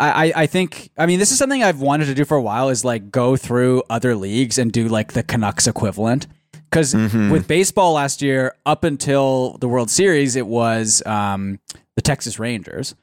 I, 0.00 0.32
I, 0.34 0.46
think, 0.46 0.90
I 0.96 1.04
mean, 1.06 1.18
this 1.18 1.30
is 1.30 1.38
something 1.38 1.62
I've 1.62 1.80
wanted 1.80 2.06
to 2.06 2.14
do 2.14 2.24
for 2.24 2.36
a 2.36 2.42
while. 2.42 2.68
Is 2.70 2.84
like 2.84 3.10
go 3.10 3.36
through 3.36 3.82
other 3.90 4.14
leagues 4.16 4.58
and 4.58 4.72
do 4.72 4.88
like 4.88 5.12
the 5.12 5.22
Canucks 5.22 5.66
equivalent. 5.66 6.26
Because 6.70 6.94
Mhm. 6.94 7.30
with 7.30 7.46
baseball 7.46 7.92
last 7.92 8.20
year, 8.22 8.54
up 8.66 8.84
until 8.84 9.56
the 9.60 9.68
World 9.68 9.88
Series, 9.90 10.34
it 10.34 10.46
was 10.46 11.04
um, 11.06 11.60
the 11.94 12.02
Texas 12.02 12.38
Rangers. 12.38 12.94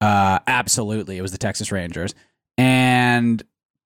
Uh, 0.00 0.38
absolutely, 0.46 1.16
it 1.18 1.22
was 1.22 1.32
the 1.32 1.38
Texas 1.38 1.70
Rangers, 1.72 2.14
and 2.56 3.42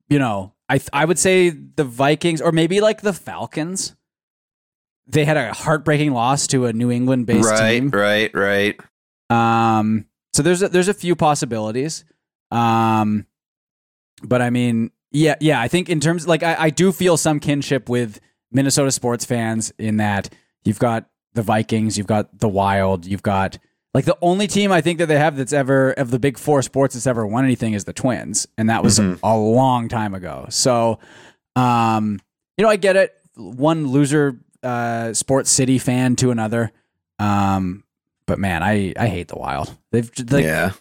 you 0.09 0.19
know, 0.19 0.53
I 0.69 0.79
th- 0.79 0.91
I 0.93 1.05
would 1.05 1.19
say 1.19 1.51
the 1.51 1.85
Vikings 1.85 2.41
or 2.41 2.53
maybe 2.53 2.81
like 2.81 3.01
the 3.03 3.13
Falcons. 3.13 3.95
They 5.07 5.25
had 5.25 5.37
a 5.37 5.53
heartbreaking 5.53 6.13
loss 6.13 6.47
to 6.49 6.67
a 6.67 6.73
New 6.73 6.91
England-based 6.91 7.49
right, 7.49 7.71
team. 7.81 7.91
right, 7.91 8.31
right. 8.35 8.81
Um, 9.31 10.07
so 10.33 10.43
there's 10.43 10.63
a, 10.63 10.69
there's 10.69 10.89
a 10.89 10.95
few 10.95 11.17
possibilities. 11.17 12.05
Um, 12.53 13.27
but 14.23 14.43
I 14.43 14.51
mean, 14.51 14.91
yeah, 15.11 15.35
yeah. 15.41 15.61
I 15.61 15.69
think 15.69 15.89
in 15.89 16.01
terms 16.01 16.29
like 16.29 16.43
I, 16.43 16.57
I 16.59 16.71
do 16.71 16.93
feel 16.93 17.17
some 17.17 17.41
kinship 17.41 17.89
with 17.89 18.21
Minnesota 18.51 18.91
sports 18.93 19.25
fans 19.25 19.73
in 19.79 19.97
that 19.97 20.29
you've 20.65 20.79
got 20.79 21.07
the 21.35 21.43
Vikings, 21.43 21.97
you've 21.99 22.07
got 22.07 22.39
the 22.39 22.49
Wild, 22.49 23.07
you've 23.07 23.23
got 23.23 23.59
like 23.95 24.05
the 24.05 24.17
only 24.23 24.47
team 24.47 24.71
I 24.73 24.81
think 24.81 24.99
that 25.01 25.07
they 25.07 25.19
have 25.19 25.37
that's 25.37 25.53
ever 25.53 25.93
of 25.93 26.11
the 26.11 26.19
big 26.19 26.39
four 26.39 26.63
sports 26.63 26.95
that's 26.95 27.07
ever 27.07 27.27
won 27.27 27.45
anything 27.45 27.73
is 27.73 27.85
the 27.85 27.93
Twins, 27.93 28.47
and 28.57 28.69
that 28.71 28.83
was 28.83 28.99
Mhm. 28.99 29.19
a 29.23 29.37
long 29.37 29.89
time 29.89 30.15
ago. 30.15 30.47
So, 30.51 30.99
um, 31.57 32.21
you 32.57 32.63
know, 32.65 32.71
I 32.71 32.77
get 32.77 32.97
it. 32.97 33.15
One 33.37 33.87
loser 33.89 34.39
uh, 34.63 35.13
Sports 35.15 35.51
City 35.51 35.79
fan 35.79 36.17
to 36.17 36.31
another. 36.31 36.71
Um, 37.19 37.85
but 38.27 38.39
man, 38.39 38.63
I 38.63 38.93
I 38.99 39.09
hate 39.09 39.29
the 39.29 39.37
Wild. 39.37 39.75
They've 39.91 40.11
like, 40.31 40.45
yeah. 40.45 40.73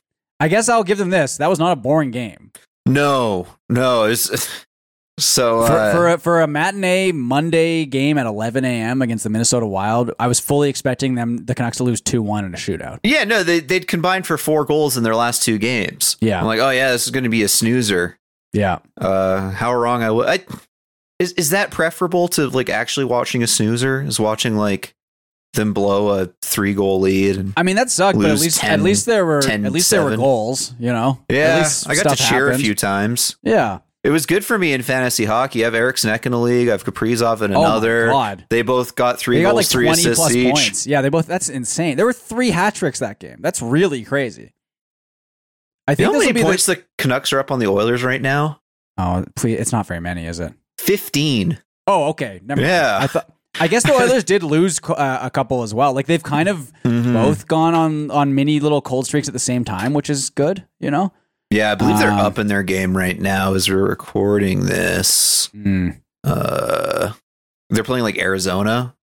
I 0.41 0.47
guess 0.47 0.67
I'll 0.69 0.83
give 0.83 0.97
them 0.97 1.11
this. 1.11 1.37
That 1.37 1.49
was 1.49 1.59
not 1.59 1.71
a 1.71 1.75
boring 1.75 2.11
game 2.11 2.51
No, 2.85 3.47
no. 3.69 4.05
It's, 4.05 4.29
so 5.19 5.65
for 5.67 5.73
uh, 5.73 5.91
for 5.93 6.07
a, 6.09 6.17
for 6.17 6.41
a 6.41 6.47
matinee 6.47 7.11
Monday 7.11 7.85
game 7.85 8.17
at 8.17 8.25
11 8.25 8.65
a.m. 8.65 9.01
against 9.01 9.23
the 9.23 9.29
Minnesota 9.29 9.67
Wild. 9.67 10.11
I 10.19 10.27
was 10.27 10.39
fully 10.39 10.67
expecting 10.69 11.15
them 11.15 11.45
the 11.45 11.53
Canucks 11.53 11.77
to 11.77 11.83
lose 11.83 12.01
two 12.01 12.21
one 12.23 12.43
in 12.43 12.53
a 12.53 12.57
shootout. 12.57 12.99
yeah, 13.03 13.23
no, 13.23 13.43
they 13.43 13.59
they'd 13.59 13.87
combined 13.87 14.25
for 14.25 14.37
four 14.37 14.65
goals 14.65 14.97
in 14.97 15.03
their 15.03 15.15
last 15.15 15.43
two 15.43 15.57
games. 15.57 16.17
Yeah. 16.21 16.39
I'm 16.39 16.45
like, 16.47 16.59
oh 16.59 16.71
yeah, 16.71 16.91
this 16.91 17.05
is 17.05 17.11
going 17.11 17.23
to 17.23 17.29
be 17.29 17.43
a 17.43 17.47
snoozer. 17.47 18.17
Yeah, 18.53 18.79
Uh, 18.97 19.51
how 19.51 19.73
wrong 19.73 20.03
I 20.03 20.11
was. 20.11 20.27
I, 20.27 20.45
is 21.19 21.31
is 21.33 21.51
that 21.51 21.71
preferable 21.71 22.27
to 22.29 22.49
like 22.49 22.69
actually 22.69 23.05
watching 23.05 23.43
a 23.43 23.47
snoozer? 23.47 24.01
Is 24.01 24.19
watching 24.19 24.57
like 24.57 24.93
them 25.53 25.73
blow 25.73 26.09
a 26.21 26.29
three 26.41 26.73
goal 26.73 26.99
lead? 27.01 27.37
And, 27.37 27.53
I 27.57 27.63
mean 27.63 27.75
that 27.75 27.89
sucked, 27.89 28.17
but 28.19 28.29
at 28.29 28.39
least 28.39 28.59
10 28.59 28.71
at 28.71 28.81
least 28.81 29.05
there 29.05 29.25
were 29.25 29.41
10, 29.41 29.65
at 29.65 29.71
least 29.71 29.89
there 29.89 30.03
were 30.03 30.15
goals. 30.15 30.73
You 30.79 30.91
know, 30.93 31.19
At 31.29 31.35
yeah, 31.35 31.57
least 31.59 31.89
I 31.89 31.95
got 31.95 32.15
to 32.17 32.23
cheer 32.23 32.49
a 32.51 32.57
few 32.57 32.75
times. 32.75 33.37
Yeah. 33.43 33.79
It 34.03 34.09
was 34.09 34.25
good 34.25 34.43
for 34.43 34.57
me 34.57 34.73
in 34.73 34.81
fantasy 34.81 35.25
hockey. 35.25 35.63
I 35.63 35.65
have 35.65 35.75
Eriksson 35.75 36.09
Ek 36.09 36.25
in 36.25 36.33
a 36.33 36.41
league. 36.41 36.69
I 36.69 36.71
have 36.71 36.83
Kaprizov 36.83 37.43
in 37.43 37.53
Oh 37.53 37.61
my 37.61 37.67
another. 37.67 38.07
God. 38.07 38.45
They 38.49 38.63
both 38.63 38.95
got 38.95 39.19
three 39.19 39.37
They 39.37 39.43
goals, 39.43 39.51
got 39.51 39.57
like 39.57 39.67
three 39.67 39.89
assists 39.89 40.33
each. 40.33 40.51
points. 40.55 40.87
Yeah, 40.87 41.01
they 41.01 41.09
both. 41.09 41.27
That's 41.27 41.49
insane. 41.49 41.97
There 41.97 42.05
were 42.07 42.13
three 42.13 42.49
hat 42.49 42.73
tricks 42.73 42.97
that 42.97 43.19
game. 43.19 43.37
That's 43.41 43.61
really 43.61 44.03
crazy. 44.03 44.53
I 45.87 45.91
You 45.91 45.95
think 45.97 46.13
know 46.13 46.19
how 46.19 46.25
many 46.25 46.41
points 46.41 46.65
the. 46.65 46.75
the 46.75 46.83
Canucks 46.97 47.31
are 47.31 47.39
up 47.39 47.51
on 47.51 47.59
the 47.59 47.67
Oilers 47.67 48.03
right 48.03 48.21
now? 48.21 48.61
Oh, 48.97 49.23
please! 49.35 49.59
It's 49.59 49.71
not 49.71 49.85
very 49.85 49.99
many, 49.99 50.25
is 50.25 50.39
it? 50.39 50.53
Fifteen. 50.79 51.59
Oh, 51.87 52.05
okay. 52.09 52.39
Never 52.43 52.61
mind. 52.61 52.71
Yeah. 52.71 52.99
I 53.01 53.07
thought. 53.07 53.29
I 53.59 53.67
guess 53.67 53.83
the 53.83 53.93
Oilers 53.99 54.23
did 54.23 54.43
lose 54.43 54.79
uh, 54.87 55.19
a 55.21 55.29
couple 55.29 55.63
as 55.63 55.73
well. 55.73 55.93
Like 55.93 56.05
they've 56.07 56.23
kind 56.23 56.49
of 56.49 56.71
Mhm. 56.83 57.13
both 57.13 57.47
gone 57.47 57.73
on 57.75 58.09
on 58.11 58.33
mini 58.35 58.59
little 58.59 58.81
cold 58.81 59.05
streaks 59.05 59.27
at 59.27 59.33
the 59.33 59.39
same 59.39 59.63
time, 59.65 59.93
which 59.93 60.09
is 60.09 60.29
good. 60.29 60.65
You 60.79 60.91
know. 60.91 61.13
Yeah, 61.49 61.73
I 61.73 61.75
believe 61.75 61.97
they're 61.99 62.11
Um, 62.11 62.19
up 62.19 62.39
in 62.39 62.47
their 62.47 62.63
game 62.63 62.95
right 62.95 63.19
now 63.19 63.53
as 63.53 63.69
we're 63.69 63.85
recording 63.85 64.67
this. 64.67 65.49
Mm. 65.53 65.99
Uh, 66.23 67.11
they're 67.69 67.83
playing 67.83 68.03
like 68.03 68.17
Arizona. 68.17 68.95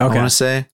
I 0.00 0.06
want 0.08 0.18
to 0.28 0.30
say. 0.30 0.66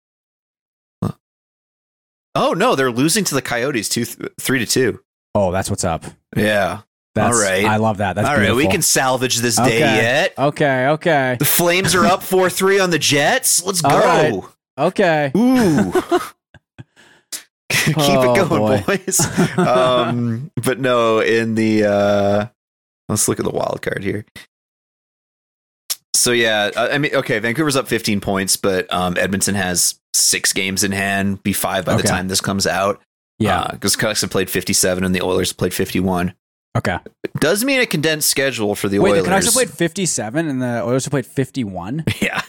Oh 2.34 2.52
no, 2.54 2.74
they're 2.76 2.90
losing 2.92 3.24
to 3.24 3.34
the 3.34 3.42
Coyotes 3.42 3.88
two, 3.88 4.04
th- 4.04 4.30
three 4.40 4.58
to 4.58 4.66
two. 4.66 5.00
Oh, 5.34 5.50
that's 5.52 5.68
what's 5.70 5.84
up. 5.84 6.04
Yeah. 6.36 6.80
That's, 7.18 7.36
All 7.36 7.42
right. 7.42 7.64
I 7.64 7.76
love 7.76 7.98
that. 7.98 8.14
That's 8.14 8.28
All 8.28 8.36
right, 8.36 8.54
we 8.54 8.66
can 8.68 8.82
salvage 8.82 9.36
this 9.38 9.56
day 9.56 9.62
Okay. 9.62 9.78
yet. 9.78 10.34
Okay. 10.38 10.86
Okay. 10.88 11.36
The 11.38 11.44
Flames 11.44 11.94
are 11.94 12.06
up 12.06 12.22
four 12.22 12.48
three 12.50 12.80
on 12.80 12.90
the 12.90 12.98
Jets. 12.98 13.64
Let's 13.64 13.80
go. 13.82 13.88
Right. 13.90 14.42
Okay. 14.78 15.32
Ooh. 15.36 15.92
Keep 17.70 17.96
Oh, 17.98 18.32
it 18.34 18.48
going, 18.48 18.48
boy. 18.48 18.82
boys. 18.86 19.20
um, 19.58 20.50
but 20.62 20.80
no, 20.80 21.20
in 21.20 21.54
the 21.54 21.84
uh, 21.84 22.46
let's 23.08 23.28
look 23.28 23.38
at 23.38 23.44
the 23.44 23.50
wild 23.50 23.82
card 23.82 24.02
here. 24.02 24.24
So 26.14 26.32
yeah, 26.32 26.70
I 26.76 26.90
I 26.92 26.98
mean, 26.98 27.14
okay, 27.14 27.38
Vancouver's 27.38 27.76
up 27.76 27.86
15 27.88 28.20
points, 28.20 28.56
but 28.56 28.92
um, 28.92 29.16
Edmonton 29.18 29.54
has 29.54 29.98
six 30.14 30.52
games 30.52 30.82
in 30.82 30.92
hand. 30.92 31.42
Be 31.42 31.52
five 31.52 31.84
by 31.84 31.96
the 31.96 32.02
time 32.02 32.28
this 32.28 32.40
comes 32.40 32.66
out. 32.66 33.00
Yeah. 33.38 33.68
because 33.70 33.94
Canucks 33.94 34.22
have 34.22 34.30
played 34.30 34.50
57 34.50 35.04
and 35.04 35.14
the 35.14 35.22
Oilers 35.22 35.52
played 35.52 35.72
51. 35.72 36.34
Okay. 36.78 36.98
Does 37.38 37.64
mean 37.64 37.80
a 37.80 37.86
condensed 37.86 38.28
schedule 38.30 38.74
for 38.74 38.88
the 38.88 38.98
Wait, 38.98 39.10
Oilers. 39.10 39.22
the 39.22 39.28
Canucks 39.28 39.44
have 39.46 39.54
played 39.54 39.70
57 39.70 40.48
and 40.48 40.62
the 40.62 40.82
Oilers 40.82 41.04
have 41.04 41.10
played 41.12 41.26
51. 41.26 42.04
yeah, 42.20 42.40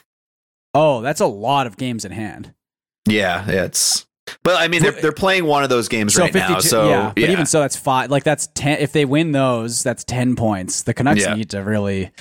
Oh, 0.73 1.01
that's 1.01 1.19
a 1.21 1.25
lot 1.27 1.67
of 1.67 1.77
games 1.77 2.05
in 2.05 2.11
hand. 2.11 2.53
yeah, 3.07 3.45
yeah. 3.49 3.63
It's 3.65 4.05
but 4.43 4.55
I 4.61 4.67
mean 4.67 4.83
they're 4.83 4.91
they're 4.91 5.11
playing 5.11 5.45
one 5.45 5.63
of 5.63 5.69
those 5.69 5.87
games 5.87 6.15
right 6.15 6.31
now. 6.33 6.59
So 6.59 6.87
yeah, 6.89 7.11
but 7.15 7.23
even 7.29 7.45
so, 7.47 7.61
that's 7.61 7.75
five. 7.75 8.11
Like 8.11 8.23
that's 8.23 8.47
ten. 8.53 8.77
If 8.79 8.91
they 8.91 9.03
win 9.03 9.31
those, 9.31 9.81
that's 9.81 10.03
ten 10.03 10.35
points. 10.35 10.83
The 10.83 10.93
Canucks 10.93 11.21
Yeah. 11.21 11.33
need 11.33 11.49
to 11.49 11.59
really. 11.63 12.11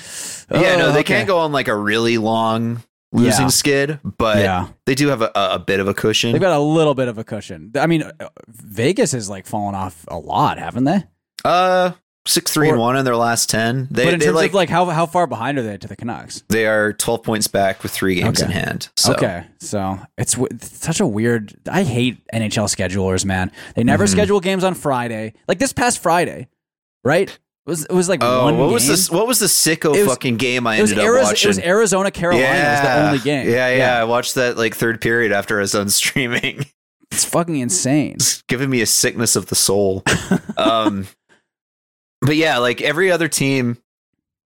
Yeah, 0.51 0.77
no, 0.77 0.87
Oh, 0.87 0.91
they 0.91 0.99
okay. 1.01 1.03
can't 1.03 1.27
go 1.27 1.37
on 1.37 1.51
like 1.51 1.67
a 1.67 1.75
really 1.75 2.17
long 2.17 2.81
losing 3.11 3.43
Yeah. 3.45 3.47
skid, 3.49 3.99
but 4.03 4.37
Yeah, 4.39 4.69
they 4.87 4.95
do 4.95 5.09
have 5.09 5.21
a, 5.21 5.31
a 5.35 5.59
bit 5.59 5.79
of 5.79 5.87
a 5.87 5.93
cushion. 5.93 6.31
they've 6.31 6.41
got 6.41 6.57
a 6.57 6.59
little 6.59 6.95
bit 6.95 7.07
of 7.09 7.19
a 7.19 7.23
cushion. 7.23 7.71
I 7.75 7.85
mean, 7.85 8.03
Vegas 8.47 9.11
has 9.11 9.29
like 9.29 9.45
fallen 9.45 9.75
off 9.75 10.03
a 10.07 10.17
lot, 10.17 10.57
haven't 10.57 10.85
they? 10.85 11.03
Uh, 11.45 11.91
six, 12.25 12.51
three, 12.51 12.69
and 12.69 12.77
one 12.79 12.95
in 12.97 13.05
their 13.05 13.15
last 13.15 13.49
ten. 13.49 13.87
They, 13.91 14.05
but 14.05 14.13
in 14.15 14.19
terms 14.19 14.35
like, 14.35 14.51
of 14.51 14.55
like 14.55 14.69
how 14.69 14.85
how 14.85 15.05
far 15.05 15.27
behind 15.27 15.57
are 15.57 15.63
they 15.63 15.77
to 15.77 15.87
the 15.87 15.95
Canucks? 15.95 16.43
they 16.49 16.65
are 16.67 16.93
twelve 16.93 17.23
points 17.23 17.47
back 17.47 17.81
with 17.83 17.91
three 17.91 18.15
games 18.15 18.41
Okay. 18.41 18.51
in 18.51 18.57
hand. 18.57 18.89
So. 18.95 19.13
Okay, 19.13 19.45
so 19.59 19.99
it's, 20.17 20.37
it's 20.37 20.77
such 20.85 20.99
a 20.99 21.07
weird. 21.07 21.53
I 21.69 21.83
hate 21.83 22.17
NHL 22.33 22.65
schedulers, 22.73 23.25
man. 23.25 23.51
They 23.75 23.83
never 23.83 24.05
Mhm. 24.05 24.09
schedule 24.11 24.39
games 24.39 24.63
on 24.63 24.73
Friday. 24.75 25.33
Like 25.47 25.59
this 25.59 25.73
past 25.73 25.99
Friday, 25.99 26.47
right? 27.03 27.29
It 27.29 27.69
was 27.69 27.85
it 27.85 27.93
was 27.93 28.09
like 28.09 28.23
Oh, 28.23 28.45
one 28.45 28.57
what 28.57 28.71
was 28.71 28.87
this? 28.87 29.11
What 29.11 29.27
was 29.27 29.37
the 29.39 29.45
sicko 29.45 29.91
was- 29.91 30.07
fucking 30.07 30.37
game 30.37 30.65
I 30.65 30.77
ended 30.77 30.97
up 30.97 31.05
watching? 31.23 31.47
it 31.47 31.49
was 31.49 31.59
Arizona 31.59 32.09
Carolina 32.09 32.47
was 32.47 32.81
the 32.81 33.05
only 33.07 33.19
game. 33.19 33.47
Yeah, 33.49 33.75
yeah, 33.75 33.99
I 34.01 34.05
watched 34.05 34.35
that 34.35 34.57
like 34.57 34.75
third 34.75 35.01
period 35.01 35.31
after 35.31 35.57
I 35.57 35.61
was 35.61 35.71
done 35.73 35.89
streaming. 35.89 36.65
It's 37.11 37.25
fucking 37.25 37.57
insane. 37.59 38.13
it's 38.15 38.41
giving 38.43 38.69
me 38.69 38.81
a 38.81 38.85
sickness 38.85 39.35
of 39.35 39.47
the 39.47 39.55
soul. 39.55 40.03
um, 40.57 41.07
but 42.21 42.35
yeah, 42.35 42.57
like 42.57 42.81
every 42.81 43.11
other 43.11 43.27
team, 43.27 43.77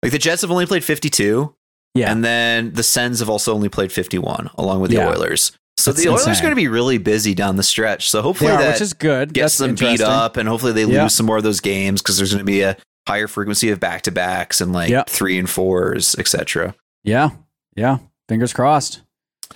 like 0.03 0.11
the 0.11 0.19
Jets 0.19 0.41
have 0.41 0.51
only 0.51 0.65
played 0.65 0.83
52, 0.83 1.53
Yeah. 1.95 2.11
and 2.11 2.23
then 2.23 2.73
the 2.73 2.83
Sens 2.83 3.19
have 3.19 3.29
also 3.29 3.53
only 3.53 3.69
played 3.69 3.91
51, 3.91 4.49
along 4.57 4.81
with 4.81 4.91
the 4.91 4.97
Yeah. 4.97 5.09
Oilers. 5.09 5.51
So 5.77 5.91
That's 5.91 6.03
the 6.03 6.09
Oilers 6.09 6.27
are 6.39 6.41
going 6.41 6.51
to 6.51 6.55
be 6.57 6.67
really 6.67 6.97
busy 6.97 7.33
down 7.33 7.55
the 7.55 7.63
stretch. 7.63 8.09
So 8.09 8.21
hopefully 8.21 8.51
are, 8.51 8.57
that 8.59 8.73
which 8.73 8.81
is 8.81 8.93
good. 8.93 9.33
gets 9.33 9.57
That's 9.57 9.79
them 9.79 9.89
beat 9.91 10.01
up, 10.01 10.35
and 10.35 10.49
hopefully 10.49 10.73
they 10.73 10.85
lose 10.85 11.15
some 11.15 11.25
more 11.25 11.37
of 11.37 11.43
those 11.43 11.61
games 11.61 12.01
because 12.01 12.17
there's 12.17 12.31
going 12.33 12.39
to 12.39 12.43
be 12.51 12.61
a 12.61 12.75
higher 13.07 13.27
frequency 13.27 13.69
of 13.69 13.79
back 13.79 14.01
to 14.03 14.11
backs 14.11 14.59
and 14.61 14.73
like 14.73 14.89
Yeah. 14.89 15.03
three 15.07 15.39
and 15.39 15.49
fours, 15.49 16.15
etc. 16.19 16.75
Yeah. 17.03 17.29
Yeah. 17.77 17.99
Fingers 18.27 18.51
crossed. 18.53 19.01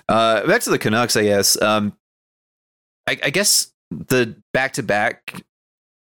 Uh, 0.08 0.48
back 0.48 0.62
to 0.62 0.70
the 0.70 0.80
Canucks, 0.80 1.16
I 1.18 1.24
guess. 1.24 1.62
Um, 1.62 1.96
I, 3.08 3.20
I 3.24 3.30
guess 3.30 3.68
the 3.92 4.42
back 4.54 4.74
to 4.74 4.84
back 4.84 5.44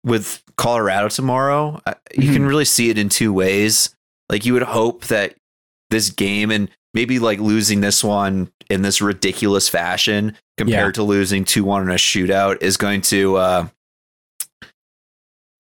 with 0.08 0.42
Colorado 0.56 1.08
tomorrow, 1.08 1.80
you 2.16 2.30
Mhm. 2.30 2.32
can 2.34 2.46
really 2.46 2.64
see 2.64 2.90
it 2.90 2.98
in 2.98 3.08
two 3.08 3.32
ways. 3.32 3.94
Like 4.28 4.44
you 4.44 4.52
would 4.54 4.62
hope 4.62 5.04
that 5.06 5.34
this 5.90 6.10
game 6.10 6.50
and 6.50 6.68
maybe 6.94 7.18
like 7.18 7.38
losing 7.38 7.80
this 7.80 8.02
one 8.02 8.50
in 8.68 8.82
this 8.82 9.00
ridiculous 9.00 9.68
fashion 9.68 10.36
compared 10.58 10.94
to 10.96 11.02
losing 11.02 11.44
two 11.44 11.64
one 11.64 11.82
in 11.82 11.90
a 11.90 11.94
shootout 11.94 12.60
is 12.62 12.76
going 12.76 13.00
to. 13.02 13.36
Uh, 13.36 13.68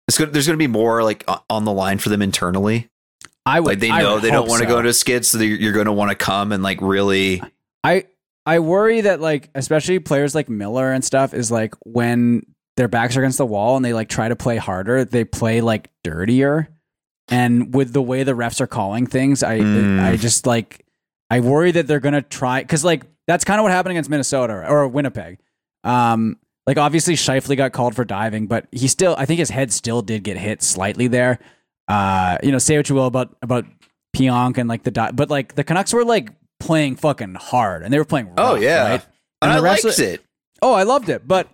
it's 0.08 0.18
going, 0.18 0.30
there's 0.32 0.46
going 0.46 0.56
to 0.58 0.62
be 0.62 0.66
more 0.68 1.02
like 1.02 1.24
on 1.50 1.64
the 1.64 1.72
line 1.72 1.98
for 1.98 2.08
them 2.08 2.22
internally. 2.22 2.88
I 3.44 3.60
would. 3.60 3.68
Like 3.68 3.78
they 3.80 3.88
know 3.90 4.18
they 4.18 4.30
don't 4.30 4.48
want 4.48 4.62
to 4.62 4.68
so. 4.68 4.74
go 4.74 4.78
into 4.80 4.92
skid 4.92 5.24
so 5.26 5.38
you're 5.38 5.72
going 5.72 5.86
to 5.86 5.92
want 5.92 6.10
to 6.10 6.16
come 6.16 6.52
and 6.52 6.62
like 6.62 6.80
really. 6.80 7.42
I 7.84 8.04
I 8.44 8.60
worry 8.60 9.02
that 9.02 9.20
like 9.20 9.50
especially 9.54 9.98
players 9.98 10.34
like 10.34 10.48
Miller 10.48 10.92
and 10.92 11.04
stuff 11.04 11.34
is 11.34 11.50
like 11.50 11.74
when 11.84 12.42
their 12.76 12.88
backs 12.88 13.16
are 13.16 13.20
against 13.20 13.38
the 13.38 13.46
wall 13.46 13.76
and 13.76 13.84
they 13.84 13.92
like 13.92 14.08
try 14.08 14.28
to 14.28 14.36
play 14.36 14.56
harder, 14.56 15.04
they 15.04 15.24
play 15.24 15.60
like 15.60 15.90
dirtier. 16.04 16.68
And 17.28 17.74
with 17.74 17.92
the 17.92 18.02
way 18.02 18.22
the 18.22 18.32
refs 18.32 18.60
are 18.60 18.66
calling 18.66 19.06
things, 19.06 19.42
I 19.42 19.58
Mm. 19.60 20.00
I 20.00 20.16
just 20.16 20.46
like 20.46 20.84
I 21.30 21.40
worry 21.40 21.72
that 21.72 21.86
they're 21.86 22.00
gonna 22.00 22.22
try 22.22 22.62
because 22.62 22.84
like 22.84 23.04
that's 23.26 23.44
kind 23.44 23.58
of 23.58 23.64
what 23.64 23.72
happened 23.72 23.92
against 23.92 24.10
Minnesota 24.10 24.64
or 24.68 24.86
Winnipeg. 24.86 25.38
Um, 25.82 26.38
like 26.66 26.78
obviously 26.78 27.14
Shifley 27.14 27.56
got 27.56 27.72
called 27.72 27.94
for 27.96 28.04
diving, 28.04 28.46
but 28.46 28.66
he 28.70 28.86
still 28.88 29.14
I 29.18 29.24
think 29.26 29.38
his 29.40 29.50
head 29.50 29.72
still 29.72 30.02
did 30.02 30.22
get 30.22 30.36
hit 30.36 30.62
slightly 30.62 31.08
there. 31.08 31.38
Uh, 31.88 32.38
you 32.42 32.52
know, 32.52 32.58
say 32.58 32.76
what 32.76 32.88
you 32.88 32.94
will 32.94 33.06
about 33.06 33.36
about 33.42 33.64
Pionk 34.16 34.58
and 34.58 34.68
like 34.68 34.82
the 34.84 34.90
di- 34.90 35.12
but 35.12 35.30
like 35.30 35.54
the 35.54 35.64
Canucks 35.64 35.92
were 35.92 36.04
like 36.04 36.30
playing 36.60 36.96
fucking 36.96 37.34
hard 37.34 37.82
and 37.82 37.92
they 37.92 37.98
were 37.98 38.04
playing. 38.04 38.32
Oh, 38.38 38.54
yeah. 38.54 38.88
right? 38.88 39.06
And 39.42 39.52
I 39.52 39.56
the 39.56 39.62
liked 39.62 39.84
it. 39.84 40.22
Oh, 40.62 40.72
I 40.72 40.84
loved 40.84 41.08
it, 41.08 41.26
but 41.26 41.48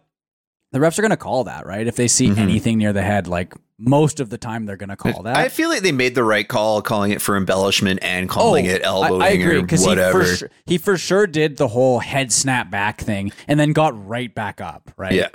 the 0.72 0.78
refs 0.78 0.98
are 0.98 1.02
gonna 1.02 1.16
call 1.16 1.44
that 1.44 1.66
right 1.66 1.86
if 1.86 1.96
they 1.96 2.08
see 2.08 2.28
Mhm. 2.28 2.38
anything 2.38 2.78
near 2.78 2.92
the 2.92 3.02
head. 3.02 3.28
Like 3.28 3.54
most 3.78 4.20
of 4.20 4.30
the 4.30 4.38
time, 4.38 4.64
they're 4.66 4.76
gonna 4.76 4.96
call 4.96 5.22
that. 5.24 5.36
I 5.36 5.48
feel 5.48 5.68
like 5.68 5.82
they 5.82 5.92
made 5.92 6.14
the 6.14 6.24
right 6.24 6.46
call 6.46 6.82
calling 6.82 7.10
it 7.12 7.20
for 7.22 7.36
embellishment 7.36 8.00
and 8.02 8.28
calling 8.28 8.64
it 8.64 8.80
elbow 8.84 9.16
Oh, 9.16 9.20
I, 9.20 9.26
I 9.26 9.28
agree 9.30 9.56
or 9.58 9.62
because 9.62 9.82
he 9.82 9.88
whatever. 9.88 10.24
for, 10.24 10.36
sure, 10.36 10.50
he 10.66 10.78
for 10.78 10.96
sure 10.96 11.26
did 11.26 11.56
the 11.56 11.68
whole 11.68 11.98
head 12.00 12.32
snap 12.32 12.70
back 12.70 13.00
thing 13.00 13.32
and 13.48 13.58
then 13.60 13.72
got 13.72 14.06
right 14.06 14.34
back 14.34 14.60
up, 14.60 14.90
right? 14.96 15.12
Yeah. 15.12 15.28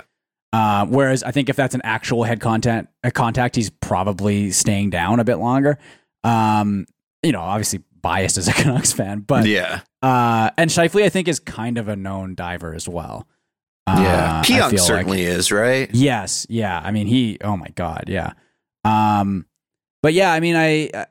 Uh, 0.52 0.86
whereas 0.86 1.22
I 1.22 1.30
think 1.30 1.48
if 1.50 1.56
that's 1.56 1.74
an 1.74 1.82
actual 1.84 2.24
head 2.24 2.40
contact, 2.40 2.88
a 3.04 3.10
contact, 3.10 3.54
he's 3.54 3.68
probably 3.70 4.50
staying 4.50 4.90
down 4.90 5.20
a 5.20 5.24
bit 5.24 5.36
longer. 5.36 5.76
Um, 6.24 6.86
you 7.22 7.32
know, 7.32 7.40
obviously 7.40 7.82
biased 8.00 8.38
as 8.38 8.48
a 8.48 8.52
Canucks 8.54 8.92
fan, 8.92 9.20
but 9.20 9.44
yeah. 9.44 9.80
uh, 10.02 10.50
and 10.56 10.70
Shifley 10.70 11.02
I 11.04 11.10
think 11.10 11.28
is 11.28 11.38
kind 11.38 11.76
of 11.76 11.88
a 11.88 11.96
known 11.96 12.34
diver 12.34 12.74
as 12.74 12.88
well. 12.88 13.26
Yeah. 14.02 14.36
Uh, 14.36 14.40
I 14.40 14.42
Pionk 14.44 14.78
certainly 14.80 15.22
is, 15.22 15.50
right? 15.52 15.88
Yes, 15.92 16.46
yeah. 16.48 16.80
I 16.82 16.90
mean, 16.90 17.06
he. 17.06 17.38
Oh 17.42 17.56
my 17.56 17.68
god, 17.74 18.04
yeah. 18.08 18.32
Um, 18.84 19.46
but 20.02 20.12
yeah, 20.14 20.32
I 20.32 20.40
mean, 20.40 20.56
I. 20.56 21.06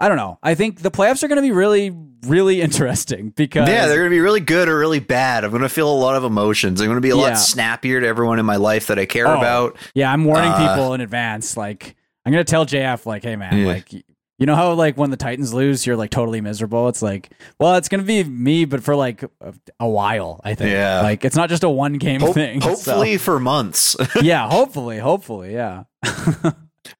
I 0.00 0.06
don't 0.06 0.16
know. 0.16 0.38
I 0.44 0.54
think 0.54 0.80
the 0.82 0.92
playoffs 0.92 1.24
are 1.24 1.28
going 1.28 1.38
to 1.38 1.42
be 1.42 1.50
really, 1.50 1.90
really 2.24 2.60
interesting 2.60 3.30
because 3.30 3.68
Yeah, 3.68 3.88
they're 3.88 3.96
going 3.98 4.10
to 4.10 4.14
be 4.14 4.20
really 4.20 4.38
good 4.38 4.68
or 4.68 4.78
really 4.78 5.00
bad. 5.00 5.42
I'm 5.42 5.50
going 5.50 5.62
to 5.64 5.68
feel 5.68 5.90
a 5.90 5.98
lot 5.98 6.14
of 6.14 6.22
emotions. 6.22 6.80
I'm 6.80 6.86
going 6.86 6.98
to 6.98 7.00
be 7.00 7.10
a 7.10 7.16
Yeah. 7.16 7.22
lot 7.30 7.34
snappier 7.38 8.00
to 8.00 8.06
everyone 8.06 8.38
in 8.38 8.46
my 8.46 8.54
life 8.56 8.86
that 8.86 8.98
I 9.00 9.06
care 9.06 9.26
Oh, 9.26 9.36
about. 9.36 9.76
Yeah, 9.94 10.12
I'm 10.12 10.24
warning 10.24 10.52
Uh, 10.52 10.68
people 10.68 10.94
in 10.94 11.00
advance. 11.00 11.56
Like, 11.56 11.96
I'm 12.24 12.30
gonna 12.30 12.44
tell 12.44 12.64
JF, 12.64 13.06
like, 13.06 13.24
hey 13.24 13.34
man, 13.34 13.58
Yeah. 13.58 13.66
like, 13.66 13.90
you 14.38 14.46
know 14.46 14.54
how 14.56 14.72
like 14.74 14.96
when 14.96 15.10
the 15.10 15.16
Titans 15.16 15.52
lose, 15.52 15.84
you're 15.86 15.96
like 15.96 16.10
totally 16.10 16.40
miserable. 16.40 16.88
It's 16.88 17.02
like, 17.02 17.30
well, 17.58 17.74
it's 17.76 17.88
gonna 17.88 18.02
be 18.04 18.22
me, 18.24 18.64
but 18.64 18.82
for 18.82 18.94
like 18.96 19.22
a, 19.22 19.54
a 19.80 19.88
while. 19.88 20.40
I 20.44 20.54
think. 20.54 20.70
Yeah. 20.70 21.00
Like, 21.02 21.24
it's 21.24 21.36
not 21.36 21.48
just 21.48 21.64
a 21.64 21.68
one 21.68 21.94
game 21.94 22.20
Hope- 22.20 22.34
thing. 22.34 22.60
so- 22.62 22.68
hopefully 22.70 23.16
for 23.18 23.40
months. 23.40 23.96
yeah. 24.22 24.48
Hopefully. 24.48 24.98
Hopefully. 24.98 25.52
Yeah. 25.52 25.84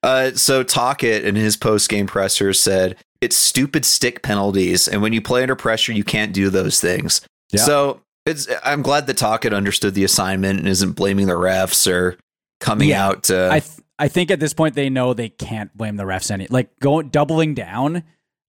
Uh, 0.02 0.32
so 0.32 0.62
Tocchet 0.62 1.24
in 1.24 1.34
his 1.34 1.56
post 1.56 1.88
game 1.88 2.06
presser 2.06 2.52
said 2.52 2.96
it's 3.22 3.36
stupid 3.36 3.86
stick 3.86 4.22
penalties, 4.22 4.86
and 4.86 5.00
when 5.00 5.14
you 5.14 5.22
play 5.22 5.40
under 5.42 5.56
pressure, 5.56 5.92
you 5.92 6.04
can't 6.04 6.32
do 6.32 6.50
those 6.50 6.78
things. 6.78 7.22
Yeah. 7.52 7.62
So 7.62 8.00
it's 8.26 8.46
I'm 8.62 8.82
glad 8.82 9.06
that 9.06 9.16
Tocchet 9.16 9.54
understood 9.54 9.94
the 9.94 10.04
assignment 10.04 10.58
and 10.58 10.68
isn't 10.68 10.92
blaming 10.92 11.26
the 11.26 11.32
refs 11.38 11.90
or 11.90 12.18
coming 12.60 12.90
Yeah. 12.90 13.06
out 13.06 13.22
to. 13.24 13.48
I 13.50 13.60
th- 13.60 13.78
I 13.98 14.08
think 14.08 14.30
at 14.30 14.40
this 14.40 14.54
point 14.54 14.74
they 14.74 14.88
know 14.90 15.12
they 15.14 15.28
can't 15.28 15.76
blame 15.76 15.96
the 15.96 16.04
refs 16.04 16.30
any 16.30 16.46
like 16.48 16.78
going 16.80 17.08
doubling 17.08 17.54
down 17.54 18.04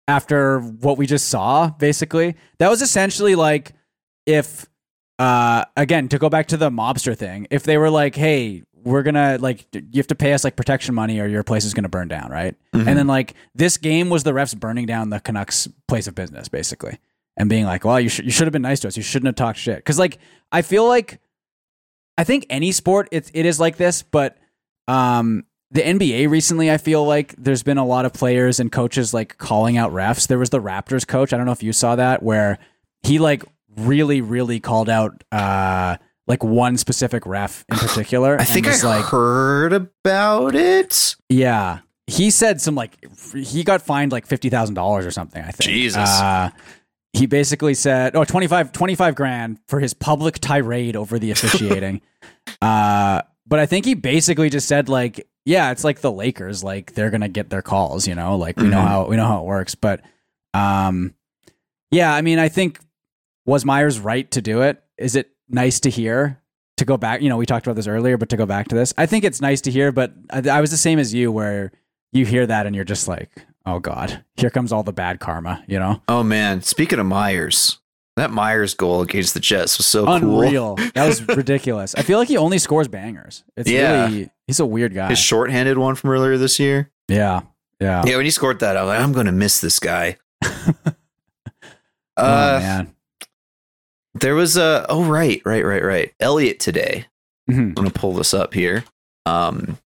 after 0.08 0.60
what 0.60 0.98
we 0.98 1.06
just 1.08 1.30
saw 1.30 1.70
basically. 1.70 2.36
That 2.60 2.70
was 2.70 2.82
essentially 2.82 3.36
like 3.36 3.74
if 4.26 4.66
uh 5.20 5.66
again 5.78 6.10
to 6.10 6.18
go 6.20 6.30
back 6.30 6.48
to 6.48 6.58
the 6.58 6.70
mobster 6.70 7.16
thing 7.18 7.48
if 7.50 7.64
they 7.64 7.78
were 7.78 7.90
like 7.90 8.16
hey 8.16 8.64
we're 8.84 9.02
gonna 9.02 9.38
like 9.40 9.66
you 9.74 9.82
have 9.98 10.08
to 10.08 10.16
pay 10.16 10.34
us 10.34 10.44
like 10.44 10.56
protection 10.58 10.94
money 10.94 11.20
or 11.20 11.26
your 11.28 11.42
place 11.44 11.64
is 11.64 11.74
gonna 11.74 11.88
burn 11.90 12.08
down 12.10 12.30
right? 12.30 12.56
Mhm. 12.74 12.88
and 12.88 12.98
then 12.98 13.08
like 13.08 13.34
this 13.54 13.78
game 13.78 14.10
was 14.10 14.24
the 14.24 14.32
refs 14.34 14.58
burning 14.60 14.86
down 14.86 15.10
the 15.12 15.20
Canucks 15.22 15.68
place 15.88 16.08
of 16.08 16.16
business 16.16 16.50
basically 16.50 16.98
and 17.38 17.50
being 17.50 17.66
like 17.66 17.86
well 17.86 18.00
you 18.00 18.10
should 18.10 18.26
you 18.26 18.32
should 18.32 18.46
have 18.46 18.52
been 18.52 18.62
nice 18.62 18.82
to 18.82 18.88
us. 18.90 18.98
You 18.98 19.04
shouldn't 19.04 19.28
have 19.28 19.36
talked 19.36 19.58
shit. 19.58 19.78
Because 19.78 19.98
like 19.98 20.18
I 20.52 20.62
feel 20.64 20.86
like 20.88 21.20
I 22.18 22.24
think 22.26 22.46
any 22.50 22.72
sport 22.74 23.08
it 23.12 23.32
it 23.34 23.46
is 23.46 23.60
like 23.60 23.78
this, 23.78 24.02
but 24.04 24.38
um 24.88 25.46
the 25.72 25.82
NBA 25.82 26.30
recently 26.30 26.72
I 26.72 26.78
feel 26.78 27.06
like 27.06 27.36
there's 27.38 27.64
been 27.64 27.78
a 27.78 27.86
lot 27.86 28.06
of 28.06 28.14
players 28.14 28.60
and 28.60 28.72
coaches 28.72 29.14
like 29.14 29.38
calling 29.38 29.78
out 29.78 29.92
refs. 29.92 30.28
There 30.28 30.40
was 30.40 30.50
the 30.50 30.62
Raptors 30.62 31.08
coach, 31.08 31.34
I 31.34 31.38
don't 31.38 31.46
know 31.46 31.52
if 31.52 31.64
you 31.64 31.74
saw 31.74 31.96
that 31.96 32.24
where 32.24 32.60
he 33.04 33.20
like 33.20 33.44
really 33.78 34.22
really 34.22 34.60
called 34.60 34.90
out 34.90 35.24
uh 35.32 35.98
like 36.28 36.44
one 36.44 36.78
specific 36.78 37.26
ref 37.26 37.66
in 37.70 37.78
particular. 37.78 38.36
I 38.40 38.46
think 38.46 38.68
I 38.68 38.82
like 38.84 39.06
heard 39.06 39.74
about 39.74 40.56
it. 40.56 41.16
yeah. 41.30 41.80
He 42.08 42.30
said 42.30 42.62
some 42.62 42.76
like 42.76 42.98
he 43.36 43.64
got 43.64 43.82
fined 43.82 44.12
like 44.12 44.28
fifty 44.28 44.50
thousand 44.50 44.76
dollars 44.76 45.06
or 45.08 45.12
something. 45.12 45.42
I 45.42 45.50
think. 45.52 45.70
Jesus. 45.70 46.08
Uh, 46.08 46.52
he 47.14 47.26
basically 47.26 47.74
said, 47.74 48.16
"Oh, 48.16 48.26
25, 48.26 48.74
25 48.74 49.16
grand 49.16 49.58
for 49.68 49.80
his 49.80 49.94
public 49.94 50.38
tirade 50.40 50.96
over 50.96 51.18
the 51.18 51.32
officiating." 51.32 52.02
uh, 52.62 53.22
but 53.48 53.60
I 53.60 53.66
think 53.66 53.86
he 53.86 53.94
basically 53.94 54.50
just 54.50 54.68
said 54.68 54.90
like, 54.90 55.28
"Yeah, 55.46 55.72
it's 55.72 55.84
like 55.84 56.02
the 56.02 56.12
Lakers. 56.12 56.64
Like 56.64 56.94
they're 56.94 57.10
gonna 57.12 57.30
get 57.30 57.50
their 57.50 57.62
calls. 57.62 58.08
You 58.08 58.16
know, 58.16 58.36
like 58.38 58.58
we 58.58 58.68
know 58.68 58.78
Mhm. 58.78 58.88
how 58.88 59.08
we 59.08 59.16
know 59.16 59.26
how 59.28 59.40
it 59.42 59.46
works." 59.46 59.76
But 59.76 60.02
um, 60.54 61.14
yeah, 61.92 62.14
I 62.14 62.22
mean, 62.22 62.40
I 62.40 62.50
think 62.50 62.80
was 63.46 63.66
Myers 63.66 64.00
right 64.00 64.30
to 64.32 64.42
do 64.42 64.62
it? 64.62 64.82
Is 64.98 65.16
it 65.16 65.30
nice 65.50 65.80
to 65.82 65.90
hear? 65.90 66.42
To 66.78 66.84
go 66.86 66.98
back, 66.98 67.22
you 67.22 67.30
know, 67.30 67.38
we 67.38 67.46
talked 67.46 67.66
about 67.66 67.78
this 67.78 67.88
earlier, 67.88 68.18
but 68.18 68.28
to 68.30 68.36
go 68.38 68.46
back 68.46 68.68
to 68.68 68.76
this, 68.76 68.94
I 68.98 69.06
think 69.06 69.24
it's 69.24 69.40
nice 69.40 69.62
to 69.62 69.72
hear. 69.72 69.94
But 69.94 70.12
I, 70.30 70.40
I 70.50 70.60
was 70.62 70.72
the 70.72 70.78
same 70.78 71.00
as 71.00 71.14
you, 71.14 71.32
where 71.32 71.72
you 72.12 72.26
hear 72.26 72.46
that 72.46 72.66
and 72.66 72.76
you're 72.76 72.84
just 72.84 73.08
like, 73.08 73.30
"Oh 73.66 73.80
God, 73.80 74.26
here 74.36 74.50
comes 74.50 74.74
all 74.74 74.84
the 74.84 74.92
bad 74.92 75.22
karma," 75.22 75.64
you 75.70 75.80
know. 75.80 76.02
Oh 76.10 76.22
man, 76.22 76.62
speaking 76.64 77.00
of 77.00 77.06
Myers, 77.06 77.80
that 78.16 78.32
Myers 78.32 78.74
goal 78.74 79.02
against 79.02 79.34
the 79.34 79.40
Jets 79.40 79.78
was 79.78 79.86
so 79.86 80.06
cool. 80.06 80.42
Unreal. 80.42 80.76
That 80.94 81.06
was 81.08 81.28
ridiculous. 81.28 81.94
I 81.96 82.02
feel 82.04 82.18
like 82.20 82.28
he 82.30 82.38
only 82.38 82.58
scores 82.58 82.88
bangers. 82.88 83.44
It's 83.58 83.70
Yeah. 83.70 84.06
really 84.08 84.30
he's 84.48 84.60
a 84.60 84.66
weird 84.66 84.94
guy. 84.94 85.10
His 85.10 85.20
shorthanded 85.20 85.78
one 85.78 85.96
from 85.96 86.10
earlier 86.12 86.38
this 86.38 86.60
year. 86.60 86.92
yeah. 87.08 87.42
Yeah. 87.82 88.04
Yeah, 88.06 88.16
when 88.16 88.24
he 88.26 88.32
scored 88.32 88.60
that, 88.60 88.78
I 88.78 88.84
was 88.84 88.88
like, 88.88 89.02
I'm 89.02 89.12
going 89.12 89.26
to 89.26 89.34
miss 89.34 89.60
this 89.60 89.80
guy. 89.80 90.16
oh 90.46 90.48
uh, 92.18 92.60
man. 92.62 92.96
there 94.14 94.34
was 94.36 94.56
a 94.58 94.86
oh 94.88 95.04
right, 95.04 95.42
right, 95.46 95.66
right, 95.66 95.84
right. 95.84 96.14
Elliotte 96.20 96.60
today. 96.60 97.06
Mhm. 97.50 97.58
I'm 97.60 97.74
going 97.74 97.88
to 97.90 97.94
pull 98.00 98.14
this 98.14 98.34
up 98.34 98.54
here. 98.54 98.86
Um, 99.26 99.78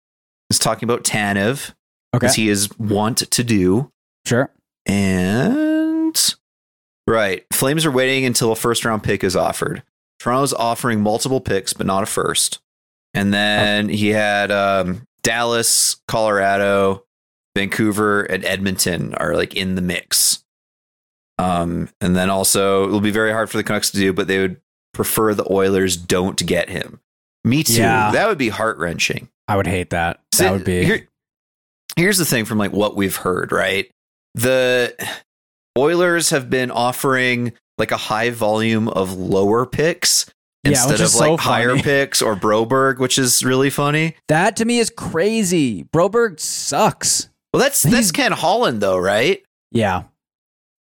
is 0.51 0.59
talking 0.59 0.87
about 0.89 1.03
Tanev 1.05 1.73
Okay. 2.15 2.27
as 2.27 2.35
he 2.35 2.49
is 2.49 2.69
wont 2.79 3.19
to 3.31 3.43
do, 3.45 3.91
Sure. 4.27 4.51
and 4.87 5.55
right, 7.09 7.45
Flames 7.53 7.87
are 7.87 7.91
waiting 7.91 8.25
until 8.25 8.53
a 8.53 8.57
first 8.57 8.85
round 8.85 9.03
pick 9.03 9.25
is 9.25 9.37
offered. 9.37 9.83
Toronto's 10.19 10.55
offering 10.55 11.01
multiple 11.01 11.41
picks, 11.41 11.73
but 11.73 11.87
not 11.87 12.03
a 12.03 12.07
first. 12.07 12.61
And 13.15 13.33
then 13.33 13.89
he 13.89 14.09
had 14.09 14.51
um, 14.51 15.03
Dallas, 15.23 16.01
Colorado, 16.09 17.05
Vancouver, 17.57 18.23
and 18.23 18.45
Edmonton 18.45 19.15
are 19.15 19.35
like 19.35 19.55
in 19.55 19.75
the 19.75 19.83
mix. 19.83 20.45
Um, 21.39 21.89
and 22.01 22.17
then 22.17 22.31
also 22.31 22.87
it'll 22.87 23.01
be 23.01 23.11
very 23.11 23.33
hard 23.33 23.49
for 23.49 23.57
the 23.57 23.65
Canucks 23.65 23.91
to 23.93 23.97
do, 23.97 24.13
but 24.13 24.27
they 24.27 24.39
would 24.39 24.61
prefer 24.93 25.35
the 25.35 25.51
Oilers 25.51 25.97
don't 25.97 26.45
get 26.45 26.69
him. 26.69 27.01
Me 27.45 27.63
too. 27.63 27.75
Yeah. 27.75 28.11
That 28.11 28.29
would 28.29 28.39
be 28.39 28.49
heart 28.49 28.79
wrenching. 28.79 29.29
I 29.47 29.57
would 29.57 29.67
hate 29.67 29.91
that. 29.91 30.21
That 30.39 30.53
would 30.53 30.65
be 30.65 30.85
Here, 30.85 31.09
here's 31.97 32.19
the 32.19 32.25
thing 32.25 32.45
from 32.45 32.59
like 32.59 32.73
what 32.73 32.97
we've 32.97 33.17
heard, 33.17 33.53
right? 33.53 33.91
The 34.35 34.95
Oilers 35.79 36.31
have 36.31 36.51
been 36.51 36.71
offering 36.71 37.53
like 37.79 37.91
a 37.93 37.97
high 37.97 38.31
volume 38.31 38.89
of 38.89 39.15
lower 39.15 39.65
picks 39.65 40.27
Yeah, 40.65 40.71
instead 40.73 40.95
of 40.97 41.01
is 41.03 41.13
so 41.13 41.33
like 41.33 41.41
higher 41.41 41.77
picks 41.77 42.21
or 42.21 42.35
Broberg, 42.35 42.99
which 42.99 43.19
is 43.19 43.45
really 43.45 43.71
funny. 43.71 44.17
that 44.29 44.57
to 44.57 44.65
me 44.65 44.79
is 44.81 44.91
crazy. 44.91 45.85
Broberg 45.85 46.41
sucks. 46.41 47.29
Well, 47.53 47.61
that's 47.63 47.83
He's- 47.83 47.95
that's 47.95 48.13
Ken 48.13 48.33
Holland 48.33 48.81
though, 48.81 48.99
right? 48.99 49.43
Yeah. 49.71 50.05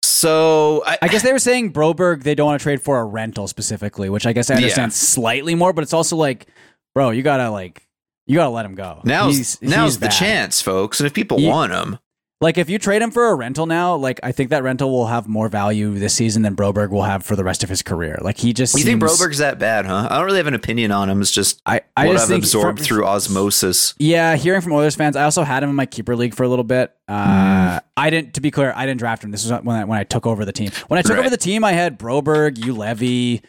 So 0.02 0.82
I, 0.86 0.98
I 1.02 1.08
guess 1.08 1.22
they 1.22 1.32
were 1.32 1.38
saying 1.38 1.72
Broberg 1.72 2.22
they 2.22 2.34
don't 2.34 2.46
want 2.46 2.60
to 2.60 2.62
trade 2.62 2.82
for 2.82 3.00
a 3.00 3.04
rental 3.04 3.46
specifically, 3.48 4.08
which 4.10 4.26
I 4.26 4.32
guess 4.32 4.50
I 4.50 4.54
Yeah. 4.54 4.58
understand 4.62 4.92
slightly 4.92 5.54
more, 5.54 5.72
but 5.72 5.82
it's 5.82 5.92
also 5.92 6.16
like, 6.16 6.46
bro, 6.94 7.10
you 7.10 7.22
gotta 7.22 7.50
like 7.50 7.86
you 8.26 8.36
gotta 8.36 8.50
let 8.50 8.64
him 8.66 8.74
go. 8.74 9.00
now's 9.04 9.36
He's- 9.36 9.58
now's 9.62 9.92
he's 9.92 10.00
the 10.00 10.06
bad. 10.06 10.12
chance, 10.18 10.60
folks. 10.62 11.00
And 11.00 11.06
if 11.06 11.14
people 11.14 11.40
Ye- 11.40 11.48
want 11.48 11.72
him, 11.72 11.98
Like 12.42 12.56
if 12.56 12.70
you 12.70 12.78
trade 12.78 13.02
him 13.02 13.10
for 13.10 13.26
a 13.28 13.34
rental 13.34 13.66
now, 13.66 13.96
like 13.96 14.18
I 14.22 14.32
think 14.32 14.48
that 14.48 14.62
rental 14.62 14.90
will 14.90 15.08
have 15.08 15.28
more 15.28 15.50
value 15.50 15.98
this 15.98 16.14
season 16.14 16.40
than 16.40 16.56
Broberg 16.56 16.88
will 16.88 17.02
have 17.02 17.22
for 17.22 17.36
the 17.36 17.44
rest 17.44 17.62
of 17.62 17.68
his 17.68 17.82
career. 17.82 18.18
Like 18.22 18.38
he 18.38 18.54
just 18.54 18.78
you 18.78 18.82
think 18.82 19.02
Broberg's 19.02 19.38
that 19.38 19.58
bad, 19.58 19.84
huh? 19.84 20.08
I 20.10 20.16
don't 20.16 20.24
really 20.24 20.38
have 20.38 20.46
an 20.46 20.54
opinion 20.54 20.90
on 20.90 21.10
him. 21.10 21.20
It's 21.20 21.30
just 21.30 21.60
I, 21.66 21.82
I 21.94 22.06
what 22.06 22.14
just 22.14 22.30
I've 22.30 22.38
absorbed 22.38 22.78
for- 22.78 22.84
through 22.86 23.04
osmosis. 23.04 23.92
Yeah, 23.98 24.36
hearing 24.36 24.62
from 24.62 24.72
Oilers 24.72 24.96
fans, 24.96 25.16
I 25.16 25.24
also 25.24 25.42
had 25.42 25.62
him 25.62 25.68
in 25.68 25.76
my 25.76 25.84
keeper 25.84 26.16
league 26.16 26.34
for 26.34 26.44
a 26.44 26.48
little 26.48 26.64
bit. 26.64 26.94
Uh, 27.06 27.80
Hmm. 27.80 27.86
I 27.98 28.08
didn't, 28.08 28.32
to 28.34 28.40
be 28.40 28.50
clear, 28.50 28.72
I 28.74 28.86
didn't 28.86 29.00
draft 29.00 29.22
him. 29.22 29.30
This 29.32 29.44
was 29.46 29.60
when 29.62 29.76
I, 29.76 29.84
when 29.84 29.98
I 29.98 30.04
took 30.04 30.26
over 30.26 30.46
the 30.46 30.52
team. 30.52 30.70
When 30.88 30.96
I 30.98 31.02
took 31.02 31.10
Right. 31.12 31.20
over 31.20 31.28
the 31.28 31.36
team, 31.36 31.62
I 31.62 31.72
had 31.72 31.98
Broberg, 31.98 32.54
Juolevi, 32.56 33.42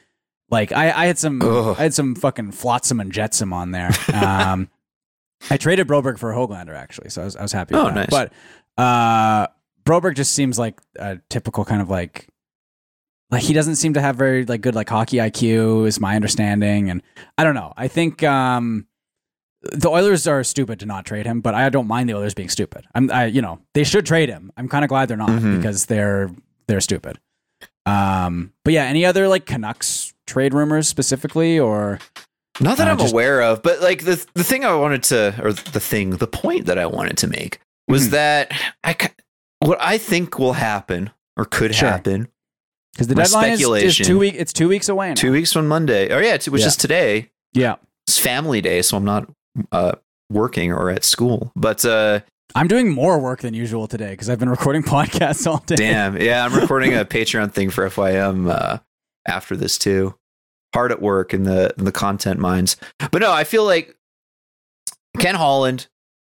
like 0.50 0.74
I, 0.74 0.92
I 0.92 1.06
had 1.06 1.18
some, 1.18 1.42
Ugh. 1.42 1.78
I 1.80 1.84
had 1.84 1.94
some 1.94 2.14
fucking 2.16 2.52
flotsam 2.52 3.00
and 3.00 3.10
jetsam 3.14 3.54
on 3.54 3.72
there. 3.72 3.92
Um, 4.14 4.70
I 5.50 5.58
traded 5.58 5.88
Broberg 5.88 6.20
for 6.20 6.32
Hoglander 6.34 6.76
actually, 6.76 7.10
so 7.10 7.22
I 7.24 7.26
was, 7.26 7.36
I 7.36 7.42
was 7.42 7.52
happy. 7.52 7.74
Oh, 7.74 7.90
nice. 7.90 8.10
But 8.12 8.32
uh, 8.82 9.48
Broberg 9.86 10.16
just 10.16 10.34
seems 10.34 10.58
like 10.60 10.80
a 10.98 11.20
typical 11.30 11.66
kind 11.66 11.82
of 11.82 11.90
like. 11.90 12.28
Like 13.30 13.44
he 13.44 13.54
doesn't 13.54 13.76
seem 13.78 13.94
to 13.94 14.02
have 14.02 14.18
very 14.18 14.44
like 14.46 14.60
good 14.60 14.76
like 14.76 14.90
hockey 14.90 15.16
IQ 15.18 15.88
is 15.88 16.02
my 16.02 16.18
understanding 16.18 16.90
and 16.90 17.02
I 17.38 17.46
don't 17.46 17.56
know. 17.56 17.72
I 17.78 17.88
think 17.88 18.24
um 18.24 18.88
the 19.62 19.88
Oilers 19.90 20.28
are 20.28 20.44
stupid 20.44 20.82
to 20.82 20.86
not 20.86 21.06
trade 21.06 21.26
him, 21.26 21.40
but 21.40 21.54
I 21.56 21.70
don't 21.70 21.88
mind 21.88 22.10
the 22.10 22.14
Oilers 22.16 22.34
being 22.34 22.50
stupid. 22.50 22.86
I'm, 22.94 23.10
I, 23.10 23.28
you 23.28 23.42
know, 23.42 23.60
they 23.74 23.86
should 23.86 24.06
trade 24.06 24.28
him. 24.28 24.52
I'm 24.58 24.68
kind 24.68 24.84
of 24.84 24.90
glad 24.90 25.08
they're 25.08 25.16
not 25.16 25.30
Mhm. 25.30 25.58
because 25.58 25.86
they're 25.86 26.30
they're 26.68 26.82
stupid. 26.82 27.20
Um, 27.86 28.52
but 28.66 28.74
yeah, 28.74 28.84
any 28.84 29.06
other 29.06 29.30
like 29.30 29.46
Canucks 29.46 30.14
trade 30.28 30.54
rumors 30.54 30.90
specifically, 30.90 31.58
or 31.58 32.00
Not 32.60 32.78
that 32.80 32.88
Uh, 32.90 32.92
I'm 32.92 32.98
just- 32.98 33.14
aware 33.14 33.42
of, 33.42 33.64
but 33.64 33.82
like 33.82 34.04
the 34.04 34.26
the 34.34 34.44
thing 34.44 34.66
I 34.66 34.76
wanted 34.76 35.04
to, 35.04 35.36
or 35.42 35.54
the 35.54 35.80
thing, 35.80 36.10
the 36.18 36.28
point 36.28 36.66
that 36.66 36.78
I 36.78 36.86
wanted 36.86 37.18
to 37.20 37.28
make 37.28 37.62
was 37.92 38.08
Mhm. 38.08 38.12
that 38.12 38.52
I 38.84 38.96
what 39.60 39.78
I 39.82 39.98
think 39.98 40.40
will 40.40 40.54
happen 40.54 41.12
or 41.38 41.46
could 41.46 41.76
Sure. 41.76 41.90
happen 41.90 42.28
because 42.94 43.08
the 43.08 43.16
deadline 43.16 43.52
is, 43.52 43.62
is 43.62 43.98
two 43.98 44.18
week. 44.20 44.36
It's 44.38 44.54
two 44.54 44.68
weeks 44.68 44.90
away. 44.90 45.10
Now. 45.10 45.14
two 45.16 45.32
weeks 45.32 45.54
from 45.54 45.68
Monday. 45.68 46.10
Oh 46.10 46.20
yeah, 46.20 46.38
t- 46.38 46.50
which 46.50 46.62
Yeah. 46.62 46.68
is 46.68 46.76
today. 46.76 47.32
Yeah, 47.54 47.76
It's 48.08 48.18
Family 48.18 48.62
Day, 48.62 48.82
so 48.82 48.98
I'm 48.98 49.06
not 49.06 49.30
uh, 49.72 49.94
working 50.30 50.72
or 50.72 50.90
at 50.90 51.04
school. 51.04 51.52
But 51.56 51.84
uh, 51.86 52.22
I'm 52.56 52.68
doing 52.68 52.90
more 52.90 53.20
work 53.20 53.42
than 53.42 53.54
usual 53.54 53.88
today 53.88 54.12
because 54.12 54.30
I've 54.30 54.40
been 54.40 54.50
recording 54.50 54.84
podcasts 54.96 55.46
all 55.46 55.58
day. 55.66 55.76
damn, 55.76 56.20
yeah, 56.20 56.46
I'm 56.46 56.54
recording 56.54 56.94
a 56.96 57.04
Patreon 57.18 57.52
thing 57.54 57.70
for 57.70 57.86
FYM 57.90 58.50
uh, 58.50 58.78
after 59.28 59.56
this 59.56 59.78
too. 59.78 60.16
Hard 60.74 60.92
at 60.92 61.02
work 61.02 61.34
in 61.34 61.44
the 61.44 61.74
in 61.78 61.84
the 61.86 61.92
content 61.92 62.40
mines, 62.40 62.78
but 63.12 63.22
no, 63.22 63.32
I 63.32 63.44
feel 63.44 63.66
like 63.66 63.96
Ken 65.20 65.36
Holland, 65.36 65.88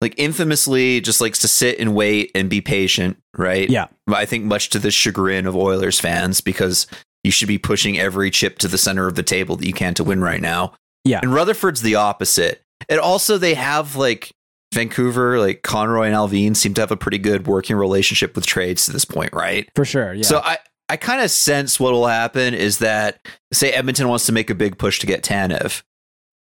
like 0.04 0.14
infamously 0.18 1.00
just 1.00 1.22
likes 1.22 1.40
to 1.40 1.48
sit 1.48 1.80
and 1.80 1.96
wait 1.96 2.30
and 2.36 2.50
be 2.50 2.60
patient, 2.60 3.18
right? 3.38 3.70
Yeah. 3.70 3.88
I 4.08 4.26
think 4.26 4.44
much 4.44 4.70
to 4.72 4.80
the 4.80 4.92
chagrin 4.92 5.48
of 5.48 5.56
Oilers 5.56 5.98
fans 5.98 6.42
because 6.42 6.88
you 7.24 7.32
should 7.32 7.48
be 7.48 7.58
pushing 7.58 7.98
every 7.98 8.30
chip 8.30 8.60
to 8.60 8.68
the 8.68 8.78
center 8.78 9.08
of 9.08 9.16
the 9.16 9.24
table 9.24 9.56
that 9.56 9.66
you 9.66 9.72
can 9.72 9.94
to 9.94 10.04
win 10.04 10.22
right 10.22 10.42
now. 10.42 10.74
Yeah. 11.06 11.22
And 11.24 11.34
Rutherford's 11.34 11.82
the 11.82 11.96
opposite. 11.96 12.62
And 12.90 13.00
also 13.00 13.38
they 13.38 13.54
have 13.54 13.96
like 13.96 14.34
Vancouver, 14.74 15.40
like 15.40 15.62
Conroy 15.62 16.08
and 16.08 16.16
Allvin 16.16 16.54
seem 16.54 16.74
to 16.74 16.82
have 16.82 16.92
a 16.92 16.98
pretty 16.98 17.18
good 17.18 17.48
working 17.48 17.78
relationship 17.78 18.36
with 18.36 18.46
trades 18.46 18.86
to 18.86 18.92
this 18.92 19.06
point, 19.06 19.32
right? 19.32 19.70
For 19.74 19.86
sure. 19.86 20.14
Yeah. 20.14 20.24
So 20.24 20.40
I, 20.40 20.58
I 20.90 20.98
kind 20.98 21.22
of 21.22 21.32
sense 21.32 21.80
what 21.80 21.94
will 21.94 22.08
happen 22.08 22.54
is 22.54 22.80
that 22.80 23.26
say 23.54 23.72
Edmonton 23.72 24.10
wants 24.10 24.26
to 24.26 24.34
make 24.34 24.50
a 24.50 24.56
big 24.56 24.78
push 24.78 25.00
to 25.00 25.08
get 25.08 25.24
Tanev. 25.24 25.82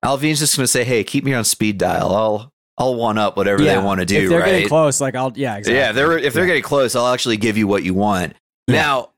Allvin's 0.04 0.38
just 0.38 0.56
going 0.56 0.62
to 0.62 0.68
say, 0.68 0.84
"Hey, 0.84 1.02
keep 1.02 1.24
me 1.24 1.34
on 1.34 1.44
speed 1.44 1.76
dial. 1.76 2.14
I'll 2.14 2.52
I'll 2.79 2.95
one 2.95 3.18
up 3.18 3.37
whatever 3.37 3.62
yeah. 3.62 3.74
they 3.76 3.85
want 3.85 4.01
to 4.01 4.07
do." 4.07 4.24
If 4.24 4.29
they're 4.31 4.41
right? 4.41 4.53
getting 4.53 4.68
close, 4.68 5.01
like 5.01 5.14
I'll 5.14 5.33
yeah, 5.35 5.57
exactly. 5.57 5.79
Yeah, 5.79 5.93
they're 5.93 6.16
if 6.18 6.33
they're 6.33 6.45
Yeah. 6.45 6.49
getting 6.49 6.62
close, 6.62 6.95
I'll 6.97 7.12
actually 7.12 7.37
give 7.37 7.57
you 7.59 7.66
what 7.66 7.83
you 7.83 7.95
want. 7.95 8.35
Yeah. 8.66 8.74
Now, 8.76 9.09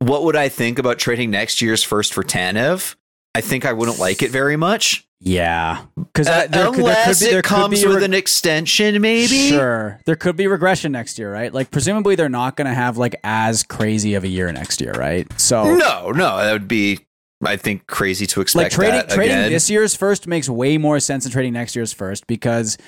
what 0.00 0.24
would 0.24 0.36
I 0.36 0.48
think 0.48 0.78
about 0.78 0.98
trading 0.98 1.30
next 1.30 1.62
year's 1.62 1.82
first 1.82 2.12
for 2.12 2.22
Tanev? 2.22 2.94
I 3.34 3.40
think 3.40 3.64
I 3.64 3.72
wouldn't 3.72 3.98
like 3.98 4.22
it 4.22 4.30
very 4.30 4.56
much. 4.56 5.06
Yeah, 5.24 5.82
because 5.96 6.26
Uh, 6.26 6.48
unless 6.50 7.22
it 7.22 7.44
comes 7.44 7.86
with 7.86 8.02
an 8.02 8.12
extension, 8.12 9.00
maybe. 9.00 9.50
Sure, 9.50 10.00
there 10.04 10.16
could 10.16 10.34
be 10.34 10.48
regression 10.48 10.90
next 10.90 11.16
year, 11.16 11.32
right? 11.32 11.54
Like 11.54 11.70
presumably 11.70 12.16
they're 12.16 12.28
not 12.28 12.56
going 12.56 12.66
to 12.66 12.74
have 12.74 12.98
like 12.98 13.14
as 13.22 13.62
crazy 13.62 14.14
of 14.14 14.24
a 14.24 14.28
year 14.28 14.50
next 14.50 14.80
year, 14.80 14.90
right? 14.98 15.28
So 15.40 15.76
No, 15.76 16.10
no, 16.10 16.38
that 16.38 16.52
would 16.52 16.66
be, 16.66 17.06
I 17.44 17.56
think, 17.56 17.86
crazy 17.86 18.26
to 18.26 18.40
expect. 18.40 18.64
like 18.64 18.72
trading 18.72 18.94
that 18.94 19.10
trading 19.10 19.36
again. 19.36 19.52
this 19.52 19.68
year's 19.70 19.94
first 19.96 20.26
makes 20.26 20.48
way 20.48 20.78
more 20.78 21.00
sense 21.00 21.24
than 21.24 21.32
trading 21.32 21.52
next 21.52 21.74
year's 21.76 21.92
first 21.92 22.26
because 22.26 22.78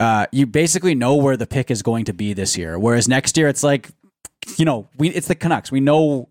uh, 0.00 0.26
you 0.32 0.46
basically 0.46 0.94
know 0.94 1.16
where 1.16 1.36
the 1.36 1.46
pick 1.46 1.70
is 1.70 1.82
going 1.82 2.04
to 2.04 2.12
be 2.12 2.32
this 2.32 2.56
year. 2.56 2.78
Whereas 2.78 3.08
next 3.08 3.36
year, 3.36 3.48
it's 3.48 3.62
like 3.62 3.90
you 4.58 4.64
know 4.64 4.88
we 4.98 5.08
it's 5.10 5.28
the 5.28 5.34
Canucks. 5.34 5.72
We 5.72 5.80
know 5.80 6.28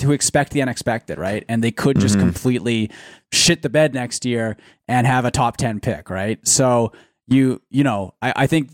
to 0.00 0.10
expect 0.10 0.52
the 0.52 0.60
unexpected, 0.60 1.18
right? 1.18 1.44
And 1.48 1.62
they 1.62 1.70
could 1.70 2.00
just 2.00 2.16
Mhm. 2.16 2.20
completely 2.20 2.90
shit 3.30 3.62
the 3.62 3.68
bed 3.68 3.94
next 3.94 4.24
year 4.24 4.56
and 4.88 5.06
have 5.06 5.24
a 5.24 5.30
top 5.30 5.56
ten 5.56 5.78
pick, 5.80 6.10
right? 6.10 6.44
So 6.46 6.92
you 7.28 7.62
you 7.70 7.84
know 7.84 8.14
I, 8.20 8.32
I 8.36 8.46
think 8.48 8.70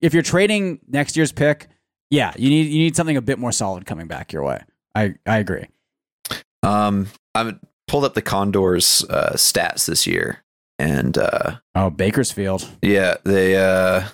if 0.00 0.14
you're 0.14 0.22
trading 0.22 0.80
next 0.88 1.16
year's 1.16 1.30
pick, 1.30 1.68
yeah, 2.10 2.32
you 2.38 2.48
need 2.48 2.68
you 2.68 2.78
need 2.78 2.96
something 2.96 3.16
a 3.16 3.22
bit 3.22 3.38
more 3.38 3.52
solid 3.52 3.84
coming 3.84 4.06
back 4.06 4.32
your 4.32 4.44
way. 4.44 4.62
I 4.94 5.14
I 5.26 5.38
agree. 5.38 5.66
Um, 6.62 7.08
I 7.34 7.54
pulled 7.92 8.04
up 8.06 8.14
the 8.14 8.22
Condors 8.22 9.04
uh, 9.10 9.34
stats 9.34 9.86
this 9.86 10.06
year, 10.06 10.42
and 10.78 11.16
uh, 11.18 11.56
Oh, 11.74 11.90
Bakersfield. 11.90 12.68
yeah, 12.82 13.16
they 13.24 13.54
uh, 13.56 14.08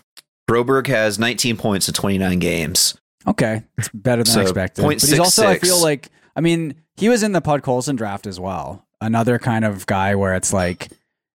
Broberg 0.50 0.88
has 0.88 1.18
19 1.18 1.56
points 1.56 1.86
in 1.88 1.94
29 1.94 2.38
games. 2.40 2.98
Okay, 3.26 3.62
it's 3.78 3.88
better 3.94 4.24
than 4.24 4.32
So, 4.34 4.40
expected. 4.40 4.82
but 4.82 4.94
he's 5.00 5.18
also, 5.18 5.46
I 5.46 5.58
feel 5.58 5.80
like, 5.80 6.08
I 6.34 6.40
mean, 6.40 6.74
he 6.96 7.08
was 7.08 7.22
in 7.22 7.32
the 7.32 7.40
Podkolzin 7.40 7.96
draft 7.96 8.26
as 8.26 8.40
well. 8.40 8.84
Another 9.00 9.38
kind 9.38 9.64
of 9.64 9.86
guy 9.86 10.14
where 10.16 10.34
it's 10.34 10.52
like 10.52 10.88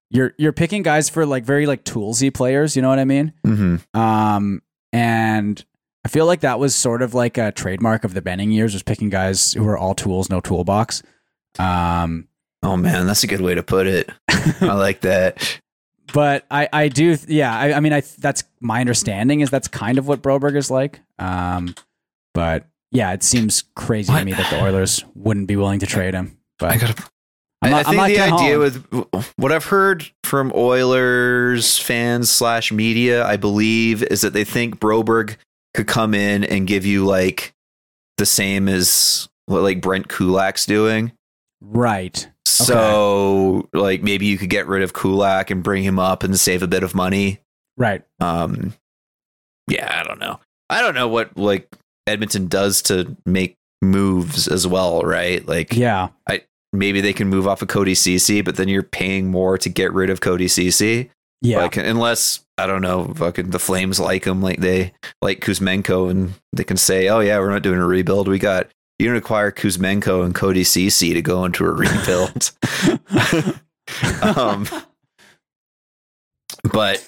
you're 0.09 0.33
you're 0.37 0.51
picking 0.53 0.83
guys 0.83 1.07
for 1.09 1.25
like 1.25 1.45
very 1.45 1.65
like 1.65 1.85
toolsy 1.85 2.33
players. 2.33 2.75
You 2.75 2.81
know 2.81 2.89
what 2.89 2.99
I 2.99 3.05
mean? 3.05 3.31
Mm-hmm. 3.47 3.97
Um, 3.99 4.61
and 4.91 5.63
I 6.03 6.09
feel 6.09 6.25
like 6.25 6.41
that 6.41 6.59
was 6.59 6.75
sort 6.75 7.01
of 7.01 7.13
like 7.13 7.37
a 7.37 7.53
trademark 7.53 8.03
of 8.03 8.13
the 8.13 8.21
Benning 8.21 8.51
years, 8.51 8.73
was 8.73 8.83
picking 8.83 9.09
guys 9.09 9.53
who 9.53 9.63
were 9.63 9.77
all 9.77 9.95
tools, 9.95 10.29
no 10.29 10.41
toolbox. 10.41 11.03
Um, 11.59 12.27
Oh 12.63 12.77
man, 12.77 13.05
that's 13.07 13.23
a 13.23 13.27
good 13.27 13.41
way 13.41 13.55
to 13.55 13.63
put 13.63 13.87
it. 13.87 14.09
I 14.29 14.55
like 14.73 15.01
that. 15.01 15.59
but 16.13 16.45
I, 16.49 16.69
I 16.71 16.87
do, 16.87 17.17
yeah. 17.27 17.55
I, 17.57 17.73
I 17.73 17.79
mean, 17.81 17.91
I 17.93 18.01
that's 18.19 18.43
my 18.61 18.79
understanding 18.79 19.41
is 19.41 19.49
that's 19.49 19.67
kind 19.67 19.97
of 19.97 20.07
what 20.07 20.21
Broberg 20.21 20.55
is 20.55 20.71
like. 20.71 21.01
Um, 21.19 21.75
but 22.33 22.65
yeah, 22.91 23.11
it 23.13 23.21
seems 23.23 23.63
crazy 23.75 24.11
What? 24.11 24.19
to 24.19 24.25
me 24.25 24.33
that 24.33 24.49
the 24.49 24.61
Oilers 24.63 25.03
wouldn't 25.15 25.47
be 25.47 25.55
willing 25.57 25.79
to 25.79 25.85
trade 25.85 26.13
him. 26.13 26.37
But 26.59 26.71
I 26.71 26.77
gotta. 26.77 27.03
I'm 27.61 27.71
not- 27.71 27.85
I 27.87 27.89
I'm 27.91 27.95
think 27.95 28.17
the 28.17 28.23
idea 28.23 28.29
Holland. 28.59 28.85
with 29.13 29.33
what 29.37 29.51
I've 29.51 29.65
heard 29.65 30.09
from 30.23 30.51
Oilers 30.53 31.77
fans 31.79 32.29
slash 32.29 32.71
media, 32.71 33.25
I 33.25 33.37
believe, 33.37 34.03
is 34.03 34.21
that 34.21 34.33
they 34.33 34.43
think 34.43 34.79
Broberg 34.79 35.37
could 35.73 35.87
come 35.87 36.13
in 36.13 36.43
and 36.43 36.67
give 36.67 36.85
you 36.85 37.05
like 37.05 37.53
the 38.17 38.25
same 38.25 38.67
as 38.69 39.27
what 39.45 39.61
like 39.63 39.81
Brett 39.81 40.07
Kulak's 40.09 40.65
doing. 40.65 41.13
right, 41.61 42.27
So 42.45 43.69
like 43.73 44.03
maybe 44.03 44.25
you 44.25 44.37
could 44.37 44.49
get 44.49 44.67
rid 44.67 44.83
of 44.83 44.93
Kulak 44.93 45.49
and 45.49 45.63
bring 45.63 45.83
him 45.83 45.99
up 45.99 46.23
and 46.23 46.39
save 46.39 46.63
a 46.63 46.67
bit 46.67 46.83
of 46.83 46.93
money. 46.95 47.39
right, 47.77 48.03
Um, 48.19 48.73
yeah, 49.69 50.01
I 50.01 50.03
don't 50.07 50.19
know. 50.19 50.39
I 50.69 50.81
don't 50.81 50.95
know 50.95 51.07
what 51.07 51.37
like 51.37 51.69
Edmonton 52.07 52.47
does 52.47 52.81
to 52.83 53.15
make 53.25 53.55
moves 53.81 54.47
as 54.47 54.67
well, 54.67 55.01
right? 55.01 55.45
Like 55.47 55.75
yeah, 55.75 56.09
I 56.29 56.43
maybe 56.71 57.01
they 57.01 57.13
can 57.13 57.29
move 57.29 57.47
off 57.47 57.61
of 57.61 57.67
Cody 57.67 57.95
Ceci, 57.95 58.41
but 58.41 58.55
then 58.55 58.67
you're 58.67 58.83
paying 58.83 59.29
more 59.29 59.57
to 59.57 59.69
get 59.69 59.93
rid 59.93 60.09
of 60.09 60.21
Cody 60.21 60.47
Ceci. 60.47 61.09
yeah, 61.41 61.57
Like 61.57 61.77
unless 61.77 62.43
I 62.57 62.67
don't 62.67 62.81
know, 62.81 63.13
fucking 63.15 63.49
the 63.49 63.59
Flames 63.59 63.99
like 63.99 64.25
him, 64.25 64.41
like 64.41 64.59
they 64.59 64.93
like 65.21 65.39
Kuzmenko, 65.39 66.09
and 66.11 66.33
they 66.51 66.63
can 66.63 66.77
say, 66.77 67.07
"Oh 67.09 67.19
yeah, 67.19 67.39
we're 67.39 67.51
not 67.51 67.63
doing 67.63 67.79
a 67.79 67.85
rebuild. 67.87 68.27
We 68.27 68.37
got 68.39 68.67
you 69.03 69.09
can 69.09 69.17
acquire 69.17 69.51
Kuzmenko 69.51 70.23
and 70.25 70.33
Cody 70.33 70.63
Ceci 70.63 71.13
to 71.13 71.21
go 71.21 71.45
into 71.45 71.65
a 71.65 71.71
rebuild." 71.71 72.51
um, 74.37 74.65
but 76.71 77.05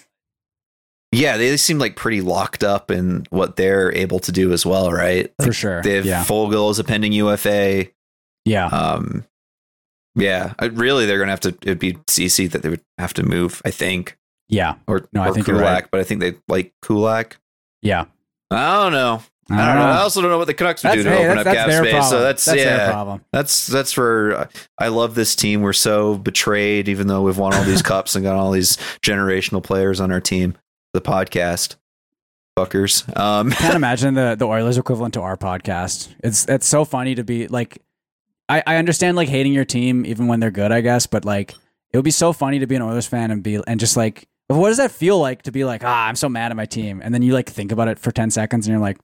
yeah, 1.12 1.38
they 1.38 1.56
seem 1.58 1.80
like 1.80 1.96
pretty 1.96 2.22
locked 2.22 2.64
up 2.64 2.92
in 2.92 3.26
what 3.30 3.56
they're 3.56 3.94
able 3.96 4.20
to 4.20 4.32
do 4.32 4.52
as 4.52 4.66
well, 4.66 4.92
right? 4.92 5.32
for 5.42 5.54
sure. 5.54 5.82
They 5.82 5.96
have 5.96 6.06
yeah, 6.06 6.24
Foegele 6.24 6.70
as 6.70 6.80
a 6.80 6.84
pending 6.84 7.14
UFA. 7.14 7.88
yeah, 8.44 8.68
Um, 8.68 9.24
yeah, 10.16 10.54
I- 10.60 10.66
really, 10.66 11.06
they're 11.06 11.20
gonna 11.20 11.32
have 11.32 11.40
to. 11.42 11.50
It'd 11.62 11.80
be 11.80 11.98
Ceci 12.10 12.48
that 12.48 12.62
they 12.64 12.70
would 12.70 12.82
have 12.98 13.14
to 13.16 13.24
move, 13.24 13.62
I 13.66 13.72
think, 13.72 14.18
yeah, 14.50 14.76
or 14.88 15.08
No, 15.14 15.22
I 15.22 15.30
or 15.30 15.34
think 15.34 15.48
you're 15.48 15.58
Kulak, 15.58 15.74
right. 15.84 15.92
but 15.92 16.00
I 16.02 16.04
think 16.04 16.20
they 16.22 16.36
like 16.48 16.74
Kulak. 16.82 17.38
yeah. 17.82 18.06
I 18.52 18.84
don't 18.84 18.92
know. 18.92 19.24
I 19.50 19.68
don't 19.68 19.76
know. 19.76 19.82
I 19.82 19.98
also 19.98 20.22
don't 20.22 20.32
know 20.32 20.40
what 20.40 20.48
the 20.48 20.56
Canucks 20.56 20.84
would 20.84 20.90
That's, 20.90 21.04
do 21.04 21.10
to 21.10 21.16
hey, 21.16 21.28
open 21.28 21.38
up 21.38 21.46
cap 21.46 21.70
space. 21.70 21.92
problem. 21.92 22.10
So 22.10 22.22
that's, 22.22 22.46
that's 22.46 22.58
yeah, 22.60 22.92
problem. 22.92 23.24
that's 23.32 23.68
that's 23.68 23.92
for. 23.92 24.50
I 24.80 24.88
love 24.88 25.14
this 25.14 25.36
team. 25.36 25.62
We're 25.62 25.74
so 25.74 26.18
betrayed, 26.18 26.90
even 26.90 27.06
though 27.08 27.22
we've 27.22 27.38
won 27.38 27.54
all 27.54 27.64
these 27.64 27.82
cups 27.84 28.16
and 28.16 28.24
got 28.24 28.36
all 28.36 28.52
these 28.52 28.78
generational 29.04 29.64
players 29.64 30.00
on 30.00 30.12
our 30.12 30.22
team. 30.22 30.58
The 30.94 31.02
podcast, 31.02 31.76
fuckers. 32.58 33.06
Um, 33.18 33.52
can't 33.52 33.76
imagine 33.76 34.16
the 34.16 34.36
the 34.36 34.48
Oilers 34.48 34.80
equivalent 34.80 35.14
to 35.14 35.22
our 35.22 35.38
podcast. 35.38 36.14
It's 36.24 36.48
it's 36.50 36.68
so 36.68 36.84
funny 36.84 37.14
to 37.14 37.24
be 37.24 37.48
like 37.48 37.78
I, 38.50 38.64
I 38.66 38.76
understand 38.78 39.16
like 39.18 39.30
hating 39.30 39.54
your 39.54 39.66
team 39.66 40.06
even 40.06 40.28
when 40.28 40.40
they're 40.40 40.52
good, 40.52 40.72
I 40.72 40.82
guess, 40.82 41.06
but 41.08 41.26
like 41.26 41.54
it 41.92 41.98
would 41.98 42.06
be 42.06 42.12
so 42.12 42.34
funny 42.34 42.60
to 42.60 42.68
be 42.68 42.76
an 42.76 42.82
Oilers 42.82 43.08
fan 43.08 43.32
and 43.32 43.44
be 43.44 43.62
and 43.68 43.80
just 43.80 43.98
like 43.98 44.28
what 44.48 44.70
does 44.70 44.78
that 44.78 44.92
feel 44.92 45.20
like 45.20 45.44
to 45.44 45.52
be 45.52 45.66
like, 45.66 45.84
ah, 45.84 46.08
I'm 46.08 46.16
so 46.16 46.30
mad 46.30 46.52
at 46.52 46.56
my 46.56 46.66
team, 46.66 47.02
and 47.04 47.14
then 47.14 47.22
you 47.22 47.34
like 47.34 47.50
think 47.50 47.72
about 47.72 47.88
it 47.88 48.00
for 48.00 48.12
ten 48.12 48.30
seconds 48.30 48.68
and 48.68 48.74
you're 48.74 48.82
like, 48.82 48.98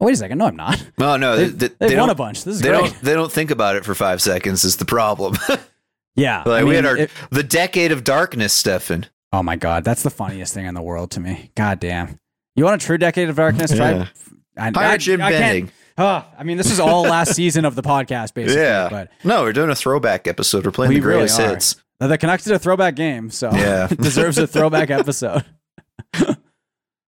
oh, 0.00 0.06
wait 0.06 0.12
a 0.12 0.16
second, 0.16 0.38
no, 0.38 0.46
I'm 0.46 0.56
not. 0.56 0.84
well, 0.98 1.18
no, 1.18 1.36
they, 1.36 1.44
They've, 1.46 1.58
they, 1.78 1.88
they've 1.88 1.98
won 1.98 2.08
don't. 2.08 2.10
a 2.10 2.14
bunch. 2.14 2.44
This 2.44 2.56
is 2.56 2.60
They 2.62 2.68
great. 2.70 2.78
don't. 2.80 3.00
They 3.02 3.14
don't 3.14 3.30
think 3.32 3.50
about 3.50 3.76
it 3.76 3.84
for 3.84 3.94
five 3.94 4.20
seconds. 4.22 4.64
Is 4.64 4.76
the 4.76 4.84
problem? 4.84 5.36
Yeah, 6.16 6.42
like 6.44 6.62
I 6.62 6.64
we 6.64 6.74
had 6.74 6.84
our 6.86 6.96
it- 6.96 7.10
the 7.30 7.44
decade 7.44 7.92
of 7.92 8.02
darkness, 8.02 8.52
Stefan. 8.52 9.06
oh 9.32 9.42
my 9.44 9.54
god, 9.54 9.84
that's 9.84 10.02
the 10.02 10.10
funniest 10.10 10.52
thing 10.52 10.66
in 10.66 10.74
the 10.74 10.82
world 10.82 11.12
to 11.12 11.20
me. 11.20 11.52
God 11.54 11.78
damn, 11.78 12.18
you 12.56 12.64
want 12.64 12.82
a 12.82 12.84
true 12.84 12.98
decade 12.98 13.28
of 13.30 13.36
darkness? 13.36 13.74
Try. 13.74 13.92
Yeah. 13.92 14.06
I, 14.56 14.70
Hire 14.74 14.88
I- 14.88 14.96
Jim 14.96 15.22
I 15.22 15.30
Benning. 15.30 15.70
Ah, 15.96 16.26
I 16.36 16.42
mean, 16.42 16.56
this 16.56 16.70
is 16.70 16.80
all 16.80 17.02
last 17.02 17.34
season 17.34 17.64
of 17.64 17.74
the 17.76 17.82
podcast, 17.82 18.34
basically. 18.34 18.60
Yeah. 18.60 18.88
but 18.90 19.10
No, 19.22 19.42
we're 19.42 19.52
doing 19.52 19.70
a 19.70 19.74
throwback 19.74 20.26
episode. 20.26 20.64
We're 20.66 20.72
playing 20.72 20.90
We 20.94 21.00
the 21.00 21.06
really 21.06 21.18
greatest 21.20 21.40
are. 21.40 21.48
hits. 21.50 21.76
The 22.00 22.18
Canucks 22.18 22.44
did 22.44 22.54
a 22.54 22.58
throwback 22.58 22.96
game, 22.96 23.30
so 23.30 23.50
Yeah. 23.52 23.86
it 23.90 23.98
deserves 24.02 24.36
a 24.36 24.46
throwback 24.48 24.90
episode. 24.90 25.44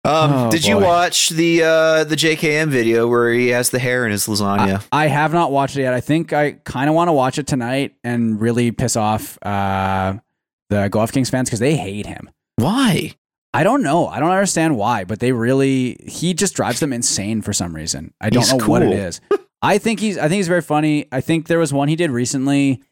Um, 0.04 0.32
Oh, 0.32 0.50
did 0.50 0.64
you 0.64 0.78
watch 0.78 1.28
the 1.28 1.62
uh, 1.62 2.04
the 2.04 2.16
JKM 2.16 2.70
video 2.70 3.06
where 3.06 3.32
he 3.32 3.48
has 3.48 3.70
the 3.70 3.78
hair 3.78 4.04
in 4.04 4.10
his 4.10 4.26
lasagna? 4.26 4.84
I 4.90 5.06
have 5.06 5.32
not 5.32 5.52
watched 5.52 5.76
it 5.76 5.82
yet. 5.82 5.94
I 5.94 6.00
think 6.00 6.32
I 6.32 6.52
kind 6.64 6.88
of 6.88 6.96
want 6.96 7.08
to 7.08 7.12
watch 7.12 7.38
it 7.38 7.46
tonight 7.46 7.94
and 8.02 8.40
really 8.40 8.72
piss 8.72 8.96
off 8.96 9.38
uh, 9.46 10.14
the 10.70 10.88
Golf 10.88 11.12
Kings 11.12 11.30
fans 11.30 11.48
because 11.48 11.60
they 11.60 11.76
hate 11.76 12.06
him. 12.06 12.30
Why? 12.56 13.14
I 13.54 13.62
don't 13.62 13.82
know. 13.84 14.08
I 14.08 14.18
don't 14.18 14.30
understand 14.30 14.76
why, 14.76 15.04
but 15.04 15.20
they 15.20 15.30
really 15.30 15.96
he 16.08 16.34
just 16.34 16.56
drives 16.56 16.80
them 16.80 16.92
insane 16.92 17.40
for 17.40 17.52
some 17.52 17.72
reason. 17.72 18.12
I 18.20 18.30
don't 18.30 18.42
He's 18.42 18.52
know 18.54 18.66
what 18.66 18.82
it 18.82 18.92
is. 18.92 19.20
I 19.60 19.78
think 19.78 20.00
he's 20.00 20.18
I 20.18 20.22
think 20.22 20.34
he's 20.38 20.48
very 20.48 20.62
funny. 20.62 21.06
I 21.12 21.20
think 21.20 21.46
there 21.46 21.60
was 21.60 21.72
one 21.72 21.86
he 21.86 21.94
did 21.94 22.10
recently. 22.10 22.82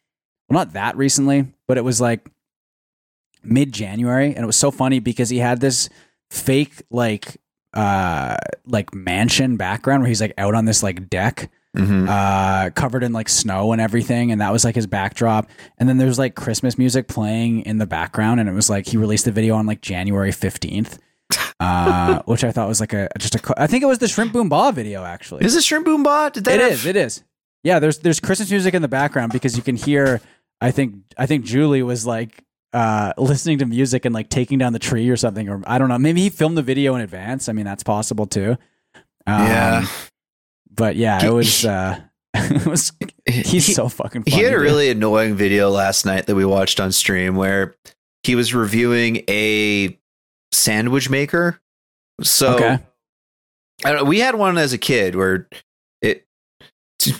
Well, 0.49 0.59
not 0.59 0.75
that 0.75 0.97
recently, 0.97 1.47
but 1.67 1.77
it 1.77 1.83
was 1.83 2.01
like 2.01 2.29
mid 3.43 3.73
January, 3.73 4.27
and 4.27 4.39
it 4.45 4.47
was 4.47 4.57
so 4.57 4.71
funny 4.71 5.01
because 5.01 5.29
he 5.29 5.39
had 5.39 5.61
this 5.61 5.89
fake 6.31 6.83
like 6.91 7.37
uh 7.75 8.37
like 8.67 8.95
mansion 8.95 9.57
background 9.57 10.03
where 10.03 10.09
he's 10.09 10.21
like 10.21 10.35
out 10.39 10.55
on 10.55 10.65
this 10.65 10.83
like 10.83 11.09
deck 11.11 11.51
Mm-hmm. 11.77 12.09
uh, 12.09 12.71
covered 12.71 13.05
in 13.05 13.13
like 13.13 13.29
snow 13.29 13.71
and 13.71 13.81
everything, 13.81 14.33
and 14.33 14.41
that 14.41 14.51
was 14.53 14.65
like 14.65 14.75
his 14.75 14.89
backdrop. 14.89 15.49
And 15.79 15.89
then 15.89 15.99
there's 15.99 16.19
like 16.19 16.35
Christmas 16.35 16.77
music 16.77 17.07
playing 17.07 17.61
in 17.61 17.79
the 17.79 17.87
background, 17.87 18.41
and 18.41 18.49
it 18.49 18.53
was 18.53 18.69
like 18.69 18.89
he 18.89 18.97
released 18.97 19.25
the 19.25 19.31
video 19.31 19.55
on 19.55 19.67
like 19.67 19.81
January 19.81 20.33
fifteenth. 20.33 20.99
uh, 21.61 22.23
which 22.25 22.43
I 22.43 22.51
thought 22.51 22.67
was 22.67 22.81
like 22.81 22.93
a 22.93 23.09
just 23.21 23.37
a. 23.37 23.55
I 23.57 23.69
think 23.69 23.85
it 23.85 23.87
was 23.87 23.99
the 23.99 24.09
Shrimp 24.09 24.33
Boom 24.33 24.49
Ba 24.49 24.73
video 24.75 25.05
actually. 25.05 25.45
Is 25.45 25.55
it 25.55 25.63
Shrimp 25.63 25.85
Boom 25.85 26.03
Bot? 26.03 26.35
Did 26.35 26.45
that 26.47 26.55
It 26.57 26.61
have- 26.61 26.73
is. 26.73 26.87
It 26.87 26.97
is. 26.97 27.23
Yeah. 27.63 27.79
There's 27.79 27.99
there's 27.99 28.19
Christmas 28.19 28.51
music 28.51 28.75
in 28.75 28.83
the 28.83 28.89
background 28.89 29.31
because 29.31 29.57
you 29.57 29.63
can 29.63 29.77
hear. 29.77 30.21
I 30.61 30.73
think 30.73 30.97
I 31.17 31.27
think 31.27 31.45
Julie 31.45 31.85
was 31.85 32.05
like 32.05 32.43
uh, 32.73 33.13
listening 33.19 33.59
to 33.59 33.67
music 33.67 34.05
and 34.05 34.15
like 34.15 34.29
taking 34.29 34.59
down 34.59 34.73
the 34.73 34.79
tree 34.79 35.09
or 35.11 35.17
something, 35.17 35.49
or 35.49 35.63
I 35.67 35.79
don't 35.79 35.89
know. 35.89 35.99
Maybe 35.99 36.21
he 36.23 36.31
filmed 36.31 36.57
the 36.57 36.63
video 36.63 36.95
in 36.95 37.01
advance. 37.03 37.49
I 37.49 37.53
mean, 37.53 37.65
that's 37.65 37.83
possible 37.83 38.27
too. 38.27 38.57
Um, 39.27 39.47
Yeah. 39.47 39.87
But 40.73 40.97
yeah, 40.97 41.25
it 41.25 41.31
was. 41.33 41.65
Uh, 41.65 42.01
it 42.35 42.65
was. 42.67 42.93
He's 43.27 43.67
He- 43.67 43.73
so 43.73 43.89
fucking. 43.89 44.23
Funny, 44.23 44.37
he 44.37 44.43
had 44.43 44.53
a 44.53 44.57
dude. 44.57 44.63
really 44.63 44.89
annoying 44.91 45.35
video 45.35 45.69
last 45.69 46.07
night 46.07 46.27
that 46.27 46.35
we 46.37 46.45
watched 46.45 46.79
on 46.81 46.93
stream 46.93 47.35
where 47.37 47.75
he 48.23 48.35
was 48.35 48.55
reviewing 48.55 49.25
a 49.29 49.99
sandwich 50.53 51.11
maker. 51.11 51.61
So 52.23 52.55
Okay. 52.55 52.79
I 53.85 53.89
don't 53.93 53.97
know, 54.05 54.05
we 54.05 54.21
had 54.21 54.35
one 54.37 54.59
as 54.59 54.73
a 54.73 54.79
kid 54.79 55.17
where 55.17 55.49
t- 57.01 57.15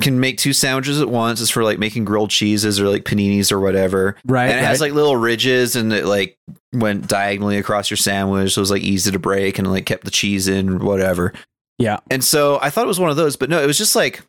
can 0.00 0.20
make 0.20 0.38
two 0.38 0.52
sandwiches 0.52 1.00
at 1.00 1.08
once. 1.08 1.40
It's 1.40 1.50
for 1.50 1.64
like 1.64 1.78
making 1.78 2.04
grilled 2.04 2.30
cheeses 2.30 2.78
or 2.78 2.88
like 2.88 3.04
paninis 3.04 3.50
or 3.50 3.58
whatever. 3.58 4.16
Right. 4.26 4.50
and 4.50 4.60
it 4.60 4.64
has 4.64 4.80
like 4.80 4.92
little 4.92 5.16
ridges 5.16 5.74
and 5.74 5.92
it 5.92 6.04
like 6.04 6.38
went 6.72 7.08
diagonally 7.08 7.56
across 7.58 7.90
your 7.90 7.96
sandwich. 7.96 8.52
So 8.52 8.60
it 8.60 8.62
was 8.62 8.70
like 8.70 8.82
easy 8.82 9.10
to 9.10 9.18
break 9.18 9.58
and 9.58 9.70
like 9.70 9.86
kept 9.86 10.04
the 10.04 10.10
cheese 10.10 10.48
in, 10.48 10.84
whatever. 10.84 11.32
Yeah. 11.78 11.98
And 12.10 12.22
so 12.22 12.58
I 12.60 12.70
thought 12.70 12.84
it 12.84 12.88
was 12.88 13.00
one 13.00 13.10
of 13.10 13.16
those, 13.16 13.36
but 13.36 13.50
no, 13.50 13.62
it 13.62 13.66
was 13.66 13.78
just 13.78 13.96
like 13.96 14.22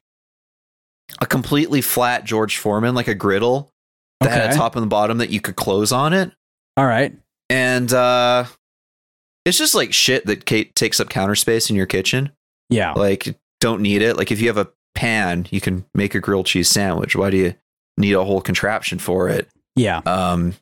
a 1.22 1.26
completely 1.26 1.82
flat 1.82 2.24
George 2.24 2.58
Foreman, 2.58 2.95
like 2.95 3.08
a 3.08 3.16
griddle 3.16 3.70
that 4.22 4.32
had 4.32 4.51
a 4.54 4.56
top 4.56 4.76
and 4.76 4.84
the 4.84 4.88
bottom 4.88 5.18
that 5.18 5.30
you 5.30 5.41
could 5.41 5.56
close 5.56 5.91
on 5.91 6.14
it. 6.14 6.32
All 6.78 6.86
right. 6.86 7.14
And 7.49 7.91
uh 7.93 8.45
it's 9.45 9.58
just 9.58 9.76
like 9.76 9.93
shit 9.93 10.26
that 10.28 10.45
Kate 10.45 10.74
takes 10.74 11.01
up 11.01 11.10
counter 11.10 11.36
space 11.36 11.70
in 11.70 11.76
your 11.76 11.86
kitchen. 11.86 12.32
Yeah. 12.70 12.93
Like 12.93 13.38
don't 13.60 13.82
need 13.82 14.01
it. 14.01 14.18
Like 14.18 14.32
if 14.32 14.41
you 14.41 14.47
have 14.47 14.58
a 14.58 14.70
pan, 14.96 15.48
you 15.50 15.62
can 15.62 15.86
make 15.94 16.16
a 16.16 16.20
grilled 16.20 16.46
cheese 16.46 16.70
sandwich. 16.70 17.16
Why 17.16 17.30
do 17.30 17.38
you 17.38 17.56
need 17.98 18.14
a 18.14 18.24
whole 18.24 18.41
contraption 18.41 19.00
for 19.00 19.30
it? 19.30 19.50
Yeah. 19.76 20.02
Um, 20.06 20.54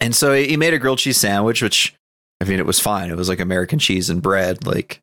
and 0.00 0.14
so 0.14 0.32
he 0.34 0.56
made 0.56 0.74
a 0.74 0.78
grilled 0.78 0.98
cheese 0.98 1.16
sandwich, 1.16 1.62
which 1.62 1.94
I 2.40 2.44
mean, 2.44 2.58
it 2.58 2.66
was 2.66 2.80
fine. 2.80 3.10
It 3.10 3.16
was 3.16 3.28
like 3.28 3.40
American 3.40 3.78
cheese 3.78 4.08
and 4.08 4.22
bread. 4.22 4.66
Like 4.66 5.02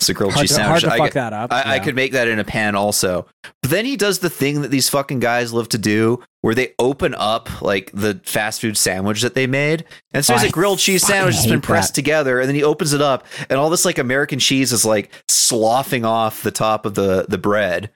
it's 0.00 0.08
a 0.08 0.14
grilled 0.14 0.32
Hard 0.34 0.46
cheese 0.46 0.56
to, 0.56 0.62
hard 0.62 0.80
sandwich. 0.80 0.82
to 0.82 0.94
I, 0.94 0.98
fuck 0.98 1.06
could- 1.08 1.14
that 1.20 1.32
up. 1.32 1.52
I, 1.52 1.74
I 1.76 1.78
could 1.80 1.94
make 1.96 2.12
that 2.12 2.28
in 2.28 2.38
a 2.38 2.44
pan 2.44 2.74
also. 2.76 3.26
But 3.62 3.70
then 3.70 3.84
he 3.84 3.96
does 3.96 4.20
the 4.20 4.30
thing 4.30 4.62
that 4.62 4.70
these 4.70 4.88
fucking 4.88 5.18
guys 5.18 5.52
love 5.52 5.68
to 5.70 5.78
do, 5.78 6.22
where 6.42 6.54
they 6.54 6.74
open 6.78 7.14
up 7.18 7.60
like 7.62 7.90
the 7.92 8.20
fast 8.24 8.60
food 8.60 8.76
sandwich 8.76 9.22
that 9.22 9.34
they 9.34 9.46
made, 9.48 9.84
and 10.12 10.24
so 10.24 10.34
there's 10.34 10.48
a 10.48 10.52
grilled 10.52 10.78
cheese 10.78 11.04
sandwich 11.06 11.34
that's 11.34 11.46
been 11.48 11.60
pressed 11.60 11.94
that. 11.94 12.00
together, 12.00 12.38
and 12.38 12.48
then 12.48 12.54
he 12.54 12.62
opens 12.62 12.92
it 12.92 13.00
up, 13.02 13.26
and 13.50 13.58
all 13.58 13.70
this 13.70 13.84
like 13.84 13.98
American 13.98 14.38
cheese 14.38 14.72
is 14.72 14.84
like 14.84 15.10
sloughing 15.28 16.04
off 16.04 16.42
the 16.42 16.50
top 16.52 16.86
of 16.86 16.94
the 16.94 17.26
the 17.28 17.38
bread, 17.38 17.90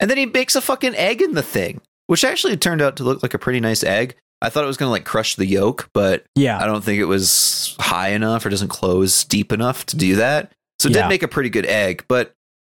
and 0.00 0.10
then 0.10 0.18
he 0.18 0.26
bakes 0.26 0.56
a 0.56 0.60
fucking 0.60 0.94
egg 0.96 1.22
in 1.22 1.34
the 1.34 1.42
thing, 1.42 1.80
which 2.08 2.24
actually 2.24 2.56
turned 2.56 2.82
out 2.82 2.96
to 2.96 3.04
look 3.04 3.22
like 3.22 3.34
a 3.34 3.38
pretty 3.38 3.60
nice 3.60 3.82
egg. 3.84 4.16
I 4.42 4.50
thought 4.50 4.64
it 4.64 4.66
was 4.68 4.76
gonna 4.76 4.90
like 4.90 5.04
crush 5.04 5.36
the 5.36 5.46
yolk, 5.46 5.88
but 5.94 6.24
Yeah. 6.34 6.58
I 6.60 6.66
don't 6.66 6.84
think 6.84 7.00
it 7.00 7.04
was 7.06 7.76
high 7.80 8.08
enough 8.08 8.44
or 8.44 8.50
doesn't 8.50 8.68
close 8.68 9.24
deep 9.24 9.52
enough 9.52 9.86
to 9.86 9.96
do 9.96 10.16
that. 10.16 10.52
So 10.84 10.90
it 10.90 10.94
Yeah. 10.96 11.02
did 11.02 11.08
make 11.08 11.22
a 11.22 11.28
pretty 11.28 11.48
good 11.48 11.64
egg, 11.64 12.04
but 12.08 12.34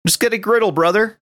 just 0.06 0.20
get 0.20 0.34
a 0.34 0.38
griddle, 0.38 0.72
brother. 0.72 1.18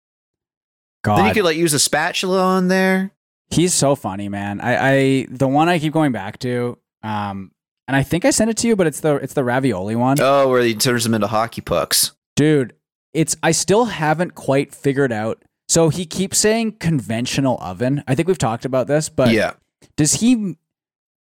God. 1.05 1.19
Then 1.19 1.27
you 1.29 1.33
could 1.35 1.45
like 1.45 1.57
use 1.57 1.73
a 1.75 1.79
spatula 1.79 2.43
on 2.43 2.67
there. 2.67 3.13
He's 3.51 3.73
so 3.73 3.95
funny, 3.95 4.29
man. 4.29 4.61
I, 4.61 4.77
I 4.95 5.27
the 5.31 5.47
one 5.47 5.69
I 5.69 5.79
keep 5.79 5.93
going 5.93 6.11
back 6.11 6.39
to, 6.41 6.79
um, 7.05 7.53
and 7.87 7.97
I 7.97 8.03
think 8.03 8.25
I 8.25 8.31
sent 8.31 8.51
it 8.51 8.57
to 8.59 8.67
you, 8.69 8.75
but 8.75 8.87
it's 8.89 8.99
the 9.01 9.15
it's 9.17 9.35
the 9.35 9.45
ravioli 9.45 9.95
one, 9.95 10.17
Oh, 10.21 10.49
where 10.49 10.63
he 10.63 10.75
turns 10.75 11.05
them 11.05 11.15
into 11.15 11.29
hockey 11.29 11.61
pucks. 11.61 12.13
dude. 12.37 12.75
It's 13.15 13.37
I 13.43 13.53
still 13.53 13.85
haven't 13.85 14.35
quite 14.35 14.75
figured 14.75 15.13
out. 15.13 15.43
So 15.69 15.89
he 15.91 16.05
keeps 16.07 16.39
saying 16.39 16.73
conventional 16.81 17.59
oven. 17.61 18.03
I 18.09 18.15
think 18.15 18.27
we've 18.27 18.39
talked 18.39 18.65
about 18.65 18.87
this, 18.89 19.09
but 19.09 19.31
yeah. 19.31 19.53
does 19.97 20.15
he? 20.15 20.57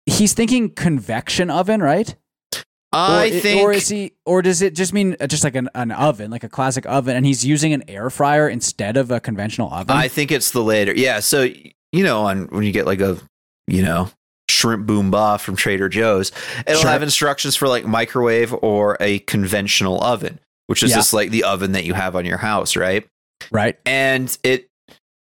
He's 0.08 0.34
thinking 0.34 0.70
convection 0.72 1.50
oven, 1.52 1.82
right? 1.84 2.16
I 2.94 3.28
or, 3.28 3.30
think 3.40 3.62
or 3.62 3.72
is 3.72 3.88
he, 3.88 4.14
or 4.26 4.42
does 4.42 4.62
it 4.62 4.76
just 4.76 4.94
mean 4.94 5.16
uh, 5.22 5.28
just 5.28 5.44
like 5.44 5.56
an, 5.56 5.70
an 5.76 5.92
oven, 5.92 6.30
like 6.30 6.44
a 6.44 6.50
classic 6.50 6.86
oven, 6.86 7.16
and 7.16 7.26
he's 7.26 7.46
using 7.46 7.72
an 7.74 7.84
air 7.88 8.10
fryer 8.10 8.50
instead 8.50 8.98
of 8.98 9.12
a 9.12 9.20
conventional 9.20 9.74
oven? 9.74 9.96
I 9.96 10.08
think 10.08 10.32
it's 10.32 10.52
the 10.52 10.62
later. 10.62 10.94
Yeah, 10.96 11.20
so 11.22 11.44
you 11.94 12.04
know, 12.04 12.24
on 12.26 12.48
when 12.48 12.64
you 12.64 12.72
get 12.72 12.86
like 12.86 13.00
a 13.02 13.18
you 13.68 13.82
know 13.82 14.10
shrimp 14.50 14.86
boom 14.86 15.10
ba 15.12 15.38
from 15.38 15.56
Trader 15.56 15.88
Joe's, 15.90 16.32
it'll 16.68 16.82
Sure. 16.82 16.90
have 16.92 17.02
instructions 17.04 17.56
for 17.56 17.68
like 17.70 17.86
microwave 17.86 18.54
or 18.62 18.98
a 19.00 19.20
conventional 19.20 20.04
oven, 20.04 20.40
which 20.68 20.84
is 20.84 20.90
Yeah. 20.92 20.98
just 20.98 21.14
like 21.14 21.32
the 21.32 21.46
oven 21.46 21.72
that 21.72 21.86
you 21.86 21.94
have 21.94 22.16
on 22.16 22.26
your 22.26 22.38
house, 22.38 22.76
right? 22.76 23.06
right. 23.52 23.78
And 23.86 24.38
it 24.44 24.68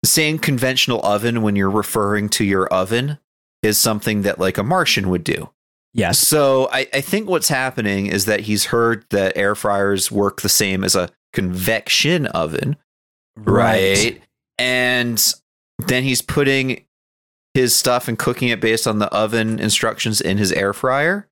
saying 0.03 0.39
conventional 0.39 0.99
oven 1.05 1.43
when 1.43 1.55
you're 1.55 1.69
referring 1.69 2.27
to 2.29 2.43
your 2.43 2.67
oven 2.69 3.19
is 3.61 3.77
something 3.77 4.23
that 4.23 4.39
like 4.39 4.57
a 4.57 4.63
Martian 4.63 5.09
would 5.09 5.23
do. 5.23 5.49
Yes. 5.93 6.19
So 6.19 6.69
I, 6.71 6.87
I 6.93 7.01
think 7.01 7.27
what's 7.29 7.49
happening 7.49 8.07
is 8.07 8.25
that 8.25 8.41
he's 8.41 8.65
heard 8.65 9.05
that 9.09 9.35
air 9.35 9.55
fryers 9.55 10.11
work 10.11 10.41
the 10.41 10.49
same 10.49 10.83
as 10.83 10.95
a 10.95 11.09
convection 11.33 12.27
oven, 12.27 12.77
right? 13.37 14.21
And 14.57 15.21
then 15.87 16.03
he's 16.03 16.21
putting 16.21 16.85
his 17.53 17.75
stuff 17.75 18.07
and 18.07 18.17
cooking 18.17 18.47
it 18.49 18.61
based 18.61 18.87
on 18.87 18.99
the 18.99 19.07
oven 19.09 19.59
instructions 19.59 20.21
in 20.21 20.37
his 20.37 20.51
air 20.53 20.71
fryer 20.73 21.27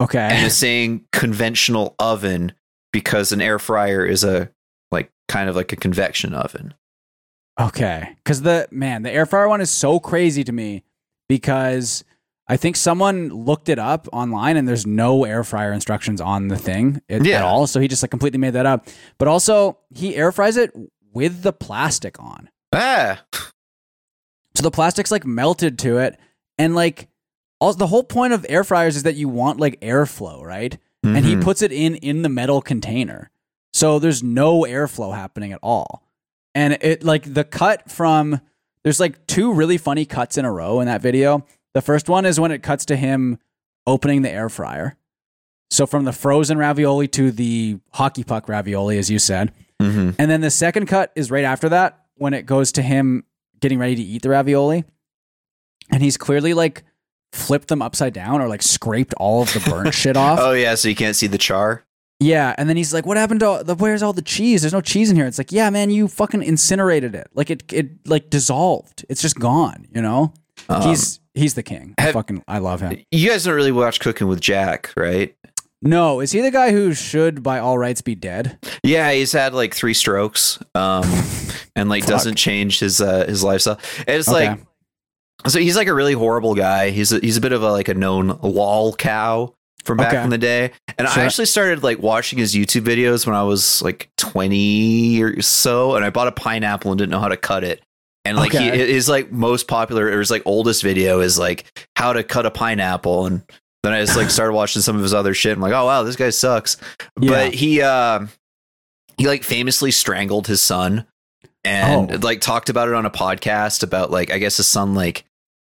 Okay. 0.00 0.18
and 0.18 0.46
is 0.46 0.56
saying 0.56 1.04
conventional 1.12 1.94
oven 2.00 2.52
because 2.92 3.30
an 3.30 3.40
air 3.40 3.58
fryer 3.60 4.04
is 4.04 4.24
a 4.24 4.50
like 4.90 5.10
kind 5.28 5.48
of 5.48 5.54
like 5.54 5.72
a 5.72 5.76
convection 5.76 6.34
oven. 6.34 6.74
Okay. 7.60 8.16
Because 8.16 8.42
the 8.42 8.66
man, 8.72 9.02
the 9.02 9.12
air 9.12 9.26
fryer 9.26 9.48
one 9.48 9.60
is 9.60 9.70
so 9.70 10.00
crazy 10.00 10.42
to 10.42 10.50
me 10.52 10.82
because 11.28 12.02
I 12.50 12.56
think 12.56 12.74
someone 12.74 13.28
looked 13.28 13.68
it 13.68 13.78
up 13.78 14.08
online 14.12 14.56
and 14.56 14.66
there's 14.66 14.84
no 14.84 15.24
air 15.24 15.44
fryer 15.44 15.72
instructions 15.72 16.20
on 16.20 16.48
the 16.48 16.56
thing 16.56 17.00
at, 17.08 17.24
Yeah. 17.24 17.36
at 17.36 17.42
all. 17.44 17.68
So 17.68 17.78
he 17.78 17.86
just 17.86 18.02
like 18.02 18.10
completely 18.10 18.38
made 18.40 18.54
that 18.54 18.66
up. 18.66 18.88
But 19.18 19.28
also, 19.28 19.78
he 19.94 20.16
air 20.16 20.32
fries 20.32 20.56
it 20.56 20.72
with 21.12 21.42
the 21.42 21.52
plastic 21.52 22.18
on. 22.18 22.50
Ah, 22.72 23.22
So 24.56 24.62
the 24.62 24.70
plastic's 24.72 25.10
like 25.12 25.24
melted 25.24 25.78
to 25.80 25.98
it. 25.98 26.18
And 26.58 26.74
like, 26.74 27.08
all, 27.60 27.72
the 27.72 27.86
whole 27.86 28.02
point 28.02 28.32
of 28.32 28.44
air 28.48 28.64
fryers 28.64 28.96
is 28.96 29.04
that 29.04 29.14
you 29.14 29.28
want 29.28 29.60
like 29.60 29.80
airflow, 29.80 30.42
right? 30.42 30.76
And 31.04 31.24
he 31.24 31.36
Mhm. 31.36 31.42
puts 31.44 31.62
it 31.62 31.72
in 31.72 31.94
in 31.96 32.22
the 32.22 32.28
metal 32.28 32.60
container. 32.60 33.30
So 33.72 33.98
there's 34.00 34.22
no 34.22 34.62
airflow 34.62 35.14
happening 35.14 35.52
at 35.52 35.60
all. 35.62 36.02
And 36.54 36.76
it 36.82 37.04
like 37.04 37.32
the 37.32 37.44
cut 37.44 37.90
from 37.90 38.40
there's 38.82 38.98
like 38.98 39.26
two 39.26 39.52
really 39.52 39.78
funny 39.78 40.04
cuts 40.04 40.36
in 40.36 40.44
a 40.44 40.52
row 40.52 40.80
in 40.80 40.86
that 40.86 41.00
video. 41.00 41.46
The 41.74 41.82
first 41.82 42.08
one 42.08 42.26
is 42.26 42.40
when 42.40 42.50
it 42.50 42.62
cuts 42.62 42.84
to 42.86 42.96
him 42.96 43.38
opening 43.86 44.22
the 44.22 44.30
air 44.30 44.48
fryer. 44.48 44.96
So 45.70 45.86
from 45.86 46.04
the 46.04 46.12
frozen 46.12 46.58
ravioli 46.58 47.06
to 47.08 47.30
the 47.30 47.78
hockey 47.92 48.24
puck 48.24 48.48
ravioli, 48.48 48.98
as 48.98 49.08
you 49.10 49.18
said. 49.18 49.52
Mhm. 49.80 50.16
And 50.18 50.30
then 50.30 50.40
the 50.40 50.50
second 50.50 50.86
cut 50.86 51.12
is 51.14 51.30
right 51.30 51.44
after 51.44 51.68
that 51.68 52.00
when 52.16 52.34
it 52.34 52.44
goes 52.44 52.72
to 52.72 52.82
him 52.82 53.24
getting 53.60 53.78
ready 53.78 53.94
to 53.94 54.02
eat 54.02 54.22
the 54.22 54.30
ravioli. 54.30 54.84
And 55.90 56.02
he's 56.02 56.16
clearly 56.16 56.54
like 56.54 56.82
flipped 57.32 57.68
them 57.68 57.82
upside 57.82 58.12
down 58.12 58.40
or 58.40 58.48
like 58.48 58.62
scraped 58.62 59.14
all 59.14 59.42
of 59.42 59.52
the 59.52 59.60
burnt 59.60 59.94
shit 59.94 60.16
off. 60.16 60.38
Oh 60.40 60.52
yeah, 60.52 60.74
so 60.74 60.88
you 60.88 60.96
can't 60.96 61.14
see 61.16 61.26
the 61.28 61.38
char. 61.38 61.84
Yeah, 62.22 62.54
and 62.58 62.68
then 62.68 62.76
he's 62.76 62.92
like, 62.92 63.06
"What 63.06 63.16
happened 63.16 63.40
to 63.40 63.62
the? 63.64 63.74
Where's 63.74 64.02
all 64.02 64.12
the 64.12 64.20
cheese? 64.20 64.60
There's 64.60 64.74
no 64.74 64.82
cheese 64.82 65.08
in 65.08 65.16
here." 65.16 65.24
It's 65.26 65.38
like, 65.38 65.52
"Yeah, 65.52 65.70
man, 65.70 65.88
you 65.88 66.06
fucking 66.06 66.42
incinerated 66.42 67.14
it. 67.14 67.28
Like 67.32 67.48
it, 67.48 67.62
it 67.72 68.06
like 68.06 68.28
dissolved. 68.28 69.06
It's 69.08 69.22
just 69.22 69.38
gone. 69.38 69.86
You 69.94 70.02
know." 70.02 70.34
Um, 70.70 70.82
he's 70.88 71.20
he's 71.34 71.54
the 71.54 71.62
king. 71.62 71.94
I 71.98 72.12
fucking 72.12 72.42
I 72.48 72.58
love 72.58 72.80
him. 72.80 73.02
you 73.10 73.28
guys 73.28 73.44
don't 73.44 73.54
really 73.54 73.72
watch 73.72 74.00
Cooking 74.00 74.28
with 74.28 74.40
Jack, 74.40 74.92
right? 74.96 75.34
No, 75.82 76.20
is 76.20 76.30
he 76.32 76.40
the 76.42 76.50
guy 76.50 76.72
who 76.72 76.92
should 76.92 77.42
by 77.42 77.58
all 77.58 77.78
rights 77.78 78.02
be 78.02 78.14
dead? 78.14 78.58
Yeah, 78.84 79.10
he's 79.12 79.32
had 79.32 79.54
like 79.54 79.74
three 79.74 79.94
strokes, 79.94 80.58
um, 80.74 81.04
and 81.76 81.88
like 81.88 82.02
Fuck. 82.04 82.10
doesn't 82.10 82.36
change 82.36 82.78
his 82.80 83.00
uh, 83.00 83.24
his 83.26 83.42
lifestyle. 83.42 83.78
And 84.06 84.16
it's 84.18 84.28
Okay. 84.28 84.50
like, 84.50 84.60
so 85.46 85.58
he's 85.58 85.76
like 85.76 85.88
a 85.88 85.94
really 85.94 86.12
horrible 86.12 86.54
guy. 86.54 86.90
He's 86.90 87.12
a, 87.12 87.18
he's 87.20 87.38
a 87.38 87.40
bit 87.40 87.52
of 87.52 87.62
a 87.62 87.70
like 87.72 87.88
a 87.88 87.94
known 87.94 88.38
lol 88.42 88.94
cow 88.94 89.54
from 89.84 89.96
back 89.96 90.12
Okay. 90.12 90.22
in 90.22 90.28
the 90.28 90.36
day. 90.36 90.72
And 90.98 91.08
Sure. 91.08 91.22
I 91.22 91.24
actually 91.24 91.46
started 91.46 91.82
like 91.82 91.98
watching 91.98 92.38
his 92.38 92.54
YouTube 92.54 92.82
videos 92.82 93.24
when 93.26 93.34
I 93.34 93.42
was 93.44 93.80
like 93.80 94.10
twenty 94.18 95.22
or 95.22 95.40
so, 95.40 95.96
and 95.96 96.04
I 96.04 96.10
bought 96.10 96.28
a 96.28 96.32
pineapple 96.32 96.90
and 96.92 96.98
didn't 96.98 97.10
know 97.10 97.20
how 97.20 97.28
to 97.28 97.38
cut 97.38 97.64
it. 97.64 97.80
And 98.30 98.38
like 98.38 98.54
Okay. 98.54 98.70
he, 98.86 98.92
his 98.94 99.08
like 99.08 99.30
most 99.30 99.68
popular 99.68 100.06
or 100.06 100.18
his 100.20 100.30
like 100.30 100.42
oldest 100.46 100.82
video 100.82 101.20
is 101.20 101.38
like 101.38 101.64
how 101.96 102.12
to 102.14 102.22
cut 102.24 102.46
a 102.46 102.50
pineapple 102.50 103.26
and. 103.26 103.42
Then 103.82 103.94
I 103.94 104.00
just 104.02 104.14
like 104.14 104.28
started 104.28 104.52
watching 104.52 104.82
some 104.82 104.96
of 104.96 105.02
his 105.02 105.14
other 105.14 105.32
shit. 105.32 105.54
I'm 105.56 105.60
like, 105.62 105.72
oh 105.72 105.86
wow, 105.86 106.02
this 106.02 106.14
guy 106.16 106.28
sucks. 106.28 106.76
Yeah. 107.18 107.30
But 107.30 107.54
he 107.54 107.80
uh, 107.80 108.26
he 109.16 109.26
like 109.26 109.42
famously 109.42 109.90
strangled 109.90 110.46
his 110.46 110.60
son 110.60 111.06
and 111.64 112.12
Oh. 112.12 112.16
like 112.20 112.42
talked 112.42 112.68
about 112.68 112.88
it 112.88 112.94
on 112.94 113.06
a 113.06 113.10
podcast 113.10 113.82
about 113.82 114.10
like 114.10 114.30
I 114.30 114.36
guess 114.36 114.58
his 114.58 114.66
son 114.66 114.94
like 114.94 115.24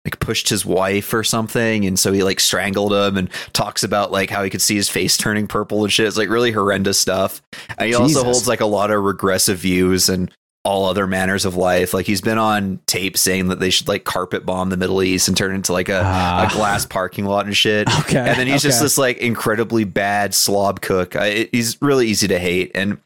like 0.05 0.20
pushed 0.20 0.49
his 0.49 0.66
wife 0.66 1.14
or 1.14 1.24
something, 1.24 1.86
and 1.86 1.99
so 1.99 2.12
he 2.12 2.24
like 2.24 2.39
strangled 2.39 2.93
him 2.93 3.16
and 3.16 3.30
talks 3.53 3.84
about 3.84 4.12
like 4.12 4.32
how 4.32 4.43
he 4.43 4.49
could 4.49 4.64
see 4.64 4.76
his 4.76 4.89
face 4.89 5.16
turning 5.16 5.45
purple 5.45 5.84
and 5.84 5.93
shit. 5.93 6.07
It's 6.07 6.18
like 6.18 6.30
really 6.30 6.51
horrendous 6.51 6.99
stuff. 6.99 7.43
And 7.78 7.86
he 7.86 7.91
Jesus. 7.91 8.16
also 8.16 8.24
holds 8.24 8.47
like 8.47 8.62
a 8.62 8.66
lot 8.66 8.89
of 8.89 9.03
regressive 9.03 9.60
views 9.60 10.10
and 10.10 10.32
all 10.66 10.86
other 10.86 11.07
manners 11.07 11.45
of 11.45 11.55
life. 11.55 11.93
Like 11.93 12.05
he's 12.05 12.22
been 12.22 12.38
on 12.38 12.80
tape 12.86 13.18
saying 13.18 13.47
that 13.47 13.60
they 13.60 13.70
should 13.70 13.88
like 13.88 14.03
carpet 14.03 14.45
bomb 14.45 14.70
the 14.70 14.78
Middle 14.78 15.01
East 15.01 15.28
and 15.28 15.36
turn 15.38 15.51
it 15.51 15.55
into 15.55 15.72
like 15.74 15.89
a, 15.89 16.01
Ah. 16.03 16.47
a 16.49 16.53
glass 16.53 16.86
parking 16.86 17.26
lot 17.26 17.45
and 17.45 17.55
shit. 17.55 17.88
Okay, 18.01 18.18
And 18.20 18.38
then 18.38 18.47
he's 18.47 18.62
just 18.62 18.82
this 18.82 18.97
like 18.97 19.18
incredibly 19.20 19.84
bad 19.86 20.34
slob 20.34 20.82
cook. 20.82 21.16
I, 21.16 21.26
it- 21.28 21.49
he's 21.51 21.82
really 21.82 22.07
easy 22.07 22.28
to 22.28 22.38
hate. 22.39 22.72
And 22.76 22.97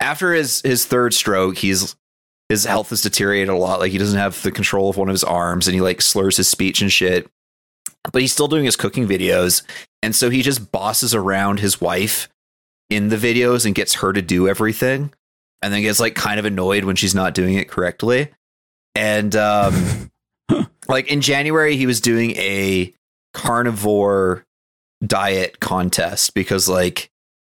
after 0.00 0.32
his 0.32 0.60
his 0.62 0.84
third 0.84 1.14
stroke, 1.14 1.58
he's 1.58 1.94
his 2.48 2.64
health 2.64 2.90
has 2.90 3.02
deteriorated 3.02 3.48
a 3.48 3.56
lot. 3.56 3.80
Like 3.80 3.92
he 3.92 3.98
doesn't 3.98 4.18
have 4.18 4.40
the 4.42 4.52
control 4.52 4.90
of 4.90 4.96
one 4.96 5.08
of 5.08 5.14
his 5.14 5.24
arms 5.24 5.66
and 5.68 5.74
he 5.74 5.80
like 5.80 6.02
slurs 6.02 6.36
his 6.36 6.48
speech 6.48 6.80
and 6.82 6.92
shit. 6.92 7.28
But 8.12 8.22
he's 8.22 8.32
still 8.32 8.46
doing 8.48 8.64
his 8.64 8.76
cooking 8.76 9.06
videos. 9.06 9.62
And 10.02 10.14
so 10.14 10.28
he 10.30 10.42
just 10.42 10.70
bosses 10.70 11.14
around 11.14 11.58
his 11.60 11.80
wife 11.80 12.28
in 12.90 13.08
the 13.08 13.16
videos 13.16 13.64
and 13.66 13.74
gets 13.74 13.94
her 13.94 14.12
to 14.12 14.22
do 14.22 14.48
everything. 14.48 15.12
And 15.62 15.72
then 15.72 15.82
gets 15.82 16.00
like 16.00 16.14
kind 16.14 16.38
of 16.38 16.44
annoyed 16.44 16.84
when 16.84 16.96
she's 16.96 17.14
not 17.14 17.34
doing 17.34 17.54
it 17.54 17.68
correctly. 17.68 18.28
And 18.94 19.34
um 19.34 20.10
like 20.88 21.10
in 21.10 21.20
January 21.20 21.76
he 21.76 21.86
was 21.86 22.00
doing 22.00 22.32
a 22.32 22.92
carnivore 23.34 24.44
diet 25.04 25.60
contest 25.60 26.34
because 26.34 26.68
like 26.68 27.10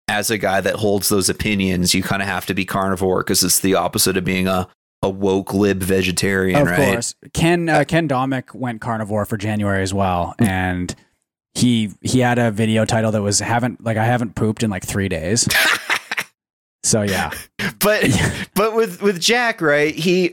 as 0.09 0.31
a 0.31 0.39
guy 0.39 0.61
that 0.61 0.75
holds 0.75 1.09
those 1.09 1.29
opinions, 1.29 1.95
you 1.95 2.03
kind 2.03 2.21
of 2.21 2.29
have 2.29 2.47
to 2.47 2.55
be 2.55 2.65
carnivore 2.65 3.21
because 3.21 3.45
it's 3.45 3.61
the 3.61 3.75
opposite 3.75 4.17
of 4.17 4.25
being 4.25 4.49
a 4.49 4.69
a 5.03 5.09
woke 5.09 5.55
lib 5.55 5.83
vegetarian, 5.83 6.61
of 6.61 6.67
right? 6.67 6.93
course. 6.93 7.15
Ken 7.33 7.69
uh, 7.69 7.85
Ken 7.87 8.09
Domik 8.09 8.55
went 8.55 8.81
carnivore 8.81 9.25
for 9.25 9.37
January 9.37 9.83
as 9.83 9.95
well, 9.95 10.35
and 10.39 10.95
he 11.55 11.93
he 12.03 12.21
had 12.21 12.39
a 12.39 12.51
video 12.51 12.85
title 12.85 13.11
that 13.13 13.23
was 13.23 13.39
haven't 13.39 13.83
like 13.83 13.97
I 13.97 14.05
haven't 14.05 14.35
pooped 14.35 14.63
in 14.63 14.71
like 14.71 14.85
three 14.85 15.09
days. 15.09 15.49
so 16.83 17.03
yeah, 17.03 17.31
But 17.81 18.05
but 18.55 18.75
with 18.75 19.01
with 19.03 19.21
Jack, 19.21 19.61
right? 19.61 19.95
He 19.95 20.33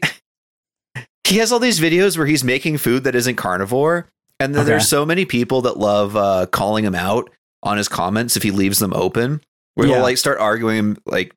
he 1.28 1.38
has 1.38 1.52
all 1.52 1.60
these 1.60 1.80
videos 1.80 2.18
where 2.18 2.26
he's 2.28 2.44
making 2.44 2.78
food 2.78 3.04
that 3.04 3.16
isn't 3.16 3.36
carnivore, 3.36 4.08
and 4.40 4.54
then 4.56 4.62
Okay. 4.62 4.72
there's 4.72 4.88
so 4.88 5.06
many 5.06 5.26
people 5.26 5.62
that 5.64 5.78
love 5.78 6.16
uh, 6.16 6.46
calling 6.48 6.86
him 6.86 6.96
out 6.96 7.30
on 7.64 7.78
his 7.78 7.88
comments 7.90 8.38
if 8.38 8.44
he 8.44 8.52
leaves 8.52 8.80
them 8.80 8.94
open. 8.94 9.42
Where 9.76 9.88
Yeah. 9.88 9.96
they'll 9.96 10.04
like 10.04 10.18
start 10.18 10.40
arguing, 10.40 10.98
like 11.06 11.34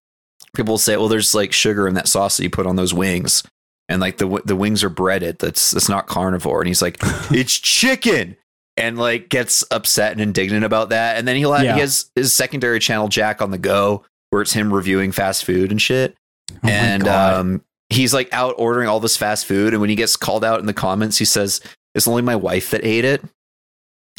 people 0.54 0.72
will 0.74 0.78
say, 0.78 0.96
"Well, 0.96 1.08
there's 1.08 1.34
like 1.34 1.52
sugar 1.52 1.86
in 1.88 1.94
that 1.94 2.08
sauce 2.08 2.36
that 2.36 2.42
you 2.44 2.50
put 2.50 2.66
on 2.66 2.76
those 2.76 2.94
wings." 2.94 3.42
And 3.88 4.00
like 4.00 4.18
the 4.18 4.40
the 4.44 4.54
wings 4.56 4.84
are 4.84 4.88
breaded. 4.90 5.38
That's 5.40 5.72
that's 5.72 5.88
not 5.88 6.06
carnivore. 6.06 6.60
And 6.60 6.68
he's 6.68 6.80
like, 6.82 6.96
it's 7.32 7.58
chicken, 7.58 8.36
and 8.76 8.96
like 8.98 9.28
gets 9.28 9.64
upset 9.72 10.12
and 10.12 10.20
indignant 10.20 10.64
about 10.64 10.90
that. 10.90 11.16
And 11.18 11.26
then 11.26 11.34
he'll 11.36 11.52
have, 11.52 11.64
Yeah. 11.64 11.74
he 11.74 11.80
has 11.80 12.08
his 12.14 12.32
secondary 12.32 12.78
channel 12.78 13.08
Jack 13.08 13.42
on 13.42 13.50
the 13.50 13.58
go, 13.58 14.04
where 14.30 14.42
it's 14.42 14.52
him 14.52 14.72
reviewing 14.72 15.12
fast 15.12 15.44
food 15.44 15.70
and 15.70 15.80
shit 15.82 16.16
Oh 16.64 16.68
and 16.68 17.06
um, 17.06 17.64
he's 17.90 18.12
like 18.12 18.28
out 18.32 18.54
ordering 18.58 18.88
all 18.88 18.98
this 18.98 19.16
fast 19.16 19.46
food. 19.46 19.72
And 19.72 19.80
when 19.80 19.88
he 19.90 19.94
gets 19.96 20.16
called 20.16 20.44
out 20.44 20.58
in 20.58 20.66
the 20.66 20.72
comments, 20.74 21.16
he 21.18 21.24
says, 21.24 21.60
"It's 21.94 22.08
only 22.08 22.22
my 22.22 22.34
wife 22.34 22.70
that 22.70 22.84
ate 22.84 23.04
it." 23.04 23.22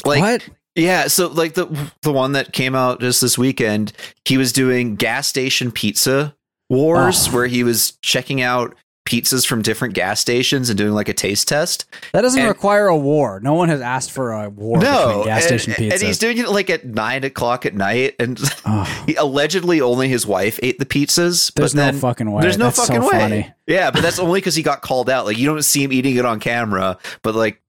Like, 0.06 0.20
what? 0.20 0.48
yeah. 0.74 1.08
So 1.08 1.28
like 1.28 1.52
the 1.54 1.66
the 2.00 2.12
one 2.12 2.32
that 2.32 2.52
came 2.54 2.74
out 2.74 3.00
just 3.00 3.20
this 3.20 3.36
weekend, 3.36 3.92
he 4.24 4.38
was 4.38 4.52
doing 4.52 4.96
gas 4.96 5.28
station 5.28 5.70
pizza 5.70 6.34
wars, 6.70 7.28
Oh. 7.28 7.32
where 7.32 7.46
he 7.46 7.64
was 7.64 7.98
checking 8.02 8.40
out 8.40 8.74
pizzas 9.20 9.46
from 9.46 9.60
different 9.62 9.94
gas 9.94 10.20
stations 10.20 10.70
and 10.70 10.78
doing 10.78 10.92
like 10.92 11.08
a 11.08 11.12
taste 11.14 11.46
test. 11.48 11.84
That 12.12 12.22
doesn't 12.22 12.38
and- 12.40 12.48
require 12.48 12.86
a 12.86 12.96
war. 12.96 13.40
No 13.40 13.54
one 13.54 13.68
has 13.68 13.80
asked 13.80 14.10
for 14.10 14.32
a 14.32 14.48
war 14.48 14.78
between 14.78 15.24
gas 15.24 15.42
and, 15.42 15.60
station 15.60 15.74
pizza. 15.74 15.94
and 15.94 16.02
he's 16.02 16.18
doing 16.18 16.38
it 16.38 16.48
like 16.48 16.70
at 16.70 16.84
nine 16.86 17.24
o'clock 17.24 17.66
at 17.66 17.74
night, 17.74 18.14
and 18.18 18.40
Oh, 18.64 19.04
he, 19.06 19.14
allegedly 19.16 19.80
only 19.80 20.08
his 20.08 20.26
wife 20.26 20.58
ate 20.62 20.78
the 20.78 20.86
pizzas. 20.86 21.52
there's 21.54 21.74
but 21.74 21.92
no 21.92 21.98
fucking 21.98 22.30
way. 22.30 22.42
There's 22.42 22.58
no 22.58 22.66
That's 22.66 22.78
fucking 22.86 23.02
so 23.02 23.08
way. 23.08 23.18
Funny. 23.18 23.52
Yeah, 23.66 23.90
but 23.90 24.02
that's 24.02 24.18
only 24.18 24.40
because 24.40 24.54
he 24.54 24.62
got 24.62 24.82
called 24.82 25.10
out. 25.10 25.26
Like 25.26 25.38
you 25.38 25.46
don't 25.46 25.62
see 25.62 25.82
him 25.84 25.92
eating 25.92 26.16
it 26.16 26.24
on 26.24 26.40
camera, 26.40 26.98
but 27.22 27.34
like 27.34 27.60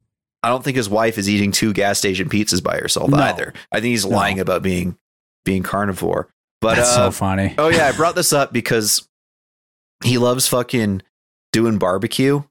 I 0.42 0.50
don't 0.50 0.64
think 0.64 0.76
his 0.78 0.90
wife 0.90 1.18
is 1.18 1.30
eating 1.30 1.52
two 1.52 1.74
gas 1.74 1.98
station 1.98 2.30
pizzas 2.30 2.64
by 2.64 2.78
herself 2.78 3.10
No. 3.10 3.18
either. 3.18 3.54
I 3.72 3.80
think 3.80 3.92
he's 3.92 4.06
No. 4.06 4.16
lying 4.16 4.40
about 4.40 4.62
being 4.64 4.98
being 5.46 5.64
carnivore. 5.64 6.30
But 6.62 6.76
That's 6.76 6.90
uh, 6.92 6.96
so 7.08 7.12
funny. 7.12 7.56
oh 7.58 7.68
yeah, 7.68 7.88
I 7.88 7.92
brought 7.98 8.16
this 8.16 8.32
up 8.32 8.54
because 8.54 9.08
he 10.04 10.18
loves 10.18 10.48
fucking 10.48 11.02
doing 11.54 11.78
barbecue. 11.78 12.44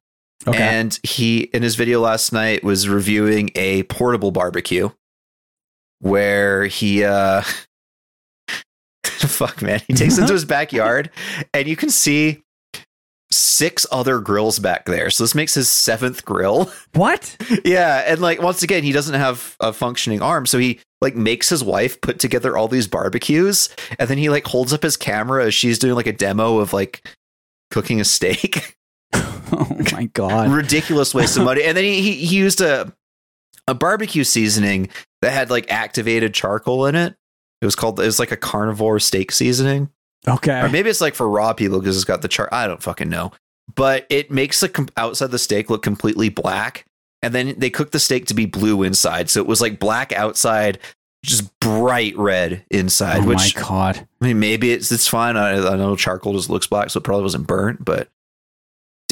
Okay. 0.46 0.58
And 0.58 0.98
he 1.02 1.42
in 1.42 1.62
his 1.62 1.76
video 1.76 2.00
last 2.00 2.32
night 2.32 2.64
was 2.64 2.88
reviewing 2.88 3.50
a 3.54 3.82
portable 3.84 4.32
barbecue 4.32 4.88
where 6.00 6.64
he 6.64 7.04
uh 7.04 7.42
fuck 9.04 9.60
man, 9.62 9.80
he 9.86 9.92
takes 9.92 10.16
it 10.16 10.22
into 10.22 10.32
his 10.32 10.44
backyard 10.46 11.10
and 11.52 11.68
you 11.68 11.76
can 11.76 11.90
see 11.90 12.42
six 13.30 13.86
other 13.92 14.18
grills 14.18 14.58
back 14.58 14.84
there. 14.86 15.10
So 15.10 15.22
this 15.22 15.34
makes 15.34 15.54
his 15.54 15.70
seventh 15.70 16.24
grill. 16.24 16.70
what? 16.94 17.36
yeah, 17.64 18.02
and 18.06 18.20
like 18.20 18.42
once 18.42 18.62
again, 18.64 18.82
he 18.82 18.92
doesn't 18.92 19.14
have 19.14 19.56
a 19.60 19.72
functioning 19.72 20.22
arm, 20.22 20.46
so 20.46 20.58
he 20.58 20.80
like 21.00 21.14
makes 21.14 21.48
his 21.48 21.62
wife 21.62 22.00
put 22.00 22.18
together 22.18 22.56
all 22.56 22.68
these 22.68 22.88
barbecues 22.88 23.74
and 23.98 24.08
then 24.08 24.18
he 24.18 24.28
like 24.28 24.46
holds 24.46 24.72
up 24.72 24.82
his 24.82 24.96
camera 24.96 25.46
as 25.46 25.54
she's 25.54 25.78
doing 25.78 25.94
like 25.94 26.06
a 26.06 26.12
demo 26.12 26.58
of 26.58 26.72
like 26.72 27.08
cooking 27.70 28.00
a 28.00 28.04
steak. 28.04 28.76
Oh 29.58 29.76
my 29.92 30.04
god. 30.06 30.50
ridiculous 30.50 31.14
waste 31.14 31.36
of 31.36 31.44
money. 31.44 31.62
And 31.62 31.76
then 31.76 31.84
he, 31.84 32.00
he 32.14 32.36
used 32.36 32.60
a 32.60 32.92
a 33.68 33.74
barbecue 33.74 34.24
seasoning 34.24 34.88
that 35.20 35.32
had 35.32 35.50
like 35.50 35.70
activated 35.70 36.34
charcoal 36.34 36.86
in 36.86 36.94
it. 36.96 37.14
It 37.60 37.64
was 37.64 37.76
called 37.76 38.00
it 38.00 38.06
was 38.06 38.18
like 38.18 38.32
a 38.32 38.36
carnivore 38.36 38.98
steak 38.98 39.30
seasoning, 39.30 39.88
Okay, 40.26 40.60
or 40.60 40.68
maybe 40.68 40.90
it's 40.90 41.00
like 41.00 41.14
for 41.14 41.28
raw 41.28 41.52
people 41.52 41.78
because 41.78 41.94
it's 41.96 42.04
got 42.04 42.22
the 42.22 42.28
char. 42.28 42.48
I 42.50 42.66
don't 42.66 42.82
fucking 42.82 43.08
know, 43.08 43.30
but 43.76 44.04
it 44.10 44.30
makes 44.32 44.60
the 44.60 44.68
com- 44.68 44.88
outside 44.96 45.30
the 45.30 45.38
steak 45.38 45.70
look 45.70 45.82
completely 45.82 46.28
black, 46.28 46.86
and 47.22 47.32
then 47.32 47.54
they 47.58 47.70
cook 47.70 47.92
the 47.92 48.00
steak 48.00 48.26
to 48.26 48.34
be 48.34 48.46
blue 48.46 48.82
inside, 48.82 49.30
so 49.30 49.38
it 49.40 49.46
was 49.46 49.60
like 49.60 49.78
black 49.78 50.12
outside, 50.12 50.80
just 51.24 51.56
bright 51.60 52.16
red 52.18 52.64
inside. 52.70 53.22
Oh 53.22 53.28
which 53.28 53.54
my 53.56 53.62
god. 53.62 54.08
I 54.20 54.24
mean, 54.24 54.40
maybe 54.40 54.72
it's 54.72 54.90
it's 54.90 55.06
fine. 55.06 55.36
I, 55.36 55.52
I 55.52 55.76
know 55.76 55.94
charcoal 55.94 56.32
just 56.32 56.50
looks 56.50 56.66
black, 56.66 56.90
so 56.90 56.98
it 56.98 57.04
probably 57.04 57.22
wasn't 57.22 57.46
burnt. 57.46 57.84
But 57.84 58.08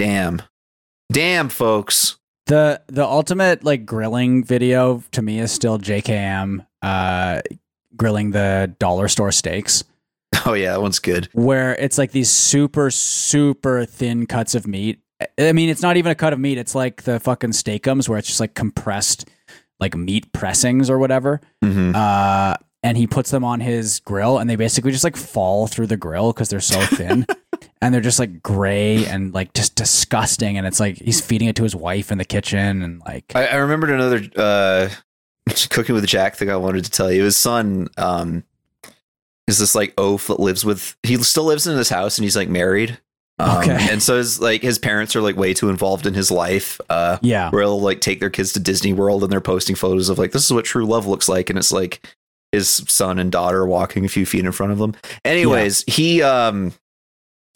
damn, 0.01 0.43
damn, 1.13 1.49
folks. 1.51 2.17
The 2.47 2.81
the 2.89 3.05
ultimate 3.05 3.65
like 3.65 3.85
grilling 3.85 4.43
video 4.43 5.05
to 5.13 5.23
me 5.23 5.39
is 5.39 5.53
still 5.53 5.79
JKM 5.79 6.67
uh 6.83 7.43
grilling 7.97 8.31
the 8.31 8.75
dollar 8.79 9.09
store 9.09 9.31
steaks 9.31 9.85
Oh 10.47 10.55
yeah, 10.55 10.73
that 10.73 10.81
one's 10.83 10.99
good. 10.99 11.29
where 11.33 11.75
it's 11.77 11.99
like 11.99 12.13
these 12.13 12.31
super 12.31 12.91
super 12.91 13.85
thin 13.85 14.27
cuts 14.27 14.55
of 14.55 14.67
meat. 14.67 15.01
I 15.39 15.53
mean, 15.53 15.69
it's 15.69 15.83
not 15.83 15.99
even 15.99 16.11
a 16.11 16.15
cut 16.15 16.33
of 16.33 16.41
meat. 16.41 16.57
It's 16.57 16.75
like 16.75 17.03
the 17.03 17.21
fucking 17.21 17.51
steakums 17.51 18.09
where 18.09 18.19
it's 18.19 18.29
just 18.29 18.41
like 18.41 18.55
compressed 18.55 19.29
like 19.79 19.95
meat 19.95 20.33
pressings 20.33 20.89
or 20.89 20.99
whatever. 20.99 21.41
Mm-hmm. 21.63 21.93
Uh 21.95 22.55
and 22.83 22.97
he 22.97 23.07
puts 23.07 23.31
them 23.31 23.45
on 23.45 23.61
his 23.61 24.01
grill 24.01 24.39
and 24.39 24.49
they 24.49 24.57
basically 24.57 24.93
just 24.93 25.05
like 25.05 25.17
fall 25.17 25.67
through 25.67 25.87
the 25.89 25.99
grill 25.99 26.33
because 26.33 26.49
they're 26.49 26.61
so 26.61 26.81
thin. 26.81 27.27
and 27.83 27.95
they're 27.95 28.01
just 28.01 28.19
like 28.19 28.43
gray 28.43 29.07
and 29.07 29.33
like 29.33 29.53
just 29.55 29.75
disgusting. 29.75 30.59
And 30.59 30.67
it's 30.67 30.81
like 30.81 30.97
he's 30.99 31.21
feeding 31.21 31.49
it 31.49 31.57
to 31.57 31.63
his 31.63 31.75
wife 31.75 32.13
in 32.13 32.19
the 32.19 32.25
kitchen 32.25 32.83
and 32.83 33.01
like 33.07 33.33
I, 33.35 33.47
I 33.47 33.55
remembered 33.57 33.91
another 33.91 34.23
uh, 34.37 34.89
cooking 35.71 35.95
with 35.95 36.07
Jack 36.07 36.37
thing 36.37 36.51
I 36.51 36.57
wanted 36.57 36.85
to 36.85 36.91
tell 36.91 37.11
you. 37.11 37.25
His 37.25 37.37
son 37.37 37.89
um, 37.97 38.45
is 39.47 39.59
this 39.59 39.75
like 39.75 39.95
oaf 39.99 40.27
that 40.29 40.41
lives 40.41 40.65
with. 40.65 40.97
He 41.03 41.17
still 41.23 41.45
lives 41.45 41.67
in 41.67 41.77
his 41.77 41.89
house 41.89 42.19
and 42.19 42.25
he's 42.25 42.37
like 42.37 42.49
married. 42.49 42.99
Um, 43.39 43.59
Okay. 43.63 43.79
and 43.91 44.03
so 44.03 44.19
his 44.19 44.41
like 44.41 44.61
his 44.61 44.79
parents 44.79 45.17
are 45.17 45.23
like 45.23 45.37
way 45.37 45.55
too 45.55 45.71
involved 45.71 46.07
in 46.07 46.13
his 46.15 46.31
life. 46.31 46.81
Uh, 46.91 47.17
yeah. 47.23 47.51
where 47.51 47.65
they'll 47.65 47.81
like 47.81 48.03
take 48.03 48.21
their 48.21 48.31
kids 48.31 48.53
to 48.53 48.61
Disney 48.61 48.93
World 48.93 49.23
and 49.23 49.33
they're 49.33 49.41
posting 49.41 49.75
photos 49.77 50.11
of 50.11 50.19
like 50.19 50.33
this 50.33 50.45
is 50.45 50.53
what 50.53 50.67
true 50.67 50.85
love 50.85 51.07
looks 51.07 51.29
like, 51.29 51.49
and 51.49 51.59
it's 51.59 51.73
like 51.73 52.07
his 52.53 52.69
son 52.69 53.19
and 53.19 53.33
daughter 53.33 53.65
walking 53.65 54.05
a 54.05 54.09
few 54.09 54.27
feet 54.27 54.45
in 54.45 54.53
front 54.53 54.73
of 54.73 54.79
them. 54.79 54.95
Anyways, 55.25 55.85
he 55.87 56.23
um 56.23 56.75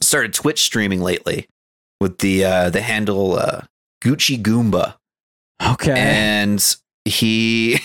started 0.01 0.35
Twitch 0.35 0.63
streaming 0.65 1.01
lately 1.01 1.47
with 2.01 2.19
the 2.19 2.45
uh 2.45 2.71
the 2.71 2.83
handle 2.83 3.37
uh 3.39 3.63
Gucci 4.03 4.41
Goomba 4.43 4.95
Okay. 5.65 5.95
and 5.97 6.77
he 7.05 7.79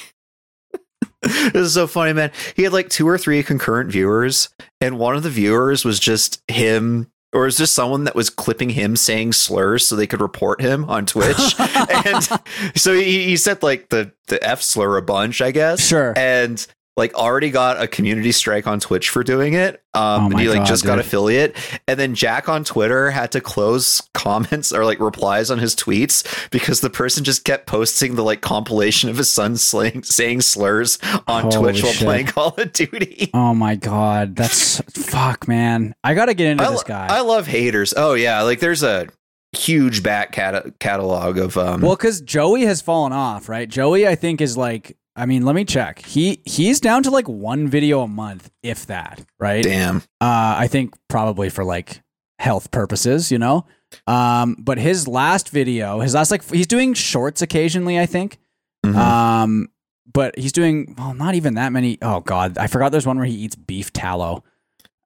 this 1.22 1.53
is 1.55 1.74
so 1.74 1.86
funny 1.88 2.14
man 2.14 2.32
he 2.55 2.64
had 2.64 2.74
like 2.74 2.89
two 2.89 3.07
or 3.07 3.18
three 3.18 3.43
concurrent 3.43 3.91
viewers 3.91 4.49
and 4.82 4.97
one 4.97 5.16
of 5.16 5.24
the 5.24 5.30
viewers 5.30 5.84
was 5.86 5.99
just 5.99 6.41
him 6.47 7.07
or 7.34 7.45
is 7.45 7.57
just 7.57 7.74
someone 7.76 8.05
that 8.05 8.16
was 8.16 8.30
clipping 8.30 8.70
him 8.72 8.95
saying 8.95 9.34
slurs 9.34 9.86
so 9.86 9.95
they 9.95 10.07
could 10.07 10.22
report 10.22 10.62
him 10.62 10.86
on 10.86 11.05
twitch 11.05 11.55
and 12.05 12.28
so 12.76 12.93
he, 12.93 13.26
he 13.26 13.38
said 13.38 13.62
like 13.62 13.89
the 13.89 14.12
the 14.28 14.41
f 14.43 14.62
slur 14.62 14.97
a 14.97 15.01
bunch 15.01 15.41
i 15.41 15.51
guess 15.51 15.86
Sure. 15.86 16.14
and 16.18 16.66
like 17.00 17.16
already 17.16 17.50
got 17.50 17.82
a 17.82 17.88
community 17.88 18.32
strike 18.32 18.68
on 18.68 18.80
Twitch 18.80 19.10
for 19.10 19.24
doing 19.24 19.54
it. 19.54 19.82
Um, 19.95 20.26
Oh 20.26 20.26
and 20.30 20.39
he 20.39 20.50
like 20.50 20.60
God, 20.60 20.68
just 20.68 20.86
got 20.86 21.00
affiliate, 21.00 21.56
and 21.88 22.00
then 22.00 22.14
Jack 22.14 22.47
on 22.47 22.64
Twitter 22.64 23.10
had 23.10 23.32
to 23.32 23.41
close 23.41 24.08
comments 24.14 24.72
or 24.72 24.86
like 24.86 25.00
replies 25.00 25.50
on 25.50 25.58
his 25.58 25.76
tweets 25.76 26.50
because 26.52 26.82
the 26.82 26.91
person 26.91 27.24
just 27.24 27.43
kept 27.43 27.66
posting 27.66 28.14
the 28.16 28.24
like 28.24 28.41
compilation 28.41 29.10
of 29.10 29.18
his 29.18 29.32
son 29.32 29.58
slaying, 29.58 30.04
saying 30.04 30.41
slurs 30.41 31.00
on 31.28 31.43
Holy 31.43 31.58
Twitch 31.58 31.84
while 31.84 31.93
shit. 31.93 32.04
playing 32.06 32.26
Call 32.28 32.54
of 32.56 32.72
Duty. 32.72 33.32
Oh 33.34 33.56
my 33.56 33.76
god, 33.76 34.36
that's 34.36 34.80
fuck, 34.91 35.47
man. 35.47 35.95
I 36.04 36.14
gotta 36.14 36.36
get 36.36 36.47
into 36.47 36.64
I, 36.64 36.70
this 36.70 36.84
guy. 36.84 37.08
I 37.10 37.22
love 37.22 37.47
haters. 37.47 37.93
Oh 37.97 38.14
yeah, 38.14 38.43
like 38.43 38.60
there's 38.60 38.84
a 38.84 39.08
huge 39.54 40.04
back 40.04 40.32
cat- 40.32 40.78
catalog 40.80 41.38
of 41.38 41.58
um. 41.58 41.82
Well, 41.82 41.95
because 41.95 42.22
Joey 42.22 42.66
has 42.66 42.82
fallen 42.82 43.14
off, 43.14 43.50
right? 43.50 43.68
Joey, 43.68 44.08
I 44.08 44.16
think, 44.16 44.41
is 44.41 44.56
like. 44.58 44.95
I 45.20 45.26
mean, 45.26 45.43
let 45.45 45.55
me 45.55 45.65
check. 45.65 45.99
He 46.05 46.41
he's 46.45 46.80
down 46.80 47.03
to 47.03 47.11
like 47.11 47.28
one 47.28 47.67
video 47.67 48.01
a 48.01 48.07
month, 48.07 48.49
if 48.63 48.86
that, 48.88 49.24
right? 49.39 49.63
damn. 49.63 49.97
Uh, 50.22 50.55
I 50.57 50.67
think 50.67 50.95
probably 51.07 51.49
for 51.49 51.63
like 51.63 52.01
health 52.39 52.72
purposes, 52.72 53.32
you 53.32 53.38
know. 53.38 53.65
Um, 54.07 54.55
but 54.59 54.78
his 54.78 55.07
last 55.07 55.49
video, 55.49 55.99
his 55.99 56.13
last 56.13 56.32
like 56.32 56.47
he's 56.49 56.67
doing 56.67 56.93
shorts 56.93 57.41
occasionally, 57.41 57.99
I 57.99 58.05
think. 58.05 58.38
Mhm. 58.86 58.95
Um, 58.95 59.67
but 60.11 60.38
he's 60.39 60.51
doing 60.51 60.95
well, 60.97 61.13
not 61.13 61.36
even 61.36 61.55
that 61.55 61.72
many. 61.72 61.97
Oh 62.01 62.22
God, 62.22 62.57
I 62.57 62.67
forgot. 62.67 62.91
There's 62.91 63.05
one 63.07 63.17
where 63.17 63.26
he 63.28 63.36
eats 63.36 63.55
beef 63.55 63.91
tallow. 63.93 64.43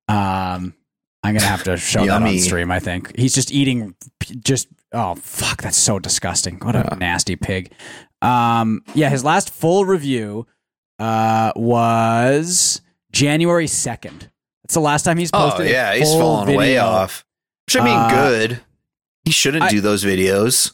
Um, 0.08 0.74
I'm 1.24 1.34
gonna 1.34 1.42
have 1.46 1.64
to 1.64 1.78
show 1.78 2.06
that 2.06 2.12
on 2.12 2.22
Yummy. 2.24 2.40
stream. 2.40 2.72
I 2.72 2.80
think 2.80 3.18
he's 3.18 3.34
just 3.34 3.52
eating, 3.52 3.96
just 4.44 4.68
oh 4.92 5.16
fuck, 5.16 5.62
that's 5.62 5.78
so 5.78 5.98
disgusting. 6.00 6.58
What 6.60 6.76
a 6.76 6.96
nasty 6.98 7.36
pig. 7.36 7.72
Um, 8.24 8.84
yeah, 8.96 9.10
his 9.10 9.24
last 9.24 9.50
full 9.50 9.86
review, 9.86 10.48
uh, 11.00 11.52
was 11.56 12.82
January 13.12 13.68
second. 13.68 14.30
That's 14.64 14.74
the 14.76 14.80
last 14.80 15.04
time 15.04 15.18
he's 15.18 15.30
Oh 15.34 15.50
posted. 15.50 15.68
a 15.68 15.70
yeah, 15.72 15.94
he's 15.96 16.08
full 16.10 16.20
fallen 16.20 16.48
way 16.56 16.68
video. 16.68 16.84
off. 16.86 17.26
Which 17.68 17.78
I 17.78 17.84
mean, 17.84 17.98
Uh, 17.98 18.10
good. 18.10 18.62
He 19.26 19.32
shouldn't 19.32 19.64
I- 19.64 19.70
do 19.70 19.82
those 19.82 20.04
videos. 20.04 20.74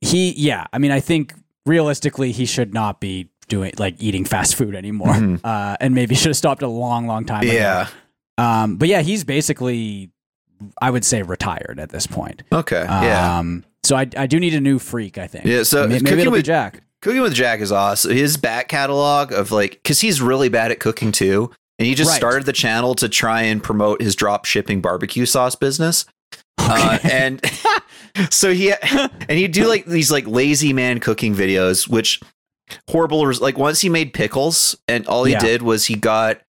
He, 0.00 0.32
yeah, 0.32 0.66
I 0.72 0.78
mean, 0.78 0.90
I 0.90 1.00
think 1.00 1.34
realistically, 1.64 2.32
he 2.32 2.44
should 2.46 2.72
not 2.74 3.00
be 3.00 3.30
doing 3.48 3.72
like 3.78 3.94
eating 3.98 4.24
fast 4.24 4.54
food 4.54 4.74
anymore. 4.74 5.14
Mhm. 5.14 5.40
Uh, 5.44 5.76
and 5.80 5.94
maybe 5.94 6.14
should 6.14 6.28
have 6.30 6.36
stopped 6.36 6.62
a 6.62 6.68
long, 6.68 7.06
long 7.06 7.24
time 7.24 7.42
ago. 7.42 7.52
Yeah. 7.52 7.88
Um, 8.38 8.76
but 8.76 8.88
yeah, 8.88 9.00
he's 9.02 9.24
basically, 9.24 10.10
I 10.82 10.90
would 10.90 11.04
say, 11.04 11.22
retired 11.22 11.78
at 11.80 11.90
this 11.90 12.06
point. 12.06 12.42
Okay. 12.52 12.84
Yeah. 12.88 13.38
Um, 13.38 13.64
so 13.84 13.96
I, 13.96 14.06
I 14.16 14.26
do 14.26 14.38
need 14.40 14.54
a 14.54 14.60
new 14.60 14.78
freak. 14.78 15.16
I 15.16 15.26
think. 15.26 15.44
Yeah, 15.46 15.62
so 15.62 15.86
May- 15.88 16.00
maybe, 16.00 16.20
it'll 16.20 16.32
be 16.32 16.42
Jack. 16.42 16.82
Cooking 17.06 17.22
with 17.22 17.34
Jack 17.34 17.60
is 17.60 17.70
awesome. 17.70 18.10
His 18.10 18.36
back 18.36 18.66
catalog 18.66 19.30
of 19.32 19.52
like, 19.52 19.74
because 19.80 20.00
he's 20.00 20.20
really 20.20 20.48
bad 20.48 20.72
at 20.72 20.80
cooking 20.80 21.12
too, 21.12 21.52
and 21.78 21.86
he 21.86 21.94
just 21.94 22.10
Right. 22.10 22.16
started 22.16 22.46
the 22.46 22.52
channel 22.52 22.96
to 22.96 23.08
try 23.08 23.42
and 23.42 23.62
promote 23.62 24.02
his 24.02 24.16
drop 24.16 24.44
shipping 24.44 24.80
barbecue 24.80 25.24
sauce 25.24 25.54
business. 25.54 26.04
Uh, 26.58 26.98
and 27.04 27.40
so 28.30 28.52
he 28.52 28.72
and 28.82 29.30
he'd 29.30 29.52
do 29.52 29.68
like 29.68 29.86
these 29.86 30.10
like 30.10 30.26
lazy 30.26 30.72
man 30.72 30.98
cooking 30.98 31.32
videos, 31.32 31.86
which 31.88 32.20
horrible. 32.90 33.24
res- 33.24 33.40
Like 33.40 33.56
once 33.56 33.82
he 33.82 33.88
made 33.88 34.12
pickles, 34.12 34.74
and 34.88 35.06
all 35.06 35.22
he 35.22 35.32
Yeah. 35.34 35.38
did 35.38 35.62
was 35.62 35.86
he 35.86 35.94
got 35.94 36.40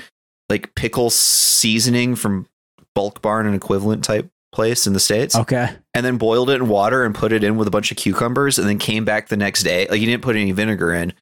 like 0.50 0.74
pickle 0.74 1.12
seasoning 1.12 2.16
from 2.16 2.48
Bulk 2.96 3.22
Barn, 3.22 3.46
an 3.46 3.54
equivalent 3.54 4.04
type 4.04 4.28
place 4.58 4.88
in 4.88 4.94
the 4.94 5.00
states 5.00 5.36
Okay. 5.36 5.70
and 5.94 6.04
then 6.06 6.18
boiled 6.18 6.50
it 6.50 6.56
in 6.56 6.68
water 6.68 7.06
and 7.06 7.14
put 7.16 7.32
it 7.32 7.44
in 7.44 7.56
with 7.58 7.68
a 7.68 7.72
bunch 7.72 7.92
of 7.92 7.98
cucumbers 7.98 8.58
and 8.60 8.68
then 8.68 8.80
came 8.80 9.06
back 9.06 9.28
the 9.30 9.38
next 9.38 9.62
day. 9.64 9.88
Like 9.88 10.00
he 10.00 10.06
didn't 10.06 10.24
put 10.24 10.36
any 10.36 10.52
vinegar 10.52 10.92
in. 10.94 11.14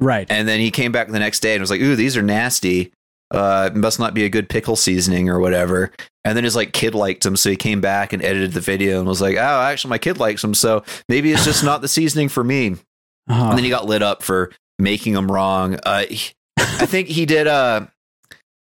Right. 0.00 0.26
And 0.30 0.46
then 0.48 0.60
he 0.60 0.70
came 0.70 0.92
back 0.92 1.08
the 1.08 1.18
next 1.18 1.40
day 1.40 1.54
and 1.54 1.60
was 1.60 1.70
like, 1.70 1.80
"Ooh, 1.80 1.96
these 1.96 2.16
are 2.16 2.22
nasty. 2.22 2.92
Uh, 3.30 3.70
must 3.74 3.98
not 3.98 4.14
be 4.14 4.24
a 4.24 4.28
good 4.28 4.48
pickle 4.48 4.76
seasoning 4.76 5.28
or 5.28 5.38
whatever." 5.40 5.90
And 6.24 6.36
then 6.36 6.44
his 6.44 6.56
like 6.56 6.72
kid 6.72 6.94
liked 6.94 7.22
them, 7.24 7.36
so 7.36 7.50
he 7.50 7.56
came 7.56 7.80
back 7.80 8.12
and 8.12 8.22
edited 8.24 8.52
the 8.52 8.60
video 8.60 8.98
and 8.98 9.06
was 9.08 9.20
like, 9.20 9.36
"Oh, 9.36 9.60
actually, 9.62 9.90
my 9.90 9.98
kid 9.98 10.18
likes 10.18 10.40
them, 10.42 10.54
so 10.54 10.82
maybe 11.08 11.32
it's 11.32 11.44
just 11.44 11.62
not 11.64 11.80
the 11.82 11.88
seasoning 11.88 12.28
for 12.28 12.42
me." 12.44 12.76
Oh, 13.28 13.48
And 13.50 13.56
then 13.58 13.64
he 13.64 13.70
got 13.70 13.86
lit 13.86 14.02
up 14.02 14.22
for 14.22 14.50
making 14.78 15.14
them 15.14 15.30
wrong. 15.30 15.78
Uh, 15.84 16.04
he- 16.08 16.32
I 16.58 16.86
think 16.86 17.08
he 17.08 17.26
did. 17.26 17.46
Uh, 17.46 17.86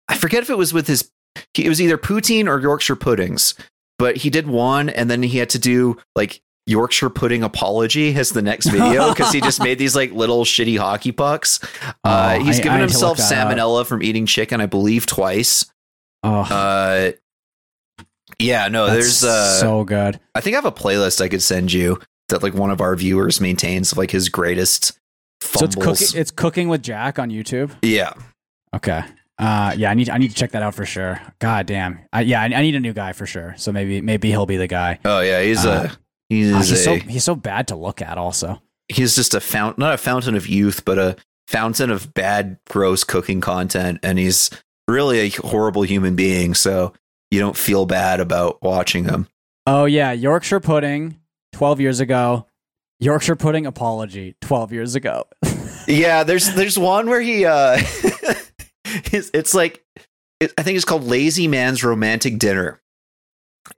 I 0.08 0.16
forget 0.18 0.42
if 0.42 0.50
it 0.50 0.58
was 0.58 0.72
with 0.72 0.86
his. 0.86 1.10
He, 1.54 1.64
it 1.64 1.68
was 1.68 1.80
either 1.82 1.98
poutine 1.98 2.46
or 2.48 2.60
Yorkshire 2.60 2.96
puddings, 2.96 3.54
but 4.04 4.18
he 4.18 4.28
did 4.28 4.46
one, 4.46 4.90
and 4.90 5.10
then 5.10 5.22
he 5.22 5.38
had 5.38 5.48
to 5.50 5.58
do 5.58 5.96
like 6.14 6.42
Yorkshire 6.66 7.08
pudding 7.08 7.42
apology 7.42 8.14
as 8.14 8.30
the 8.30 8.42
next 8.42 8.66
video 8.66 9.08
because 9.08 9.32
he 9.32 9.40
just 9.40 9.62
made 9.62 9.78
these 9.82 9.96
like 9.96 10.12
little 10.12 10.44
shitty 10.44 10.78
hockey 10.78 11.10
pucks. 11.12 11.58
Uh, 12.04 12.36
Oh, 12.38 12.44
he's 12.44 12.60
I- 12.60 12.62
given 12.62 12.78
I 12.78 12.80
himself 12.80 13.16
that 13.16 13.32
up. 13.32 13.48
salmonella 13.56 13.86
from 13.86 14.02
eating 14.02 14.26
chicken, 14.26 14.60
I 14.60 14.66
believe, 14.66 15.06
twice. 15.06 15.64
oh, 16.22 16.40
Uh, 16.40 17.12
yeah, 18.38 18.68
no, 18.68 18.86
that's 18.86 19.20
there's. 19.20 19.24
Uh, 19.24 19.60
so 19.60 19.84
good. 19.84 20.20
I 20.34 20.40
think 20.42 20.54
I 20.54 20.58
have 20.58 20.64
a 20.66 20.72
playlist 20.72 21.20
I 21.20 21.28
could 21.28 21.42
send 21.42 21.72
you 21.72 21.98
that 22.28 22.42
like 22.42 22.54
one 22.54 22.70
of 22.70 22.80
our 22.80 22.96
viewers 22.96 23.40
maintains 23.40 23.92
of 23.92 23.98
like 23.98 24.10
his 24.10 24.28
greatest. 24.28 24.92
So 25.40 25.64
it's 25.64 25.74
Fumbles. 25.74 26.00
cooking. 26.00 26.20
It's 26.20 26.30
cooking 26.30 26.68
with 26.68 26.82
Jack 26.82 27.18
on 27.18 27.30
YouTube. 27.30 27.70
yeah, 27.82 28.12
Okay. 28.74 29.02
Uh, 29.38 29.74
yeah, 29.76 29.90
I 29.90 29.94
need 29.94 30.08
I 30.10 30.18
need 30.18 30.28
to 30.28 30.34
check 30.34 30.52
that 30.52 30.62
out 30.62 30.74
for 30.74 30.86
sure. 30.86 31.20
God 31.40 31.66
damn. 31.66 32.00
I, 32.12 32.20
yeah, 32.22 32.40
I, 32.40 32.44
I 32.44 32.62
need 32.62 32.74
a 32.76 32.80
new 32.80 32.92
guy 32.92 33.12
for 33.12 33.26
sure. 33.26 33.54
So 33.58 33.72
maybe 33.72 34.00
maybe 34.00 34.28
he'll 34.30 34.46
be 34.46 34.56
the 34.56 34.68
guy. 34.68 35.00
Oh 35.04 35.20
yeah, 35.20 35.42
he's 35.42 35.64
Uh, 35.66 35.90
a 35.92 35.98
he's 36.28 36.52
Uh, 36.52 36.56
a 36.56 36.58
he's 36.60 36.84
so 36.84 36.94
he's 36.96 37.24
so 37.24 37.34
bad 37.34 37.68
to 37.68 37.76
look 37.76 38.00
at. 38.00 38.16
Also. 38.18 38.60
he's 38.88 39.16
just 39.16 39.34
a 39.34 39.40
fount 39.40 39.76
not 39.78 39.92
a 39.94 39.98
fountain 39.98 40.34
of 40.36 40.46
youth, 40.46 40.84
but 40.84 40.98
a 40.98 41.16
fountain 41.48 41.90
of 41.90 42.14
bad, 42.14 42.58
gross 42.70 43.02
cooking 43.02 43.40
content, 43.40 43.98
and 44.02 44.18
he's 44.18 44.50
really 44.86 45.18
a 45.18 45.28
horrible 45.30 45.82
human 45.82 46.14
being. 46.14 46.54
So 46.54 46.92
you 47.30 47.40
don't 47.40 47.56
feel 47.56 47.86
bad 47.86 48.20
about 48.20 48.62
watching 48.62 49.04
him. 49.04 49.26
Oh 49.66 49.84
yeah, 49.86 50.12
Yorkshire 50.12 50.60
pudding. 50.60 51.18
Twelve 51.52 51.80
years 51.80 51.98
ago. 51.98 52.46
Yorkshire 53.00 53.36
pudding 53.36 53.66
apology. 53.66 54.36
Twelve 54.40 54.72
years 54.72 54.94
ago. 54.94 55.24
Yeah, 55.86 56.22
there's 56.24 56.54
there's 56.54 56.78
one 56.78 57.10
where 57.10 57.20
he 57.20 57.44
uh, 57.44 57.78
it's, 59.12 59.30
it's 59.34 59.54
like 59.54 59.84
it, 60.40 60.52
I 60.58 60.62
think 60.62 60.76
it's 60.76 60.84
called 60.84 61.04
Lazy 61.04 61.48
Man's 61.48 61.84
Romantic 61.84 62.38
Dinner, 62.38 62.80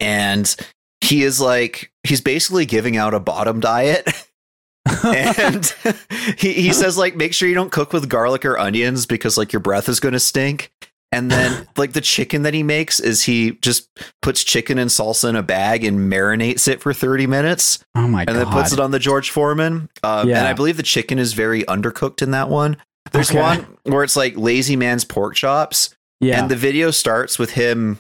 and 0.01 0.55
he 1.01 1.23
is 1.23 1.41
like 1.41 1.93
he's 2.03 2.21
basically 2.21 2.67
giving 2.67 2.97
out 2.97 3.15
a 3.15 3.21
bottom 3.21 3.61
diet. 3.61 4.09
and 5.05 5.75
he, 6.39 6.53
he 6.53 6.73
says 6.73 6.97
like 6.97 7.17
make 7.17 7.35
sure 7.35 7.49
you 7.49 7.55
don't 7.55 7.73
cook 7.73 7.93
with 7.93 8.09
garlic 8.09 8.45
or 8.45 8.57
onions 8.59 9.05
because 9.07 9.37
like 9.37 9.53
your 9.53 9.61
breath 9.61 9.89
is 9.89 9.99
going 9.99 10.13
to 10.13 10.21
stink 10.21 10.71
and 11.11 11.29
then 11.29 11.67
like 11.77 11.93
the 11.93 12.01
chicken 12.01 12.43
that 12.43 12.55
he 12.55 12.63
makes 12.63 13.01
is 13.01 13.25
he 13.25 13.53
just 13.63 13.89
puts 14.23 14.45
chicken 14.45 14.79
and 14.79 14.89
salsa 14.91 15.29
in 15.29 15.35
a 15.35 15.43
bag 15.43 15.83
and 15.83 16.13
marinates 16.13 16.69
it 16.69 16.81
for 16.81 16.93
30 16.95 17.27
minutes 17.27 17.85
oh 17.97 18.07
my 18.07 18.21
and 18.23 18.29
god. 18.29 18.37
then 18.37 18.47
puts 18.47 18.73
it 18.73 18.79
on 18.79 18.93
the 18.93 19.01
george 19.01 19.31
foreman 19.31 19.89
um, 20.05 20.29
Yeah. 20.29 20.39
and 20.39 20.47
i 20.47 20.53
believe 20.53 20.77
the 20.77 20.85
chicken 20.85 21.19
is 21.19 21.33
very 21.33 21.65
undercooked 21.65 22.23
in 22.23 22.31
that 22.31 22.49
one 22.49 22.77
there's 23.13 23.31
Okay. 23.31 23.41
one 23.41 23.77
where 23.85 24.03
it's 24.05 24.17
like 24.17 24.37
lazy 24.37 24.77
man's 24.77 25.05
pork 25.05 25.35
chops 25.35 25.91
yeah. 26.21 26.41
and 26.41 26.51
the 26.51 26.57
video 26.57 26.91
starts 26.91 27.39
with 27.39 27.53
him 27.53 27.99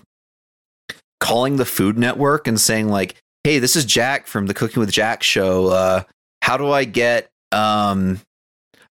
calling 1.20 1.56
the 1.56 1.64
Food 1.64 1.98
Network 1.98 2.46
and 2.46 2.60
saying 2.60 2.88
like, 2.88 3.16
"Hey, 3.44 3.58
this 3.58 3.76
is 3.76 3.84
Jack 3.84 4.26
from 4.26 4.46
the 4.46 4.54
Cooking 4.54 4.80
with 4.80 4.90
Jack 4.92 5.22
show. 5.22 5.68
Uh, 5.68 6.02
how 6.42 6.56
do 6.56 6.70
I 6.70 6.84
get? 6.84 7.28
Um, 7.52 8.20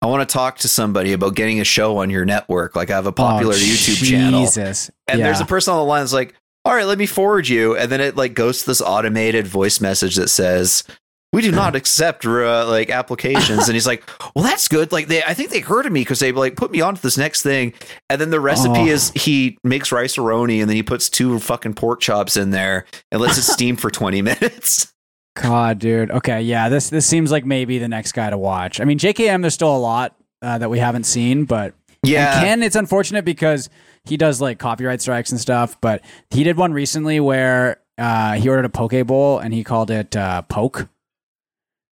I 0.01 0.07
want 0.07 0.27
to 0.27 0.33
talk 0.33 0.57
to 0.59 0.67
somebody 0.67 1.13
about 1.13 1.35
getting 1.35 1.59
a 1.59 1.63
show 1.63 1.97
on 1.99 2.09
your 2.09 2.25
network. 2.25 2.75
Like, 2.75 2.89
I 2.91 2.95
have 2.95 3.05
a 3.07 3.11
popular 3.11 3.53
Oh, 3.53 3.57
YouTube 3.57 4.09
channel, 4.09 4.41
Jesus. 4.41 4.91
and 5.07 5.19
yeah. 5.19 5.25
there's 5.25 5.39
a 5.39 5.45
person 5.45 5.73
on 5.73 5.79
the 5.79 5.85
line 5.85 6.01
that's 6.01 6.13
like." 6.13 6.35
All 6.65 6.73
right, 6.73 6.85
let 6.85 6.97
me 6.97 7.05
forward 7.05 7.49
you, 7.49 7.75
and 7.75 7.91
then 7.91 7.99
it 7.99 8.15
like 8.15 8.33
goes 8.35 8.61
to 8.61 8.67
this 8.67 8.79
automated 8.79 9.45
voice 9.47 9.81
message 9.81 10.15
that 10.15 10.29
says, 10.29 10.85
"We 11.33 11.41
do 11.41 11.51
not 11.51 11.75
accept 11.75 12.25
uh, 12.25 12.65
like 12.69 12.89
applications." 12.89 13.67
and 13.67 13.73
he's 13.73 13.85
like, 13.85 14.09
"Well, 14.33 14.45
that's 14.45 14.69
good. 14.69 14.93
Like 14.93 15.07
they, 15.07 15.21
I 15.23 15.33
think 15.33 15.49
they 15.49 15.59
heard 15.59 15.85
of 15.85 15.91
me 15.91 16.01
because 16.01 16.19
they 16.19 16.31
like 16.31 16.55
put 16.55 16.71
me 16.71 16.79
on 16.79 16.95
to 16.95 17.01
this 17.01 17.17
next 17.17 17.41
thing." 17.41 17.73
And 18.09 18.21
then 18.21 18.29
the 18.29 18.39
recipe 18.39 18.79
Oh. 18.79 18.85
is 18.87 19.11
he 19.15 19.57
makes 19.63 19.91
Rice-A-Roni 19.91 20.61
and 20.61 20.69
then 20.69 20.77
he 20.77 20.83
puts 20.83 21.09
two 21.09 21.37
fucking 21.39 21.73
pork 21.73 21.99
chops 21.99 22.37
in 22.37 22.51
there 22.51 22.85
and 23.11 23.19
lets 23.19 23.37
it 23.37 23.43
steam 23.43 23.75
for 23.75 23.89
20 23.91 24.21
minutes. 24.31 24.93
God, 25.35 25.79
dude. 25.79 26.11
Okay, 26.11 26.41
yeah. 26.43 26.69
This 26.69 26.89
this 26.89 27.05
seems 27.07 27.31
like 27.31 27.43
maybe 27.45 27.79
the 27.79 27.87
next 27.87 28.11
guy 28.11 28.29
to 28.29 28.37
watch. 28.37 28.79
I 28.79 28.85
mean, 28.85 28.99
JKM. 28.99 29.41
There's 29.41 29.55
still 29.55 29.75
a 29.75 29.77
lot 29.79 30.15
uh, 30.41 30.59
that 30.59 30.69
we 30.69 30.77
haven't 30.79 31.05
seen, 31.05 31.45
but 31.45 31.73
Yeah. 32.03 32.35
And 32.37 32.45
Ken, 32.45 32.63
it's 32.63 32.75
unfortunate 32.75 33.25
because 33.25 33.69
he 34.05 34.15
does 34.17 34.39
like 34.41 34.59
copyright 34.59 35.01
strikes 35.01 35.31
and 35.31 35.39
stuff, 35.41 35.79
but 35.81 36.01
he 36.29 36.43
did 36.43 36.57
one 36.57 36.73
recently 36.73 37.19
where 37.19 37.79
uh, 37.97 38.33
he 38.33 38.47
ordered 38.49 38.65
a 38.65 38.69
poke 38.69 39.07
bowl 39.07 39.39
and 39.39 39.53
he 39.53 39.63
called 39.63 39.89
it 39.89 40.15
uh, 40.15 40.41
poke. 40.43 40.87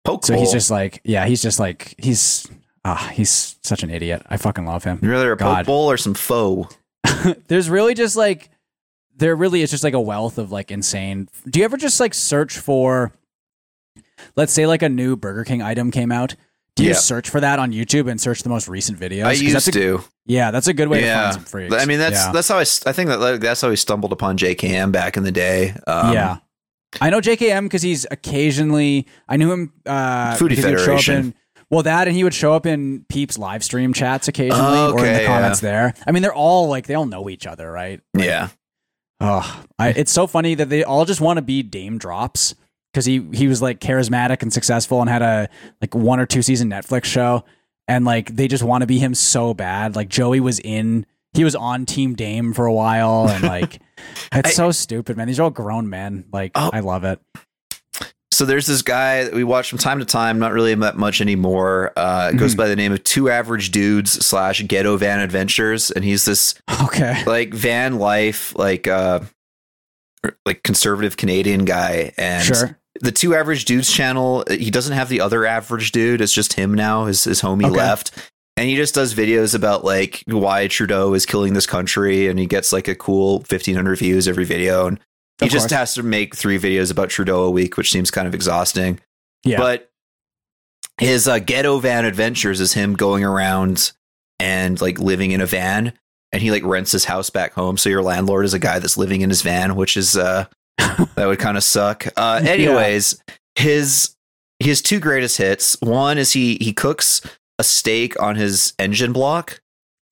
Poke 0.09 0.25
So 0.25 0.35
he's 0.35 0.53
just 0.53 0.71
like, 0.71 1.01
yeah, 1.05 1.27
he's 1.27 1.43
just 1.43 1.61
like 1.61 1.95
he's 1.99 2.47
ah, 2.85 3.11
he's 3.13 3.57
such 3.63 3.83
an 3.83 3.91
idiot. 3.91 4.23
I 4.29 4.37
fucking 4.39 4.65
love 4.65 4.85
him. 4.85 4.99
You'd 5.03 5.11
rather 5.11 5.33
a 5.33 5.37
poke 5.37 5.67
bowl 5.67 5.91
or 5.91 5.97
some 5.97 6.15
foe? 6.15 6.69
There's 7.49 7.69
really 7.69 7.95
just 7.95 8.17
like 8.17 8.51
there 9.17 9.37
really 9.37 9.63
is 9.63 9.71
just 9.71 9.85
like 9.85 9.95
a 9.95 10.01
wealth 10.01 10.39
of 10.39 10.51
like 10.51 10.71
insane. 10.71 11.29
Do 11.49 11.59
you 11.59 11.65
ever 11.65 11.77
just 11.77 12.01
like 12.01 12.15
search 12.15 12.59
for 12.59 13.13
let's 14.37 14.53
say 14.53 14.67
like 14.67 14.83
a 14.83 14.89
new 14.89 15.17
Burger 15.17 15.45
King 15.45 15.61
item 15.61 15.91
came 15.91 16.11
out? 16.11 16.35
Do 16.75 16.85
you 16.85 16.91
Yeah. 16.91 16.97
search 16.97 17.29
for 17.29 17.41
that 17.41 17.59
on 17.59 17.73
YouTube 17.73 18.09
and 18.09 18.21
search 18.21 18.43
the 18.45 18.49
most 18.49 18.69
recent 18.69 18.99
videos? 19.01 19.25
I 19.25 19.33
used 19.33 19.57
that's 19.57 19.67
a, 19.69 19.73
to. 19.73 20.05
Yeah, 20.27 20.53
that's 20.53 20.69
a 20.69 20.73
good 20.73 20.89
way 20.89 21.01
to 21.01 21.07
yeah, 21.07 21.23
find 21.25 21.35
some 21.35 21.45
freaks. 21.45 21.75
I 21.75 21.85
mean 21.85 21.99
that's 21.99 22.15
yeah. 22.15 22.33
that's 22.33 22.49
how 22.49 22.57
I, 22.57 22.61
I 22.61 22.93
think 22.93 23.09
that 23.11 23.41
that's 23.41 23.61
how 23.61 23.69
we 23.69 23.77
stumbled 23.77 24.13
upon 24.13 24.39
JKM 24.39 24.93
back 24.93 25.17
in 25.17 25.25
the 25.25 25.33
day. 25.33 25.75
Um, 25.87 26.15
yeah. 26.15 26.39
I 27.01 27.11
know 27.11 27.21
JKM 27.21 27.65
because 27.65 27.83
he's 27.83 28.07
occasionally. 28.11 29.07
I 29.29 29.37
knew 29.37 29.53
him. 29.53 29.73
Uh, 29.87 30.37
Foodie 30.37 30.51
because 30.51 30.65
he 30.65 30.71
would 30.71 30.81
show 30.81 30.95
up 30.95 31.01
Federation. 31.03 31.35
Well, 31.71 31.83
that 31.83 32.09
and 32.09 32.17
he 32.17 32.25
would 32.25 32.33
show 32.33 32.55
up 32.55 32.65
in 32.65 33.05
Peeps 33.11 33.37
live 33.37 33.63
stream 33.63 33.93
chats 33.93 34.27
occasionally, 34.27 34.63
Oh, 34.79 34.93
or 34.95 34.99
in 35.01 35.13
the 35.13 35.17
okay, 35.17 35.27
comments 35.27 35.61
there. 35.61 35.93
I 36.07 36.13
mean, 36.13 36.23
they're 36.23 36.33
all 36.35 36.69
like 36.69 36.87
they 36.87 36.95
all 36.95 37.05
know 37.07 37.29
each 37.29 37.47
other, 37.47 37.71
right? 37.71 38.01
yeah. 38.17 38.49
Oh, 39.21 39.65
I, 39.81 39.89
it's 39.89 40.13
so 40.13 40.27
funny 40.29 40.55
that 40.55 40.69
they 40.69 40.85
all 40.85 41.05
just 41.05 41.21
want 41.21 41.39
to 41.39 41.43
be 41.43 41.63
Daym 41.65 41.99
Drops 41.99 42.55
because 42.93 43.05
he 43.05 43.29
he 43.35 43.49
was 43.49 43.61
like 43.61 43.81
charismatic 43.81 44.43
and 44.43 44.53
successful 44.53 45.01
and 45.01 45.11
had 45.11 45.23
a 45.23 45.49
like 45.81 45.95
one 45.95 46.21
or 46.21 46.25
two 46.27 46.41
season 46.41 46.71
Netflix 46.71 47.05
show, 47.05 47.45
and 47.89 48.05
like 48.05 48.35
they 48.37 48.47
just 48.49 48.63
want 48.63 48.83
to 48.83 48.87
be 48.87 48.99
him 48.99 49.15
so 49.15 49.53
bad. 49.55 49.97
Like 49.97 50.09
Joey 50.09 50.39
was 50.41 50.61
in, 50.61 51.05
he 51.35 51.45
was 51.45 51.55
on 51.55 51.87
Team 51.87 52.17
Daym 52.17 52.55
for 52.55 52.67
a 52.67 52.73
while, 52.73 53.29
and 53.29 53.45
like 53.45 53.81
it's 54.33 54.49
I- 54.51 54.53
so 54.53 54.71
stupid, 54.71 55.17
man. 55.17 55.27
These 55.27 55.39
are 55.41 55.45
all 55.45 55.51
grown 55.51 55.89
men. 55.89 56.25
Like 56.33 56.53
Oh. 56.55 56.71
I 56.73 56.81
love 56.81 57.05
it. 57.05 57.21
So 58.31 58.45
there's 58.45 58.67
this 58.67 58.83
guy 58.83 59.25
that 59.25 59.33
we 59.35 59.43
watch 59.43 59.69
from 59.69 59.79
time 59.79 59.99
to 59.99 60.05
time, 60.05 60.39
not 60.39 60.53
really 60.53 60.73
that 60.75 60.97
much 60.97 61.21
anymore. 61.21 61.93
Uh, 61.97 62.31
goes 62.33 62.53
Mm-hmm. 62.53 62.59
by 62.59 62.69
the 62.69 62.77
name 62.77 62.93
of 62.93 63.03
Two 63.03 63.29
Average 63.31 63.71
Dudes 63.73 64.13
slash 64.25 64.65
Ghetto 64.67 64.97
Van 64.97 65.19
Adventures, 65.19 65.91
and 65.91 66.05
he's 66.05 66.25
this 66.25 66.55
Okay, 66.85 67.25
like 67.27 67.53
van 67.53 67.99
life, 67.99 68.55
like 68.57 68.87
uh, 68.87 69.21
like 70.45 70.63
conservative 70.63 71.17
Canadian 71.17 71.65
guy, 71.65 72.13
and 72.19 72.45
sure. 72.45 72.79
the 73.01 73.11
Two 73.13 73.35
Average 73.35 73.65
Dudes 73.65 73.91
channel. 73.93 74.45
He 74.49 74.71
doesn't 74.71 74.95
have 74.95 75.09
the 75.09 75.21
other 75.21 75.45
average 75.47 75.91
dude; 75.91 76.21
it's 76.21 76.33
just 76.33 76.53
him 76.53 76.75
now. 76.75 77.07
His 77.07 77.25
his 77.25 77.41
homie 77.41 77.65
Okay. 77.65 77.77
left. 77.77 78.13
And 78.59 78.69
he 78.69 78.77
just 78.77 78.95
does 78.95 79.15
videos 79.15 79.55
about 79.55 79.85
like 79.85 80.23
why 80.27 80.67
Trudeau 80.69 81.15
is 81.15 81.25
killing 81.27 81.53
this 81.55 81.67
country, 81.67 82.27
and 82.29 82.39
he 82.39 82.47
gets 82.47 82.73
like 82.73 82.89
a 82.89 82.95
cool 82.95 83.41
fifteen 83.45 83.77
hundred 83.77 83.99
views 83.99 84.27
every 84.29 84.45
video. 84.45 84.87
And 84.89 84.99
he 85.41 85.47
Of 85.47 85.53
just 85.53 85.65
course. 85.69 85.79
has 85.79 85.95
to 85.95 86.03
make 86.03 86.35
three 86.35 86.59
videos 86.59 86.91
about 86.91 87.09
Trudeau 87.11 87.45
a 87.45 87.51
week, 87.51 87.77
which 87.77 87.91
seems 87.93 88.11
kind 88.11 88.27
of 88.27 88.35
exhausting. 88.35 88.99
Yeah, 89.45 89.59
But 89.59 89.91
his 91.01 91.29
uh, 91.29 91.39
ghetto 91.39 91.79
van 91.79 92.05
adventures 92.05 92.61
is 92.61 92.73
him 92.73 92.95
going 92.95 93.23
around 93.25 93.93
and 94.41 94.81
like 94.81 94.99
living 94.99 95.31
in 95.31 95.41
a 95.41 95.47
van, 95.47 95.93
and 96.33 96.43
he 96.43 96.51
like 96.51 96.65
rents 96.65 96.91
his 96.93 97.05
house 97.05 97.31
back 97.31 97.53
home. 97.53 97.77
So 97.79 97.89
your 97.89 98.03
landlord 98.03 98.45
is 98.45 98.55
a 98.55 98.59
guy 98.59 98.81
that's 98.81 98.97
living 98.97 99.21
in 99.21 99.31
his 99.31 99.43
van, 99.43 99.77
which 99.77 99.97
is 99.97 100.17
uh 100.17 100.47
that 100.79 101.27
would 101.27 101.39
kind 101.39 101.57
of 101.57 101.63
suck. 101.65 102.07
Uh, 102.17 102.41
Yeah. 102.43 102.51
anyways, 102.51 103.23
his 103.55 104.17
his 104.59 104.83
two 104.83 104.99
greatest 104.99 105.37
hits. 105.39 105.77
One 105.81 106.19
is 106.19 106.33
he 106.33 106.57
he 106.61 106.73
cooks 106.73 107.21
a 107.59 107.65
steak 107.65 108.21
on 108.23 108.37
his 108.37 108.73
engine 108.79 109.13
block. 109.13 109.61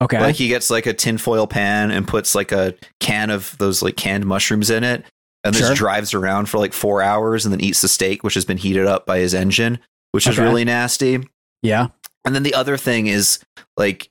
okay. 0.02 0.20
Like 0.20 0.34
he 0.36 0.48
gets 0.48 0.68
like 0.70 0.86
a 0.86 0.92
tinfoil 0.92 1.46
pan 1.46 1.90
and 1.90 2.06
puts 2.06 2.34
like 2.34 2.52
a 2.52 2.74
can 3.00 3.30
of 3.30 3.56
those 3.58 3.82
like 3.82 3.96
canned 3.96 4.26
mushrooms 4.26 4.70
in 4.70 4.84
it, 4.84 5.04
and 5.44 5.54
Sure. 5.54 5.68
just 5.68 5.78
drives 5.78 6.12
around 6.14 6.48
for 6.48 6.58
like 6.58 6.72
four 6.72 7.02
hours 7.02 7.44
and 7.46 7.52
then 7.52 7.60
eats 7.60 7.80
the 7.82 7.88
steak, 7.88 8.22
which 8.24 8.34
has 8.34 8.44
been 8.44 8.58
heated 8.58 8.86
up 8.86 9.06
by 9.06 9.18
his 9.18 9.32
engine, 9.34 9.78
which 10.12 10.26
is 10.26 10.38
really 10.38 10.64
nasty. 10.64 11.20
yeah. 11.62 11.88
And 12.24 12.34
then 12.34 12.42
the 12.42 12.54
other 12.54 12.76
thing 12.76 13.06
is 13.06 13.38
like 13.76 14.10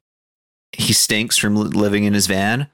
he 0.71 0.93
stinks 0.93 1.37
from 1.37 1.55
living 1.55 2.05
in 2.05 2.13
his 2.13 2.27
van, 2.27 2.67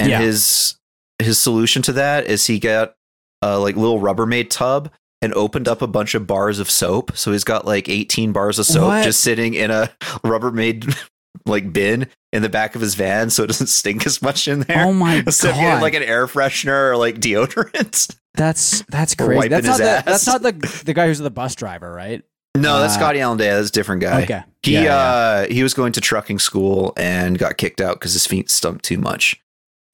and 0.00 0.10
Yeah. 0.10 0.18
his 0.20 0.74
his 1.20 1.38
solution 1.38 1.82
to 1.82 1.92
that 1.94 2.26
is 2.26 2.46
he 2.46 2.58
got 2.58 2.94
a 3.42 3.58
like 3.58 3.76
little 3.76 4.00
Rubbermaid 4.00 4.50
tub 4.50 4.90
and 5.22 5.34
opened 5.34 5.66
up 5.68 5.82
a 5.82 5.86
bunch 5.86 6.14
of 6.14 6.26
bars 6.26 6.58
of 6.58 6.70
soap. 6.70 7.16
So 7.16 7.32
he's 7.32 7.44
got 7.44 7.64
like 7.64 7.88
18 7.88 8.32
bars 8.32 8.58
of 8.58 8.66
soap 8.66 8.88
What? 8.88 9.04
just 9.04 9.20
sitting 9.20 9.54
in 9.54 9.70
a 9.70 9.90
Rubbermaid 10.24 10.96
like 11.46 11.72
bin 11.72 12.06
in 12.32 12.42
the 12.42 12.48
back 12.48 12.74
of 12.74 12.80
his 12.80 12.94
van, 12.94 13.30
so 13.30 13.42
it 13.44 13.46
doesn't 13.48 13.66
stink 13.68 14.06
as 14.06 14.20
much 14.22 14.48
in 14.48 14.60
there. 14.60 14.84
Oh 14.86 14.92
my 14.92 15.16
if 15.26 15.42
you 15.44 15.50
had 15.50 15.80
like 15.82 15.94
an 15.94 16.02
air 16.02 16.26
freshener 16.26 16.90
or 16.90 16.96
like 16.96 17.16
deodorant. 17.16 18.16
that's 18.34 18.82
that's 18.88 19.14
crazy. 19.16 19.48
That's 19.48 19.66
not 19.66 19.78
the, 19.78 20.02
that's 20.04 20.26
not 20.26 20.42
the 20.42 20.82
the 20.84 20.94
guy 20.94 21.06
who's 21.06 21.18
the 21.18 21.30
bus 21.30 21.54
driver, 21.54 21.92
right? 21.92 22.22
No, 22.56 22.80
that's 22.80 22.94
Uh, 22.94 22.98
Scotty 22.98 23.20
Allen 23.20 23.38
Day. 23.38 23.50
That's 23.50 23.68
a 23.68 23.72
different 23.72 24.02
guy. 24.02 24.22
Okay. 24.24 24.42
He 24.62 24.72
Yeah, 24.74 24.82
yeah. 24.82 24.96
uh 24.96 25.46
he 25.48 25.62
was 25.62 25.74
going 25.74 25.92
to 25.92 26.00
trucking 26.00 26.38
school 26.40 26.92
and 26.96 27.38
got 27.38 27.56
kicked 27.56 27.80
out 27.80 27.94
because 28.00 28.12
his 28.14 28.26
feet 28.26 28.50
stunk 28.50 28.82
too 28.82 28.98
much. 28.98 29.40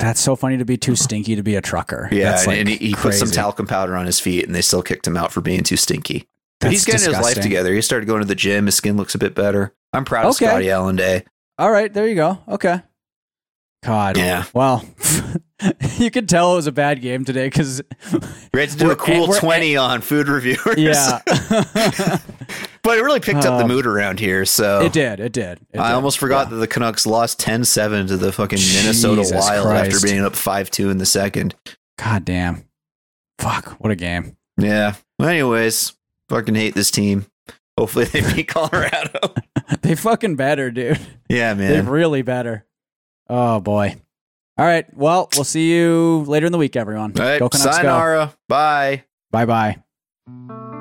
That's 0.05 0.21
so 0.21 0.37
funny 0.37 0.59
to 0.59 0.67
be 0.67 0.77
too 0.77 0.97
stinky 0.97 1.35
to 1.35 1.43
be 1.43 1.55
a 1.57 1.63
trucker. 1.63 2.11
Yeah, 2.13 2.33
That's, 2.33 2.43
and, 2.43 2.49
like, 2.49 2.59
and 2.59 2.69
he, 2.69 2.77
he 2.77 2.95
put 2.95 3.15
some 3.15 3.31
talcum 3.31 3.67
powder 3.67 3.97
on 3.97 4.05
his 4.05 4.21
feet, 4.21 4.45
and 4.45 4.55
they 4.55 4.61
still 4.61 4.83
kicked 4.83 5.07
him 5.07 5.17
out 5.17 5.33
for 5.33 5.41
being 5.41 5.63
too 5.63 5.79
stinky. 5.79 6.29
But 6.61 6.67
That's 6.69 6.73
he's 6.73 6.85
getting 6.85 7.15
his 7.15 7.23
life 7.23 7.41
together. 7.41 7.73
He 7.73 7.81
started 7.81 8.05
going 8.05 8.21
to 8.21 8.27
the 8.27 8.35
gym. 8.35 8.67
His 8.67 8.75
skin 8.75 8.99
looks 8.99 9.15
a 9.15 9.19
bit 9.19 9.35
better. 9.35 9.75
I'm 9.95 10.05
proud 10.05 10.27
of 10.27 10.35
Scotty 10.35 10.71
Allen 10.71 10.97
Day. 10.97 11.25
All 11.59 11.71
right, 11.71 11.91
there 11.91 12.07
you 12.07 12.17
go. 12.17 12.39
Okay. 12.47 12.83
God. 13.83 14.19
Yeah. 14.19 14.45
Well, 14.53 14.85
you 15.99 16.11
could 16.11 16.29
tell 16.29 16.53
it 16.53 16.57
was 16.57 16.67
a 16.67 16.73
bad 16.73 17.01
game 17.01 17.25
today 17.25 17.47
because 17.47 17.81
We 18.53 18.61
had 18.61 18.69
to 18.71 18.77
do 18.77 18.91
a 18.91 18.97
cool 18.97 19.29
we're- 19.29 19.41
20 19.41 19.77
on 19.79 20.03
food 20.03 20.29
reviewers. 20.29 20.77
yeah, 20.77 21.21
but 22.85 22.97
it 22.99 23.03
really 23.03 23.19
picked 23.21 23.45
up 23.45 23.59
the 23.59 23.65
Um, 23.65 23.69
mood 23.69 23.87
around 23.87 24.21
here. 24.21 24.45
So 24.45 24.83
it 24.83 24.93
did. 24.93 25.19
It 25.19 25.33
did. 25.33 25.59
It 25.73 25.81
I 25.81 25.89
did. 25.89 25.95
almost 25.95 26.19
forgot 26.19 26.47
Yeah. 26.47 26.51
that 26.51 26.57
the 26.57 26.67
Canucks 26.69 27.07
lost 27.07 27.41
10 27.41 27.65
7 27.65 28.07
to 28.07 28.17
the 28.17 28.31
fucking 28.31 28.59
Minnesota 28.61 29.23
Jesus 29.23 29.41
Wild 29.41 29.67
after 29.67 29.99
being 30.01 30.25
up 30.25 30.37
5 30.37 30.71
2 30.71 30.91
in 30.91 30.99
the 30.99 31.07
second. 31.07 31.55
God 31.99 32.25
damn. 32.25 32.65
Fuck. 33.41 33.71
What 33.81 33.91
a 33.91 33.97
game. 33.97 34.37
Yeah. 34.59 34.95
Well, 35.19 35.29
anyways, 35.29 35.95
fucking 36.29 36.55
hate 36.55 36.75
this 36.75 36.91
team. 36.93 37.27
Hopefully 37.79 38.05
they 38.05 38.21
beat 38.35 38.47
Colorado. 38.49 39.35
they 39.83 39.97
fucking 39.97 40.37
better, 40.37 40.71
dude. 40.71 41.01
yeah, 41.29 41.55
man. 41.55 41.73
They 41.73 41.81
really 41.91 42.23
better. 42.23 42.65
Oh 43.29 43.59
boy. 43.61 43.97
All 44.57 44.65
right. 44.65 44.87
Well, 44.97 45.29
we'll 45.35 45.43
see 45.45 45.73
you 45.73 46.25
later 46.29 46.47
in 46.47 46.53
the 46.53 46.59
week, 46.59 46.77
everyone. 46.77 47.13
All 47.19 47.27
right. 47.27 47.39
Go 47.41 47.49
Canucks. 47.49 47.65
Go. 47.79 47.83
Sayonara. 47.83 48.35
Bye. 48.49 49.03
Bye 49.33 49.47
bye. 49.47 50.74